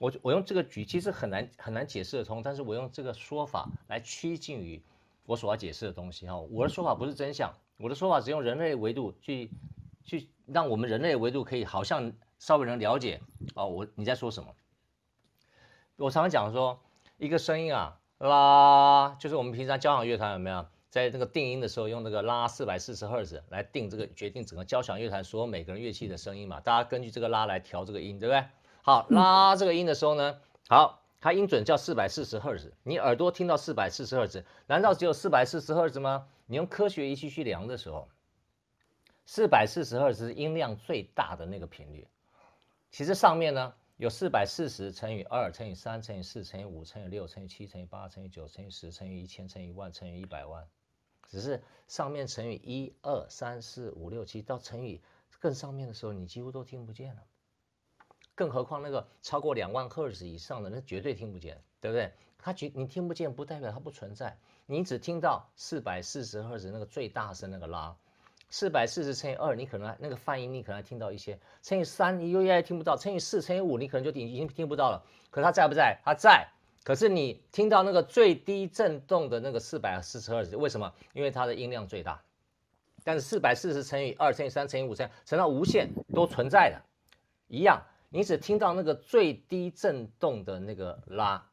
[0.00, 4.82] 我我用这个举，其实很难很难解释得通，但是我用这个说法来趋近于
[5.26, 6.36] 我所要解释的东西哈。
[6.36, 9.50] 我的说法不是真相，我的说法只用人类维度去
[10.04, 12.12] 去让我们人类维度可以好像。
[12.40, 13.20] 稍微能了解
[13.54, 14.56] 哦，我你在说什么？
[15.96, 16.80] 我常常讲说，
[17.18, 26.60] 一个声音啊，啦，就是我们平常交响乐团有没有，在那个定音的时候用那个拉四百四十赫兹来定这个决定整个交响乐团所有每个人乐器的声音嘛？
[26.60, 28.44] 大家根据这个拉来调这个音，对不对？
[28.82, 36.26] 好，拉这个音的时候呢，好，它音准叫四百四十赫兹，你耳朵听到四百四十赫兹，难道只有四百四十赫兹吗？
[36.46, 38.08] 你用科学仪器去量的时候。
[39.26, 42.08] 四百四十赫兹音量最大的那个频率。
[42.90, 50.66] 其实上面呢有四百四十乘以二乘以三乘以四乘以五乘以六乘以七乘以八乘以九乘以十乘以一千乘以一万乘以一百万，
[51.28, 55.00] 只是上面乘以一二三四五六七到乘以
[55.38, 57.22] 更上面的时候，你几乎都听不见了。
[58.34, 62.12] 更何况那个超过两万赫兹以上的，那绝对听不见，对不对？
[62.38, 64.38] 它绝你听不见，不代表它不存在。
[64.64, 67.96] 你只听到四百四十赫兹那个最大声那个拉，
[68.50, 75.02] 四百四十乘以二，你可能那个泛音你可能还听到一些，乘以三你又也听不到，乘以四乘以五你可能就已经听不到了。
[75.30, 75.98] 可它在不在？
[76.04, 76.46] 它在。
[76.82, 80.92] 可是你听到那个最低震动的那个四百四十二，为什么？
[81.12, 82.20] 因为它的音量最大。
[83.04, 86.82] 但是四百四十乘以二乘以三乘以五乘乘到无限都存在的，
[87.48, 87.82] 一样。
[88.08, 91.46] 你只听到那个最低振动的那个拉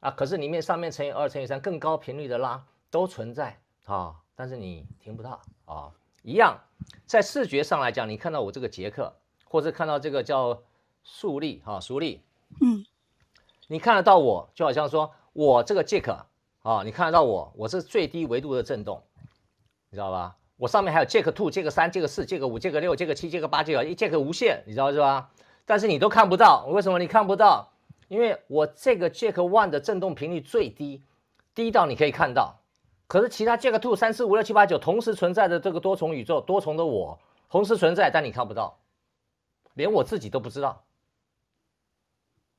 [0.00, 5.92] 啊，可是里面上面乘以二乘以三更高频率的拉都存在啊，但是你听不到啊。
[6.24, 6.58] 一样，
[7.06, 9.14] 在视觉上来讲，你看到我这个杰克，
[9.44, 10.60] 或者看到这个叫
[11.04, 12.20] 竖立哈竖立，
[12.60, 12.84] 嗯，
[13.68, 16.26] 你看得到我，就好像说我这个杰克
[16.64, 19.00] 啊，你看得到我，我是最低维度的震动，
[19.90, 20.36] 你知道吧？
[20.56, 25.30] 我上面还有 Jack two、Jack 三、Jack 四、Jack 五、Jack 六、Jack 七、Jack 八、Jack 一、Jack 无限，你知道是吧？
[25.64, 27.70] 但是你都看不到，为什么你看不到？
[28.08, 31.00] 因为我这个 Jack one 的震动频率最低，
[31.54, 32.58] 低到你可以看到。
[33.12, 37.18] 可是其他 Jack two、三四五六七八九同时存在的这个多重宇宙、多重的我
[37.50, 38.80] 同时存在，但你看不到，
[39.74, 40.82] 连我自己都不知道，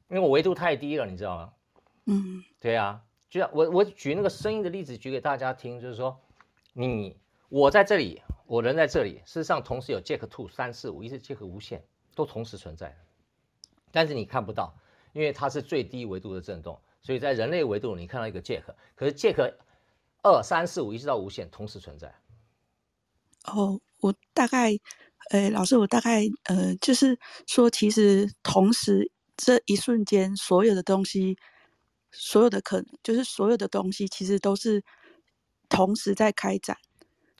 [0.10, 1.54] 因为我维度太低了，你知道吗？
[2.06, 3.02] 嗯，对啊，
[3.32, 6.22] 就像我我举那个声音的例子举给大家听，就是说
[6.74, 7.18] 你。
[7.50, 9.24] 我在这里，我人在这里。
[9.26, 12.96] 事实上，同时有 Jack two 三四五，一直 Jack 无限都同时存在，
[13.92, 14.76] 但是你看不到，
[15.14, 16.80] 因为它是最低维度的震动。
[17.02, 18.64] 所以在人类维度，你看到一个 Jack，
[18.96, 19.54] 可是 Jack
[20.24, 22.16] 二三四五一直到无限同时存在。
[23.46, 24.72] 哦，我大概，
[25.30, 31.38] 呃，老师，我大概，呃，就是说，其实同时这一瞬间，所有的东西，
[32.12, 34.82] 所有的可能，就是所有的东西，其实都是
[35.68, 36.78] 同时在开展。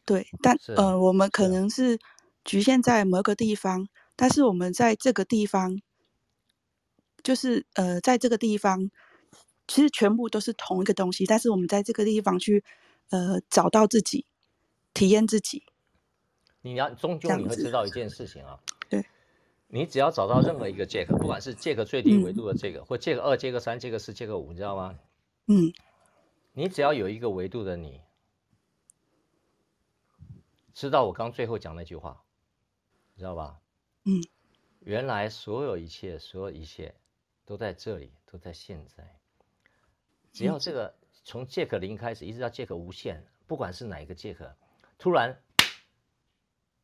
[0.06, 1.98] 对，但呃，我们可能是
[2.44, 3.88] 局限在某个地方，
[4.18, 5.80] 但是我们在这个地方，
[7.24, 8.92] 就是呃，在这个地方，
[9.68, 12.64] 其实全部都是同一个东西，但是我们在这个地方去
[13.10, 14.26] 呃找到自己，
[14.94, 15.64] 体验自己。
[16.62, 18.60] 你要终究你会知道一件事情啊，
[18.90, 19.06] 对，
[19.68, 24.98] 你只要找到任何一个 Jack，不管是 Jack 最低维度的这个，嗯、或 Jack 二、Jack 三、Jack 四、Jack 五，你知道吗？
[25.48, 25.74] 嗯，
[26.54, 28.02] 你只要有一个维度的你。
[30.74, 32.24] 知道我刚最后讲那句话，
[33.14, 33.60] 你知道吧？
[34.06, 34.24] 嗯，
[34.80, 36.96] 原来所有一切，所有一切
[37.46, 39.20] 都在这里，都在现在。
[40.34, 40.94] 只要这个
[41.24, 44.36] 从 Jack 零开始，一直到 Jack 无限，不管是哪一个 Jack，
[44.98, 45.40] 突然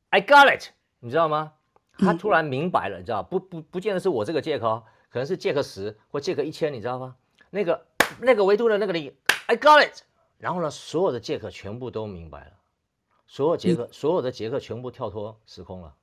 [0.10, 0.70] ，I got it，
[1.00, 1.54] 你知道吗？
[1.98, 3.40] 他突然明白了，你知道不？
[3.40, 7.18] 不，不见得是我这个 Jack 哦，可能是 Jack 十或 Jack 一千，你知道吗？
[7.50, 7.88] 那个
[8.22, 9.14] 那个维度的那个零
[9.48, 10.04] ，I got it。
[10.38, 12.54] 然后呢，所有的 Jack 全部都明白了。
[13.28, 15.96] 所有杰克，所有的杰克全部跳脱时空了。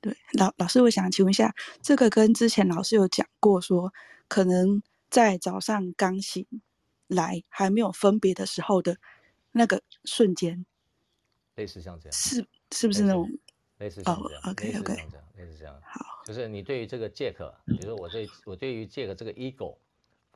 [0.00, 1.52] 对，老老师，我想请问一下，
[1.82, 3.92] 这个跟之前老师有讲过说，说
[4.28, 4.80] 可能
[5.10, 6.46] 在早上刚醒
[7.06, 8.96] 来还没有分别的时候的
[9.52, 10.64] 那个瞬间，
[11.56, 13.30] 类似像这样，是是不是那种
[13.78, 14.42] 类似像这样？
[14.44, 14.94] 哦，OK OK，
[15.36, 15.74] 类似这样。
[15.82, 19.76] 好，就是你对于这个杰克，比如说我对我对于杰克这个 ego，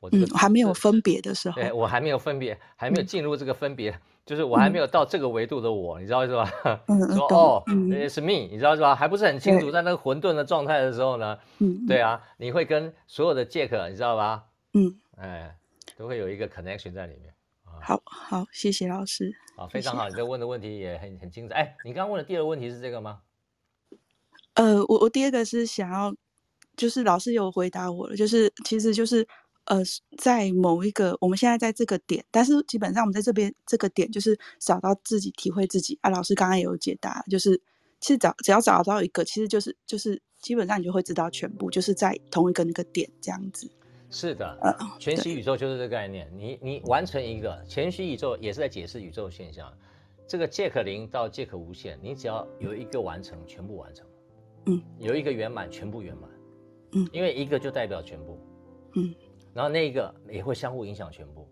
[0.01, 3.91] 我嗯，还没有分别的时候，对我还没有分别，还没有进入这个分别。
[3.91, 6.49] 嗯就是我还没有到这个维度的我，嗯、你知道是吧？
[6.87, 7.61] 嗯、说哦，
[8.07, 8.95] 是 me，你知道是吧？
[8.95, 14.45] 还不是很清楚，在那个混沌的状态的时候呢，嗯，对啊，你会跟所有的 Jack，你知道吧？
[14.73, 15.57] 嗯，哎，
[15.95, 17.33] 都会有一个 connection 在里面。
[17.81, 19.33] 好好，谢谢老师。
[19.55, 21.55] 好，非常好，你这问的问题也很很精彩。
[21.55, 23.21] 哎，你刚刚问的第二个问题是这个吗？
[24.53, 26.15] 呃，我我第二个是想要，
[26.75, 29.27] 就是老师有回答我了，就是其实就是。
[29.65, 29.77] 呃，
[30.17, 36.09] 在某一个我们现在在这个点，但是基本上我们在这边这个点就是找到自己，体会自己啊。
[36.09, 37.57] 老师刚刚也有解答，就是
[38.01, 43.71] 其实找只要找到一个，其实就是就是基本上你就会知道全部，就是在同一个那个点这样子。
[44.13, 46.31] 是的，呃，全息宇宙就是这个概念。
[46.37, 49.73] 你你完成一个全息宇宙，也是在解释宇宙现象。
[50.27, 54.05] 这个 Jack 零到 Jack 无限，你只要有一个完成，全部完成。
[54.67, 56.29] 嗯，有一个圆满，全部圆满。
[56.91, 58.39] 嗯，因为一个就代表全部。
[58.95, 59.13] 嗯。
[59.51, 61.47] 然后那一个也会相互影响全部，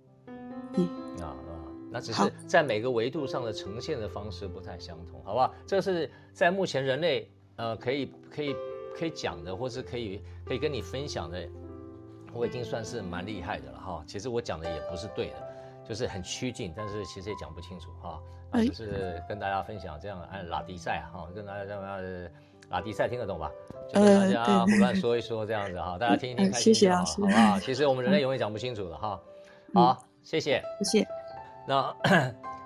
[0.73, 0.87] 嗯
[1.19, 1.53] 啊啊，
[1.91, 5.53] 那只是在每个维度上的呈现的方式不太相同，好不好？
[5.67, 8.55] 这是在目前人类呃可以可以
[8.95, 11.47] 可以讲的，或是可以可以跟你分享的，
[12.33, 14.03] 我已经算是蛮厉害的了哈。
[14.07, 15.35] 其实我讲的也不是对的，
[15.87, 18.19] 就是很趋近，但是其实也讲不清楚哈。
[18.51, 21.81] 啊，就是跟大家分享这样按拉迪赛哈，跟大家这样
[22.69, 23.51] 拉迪赛听得懂吧？
[23.93, 27.59] 就跟大家胡乱说一说这样子哈，大家听一听开心就好，好不好？
[27.61, 29.19] 其实我们人类永远讲不清楚的哈。
[29.73, 31.07] 好，谢谢，谢谢。
[31.67, 31.95] 那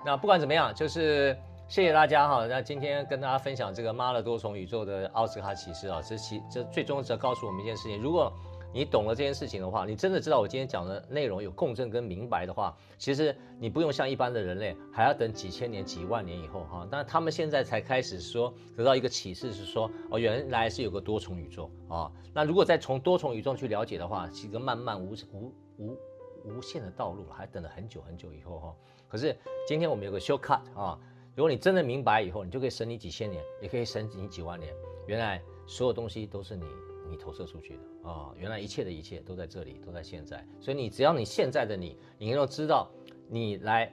[0.04, 1.36] 那不管怎么样，就是。
[1.68, 8.32] 谢谢大家哈，那今天跟大家分享这个妈的多重宇宙的奥斯卡启示啊，这其这最终是要告诉我们一件事情：如果
[8.76, 16.86] 你懂了这件事情的话，你真的知道我今天讲的内容有共振跟明白的话，其实你不用像一般的人类还要等几千年、几万年以后哈。
[16.90, 22.12] 但他们现在才开始说得到一个启示，是说哦，原来是有个多重宇宙啊。
[22.34, 25.96] 那如果再从多重宇宙去了解的话，是一个漫漫无无无
[26.44, 28.76] 无限的道路，还等了很久很久以后哈。
[29.08, 29.34] 可是
[29.66, 31.00] 今天我们有个 shortcut 啊。
[31.34, 34.70] 如果你真的明白以后，你就可以省你几千年，也可以省你几万年。
[35.06, 36.64] 原来所有东西都是你
[37.08, 40.44] 你投射出去的啊、原来一切的一切都在这里，都在现在。
[40.60, 42.88] 所以你只要你现在的你，你能够知道
[43.28, 43.92] 你来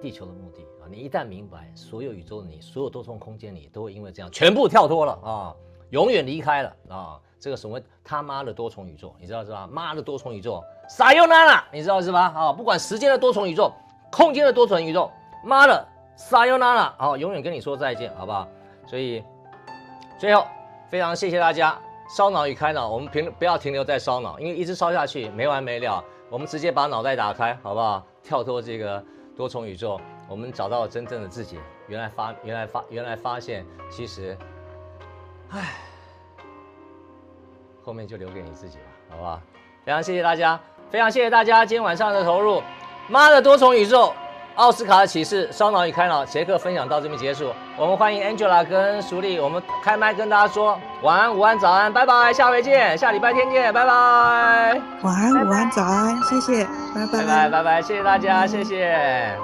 [0.00, 0.84] 地球的目的啊！
[0.90, 5.56] 你一旦明白，所有宇宙的你，所有多重空间你都会因为这样全部跳脱了啊，
[5.90, 7.20] 永远离开了啊！
[7.38, 9.68] 这个所谓他妈的多重宇宙，你知道是吧？
[9.70, 12.32] 妈的多重宇宙，撒由那拉，你知道是吧？
[12.34, 13.72] 啊，不管时间的多重宇宙，
[14.10, 15.10] 空间的多重宇宙，
[15.44, 15.88] 妈的！
[16.18, 18.48] 撒由那拉，好，永远跟你说再见，好不好？
[18.86, 19.22] 所以
[20.18, 20.46] 最后
[20.88, 26.02] 非常谢谢大家，烧脑与开脑，我们平不要停留在烧脑，因为一直烧下去没完没了。
[26.28, 28.04] 我们直接把脑袋打开，好不好？
[28.22, 29.04] 跳脱这个
[29.36, 31.58] 多重宇宙，我们找到真正的自己。
[31.88, 34.36] 原来发，原来发，原来发现，其实，
[35.50, 35.74] 唉，
[37.84, 39.40] 后面就留给你自己吧，好不好？
[39.84, 40.60] 非常谢谢大家，
[40.90, 42.62] 非常谢谢大家今天晚上的投入。
[43.08, 44.12] 妈的多重宇宙！
[44.56, 47.52] 奥斯卡的启示，烧脑与开脑，杰克分享到这边结束。
[47.76, 53.90] 我们欢迎 Angela 跟淑丽，我们开麦跟大家说晚安、午安、早安，拜拜，下回见，下礼拜天见，拜拜。
[55.02, 56.64] 晚安、午安、早安，谢谢，
[56.94, 59.36] 拜拜，拜拜，拜拜，谢谢大家，谢谢。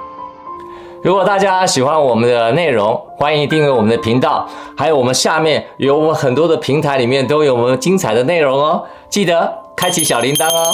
[1.03, 10.73] 如果大家喜欢我们的内容，欢迎订阅我们的频道，还有我们下面有我们很多的平台里面都有我们精彩的内容哦，记得开启小铃铛哦。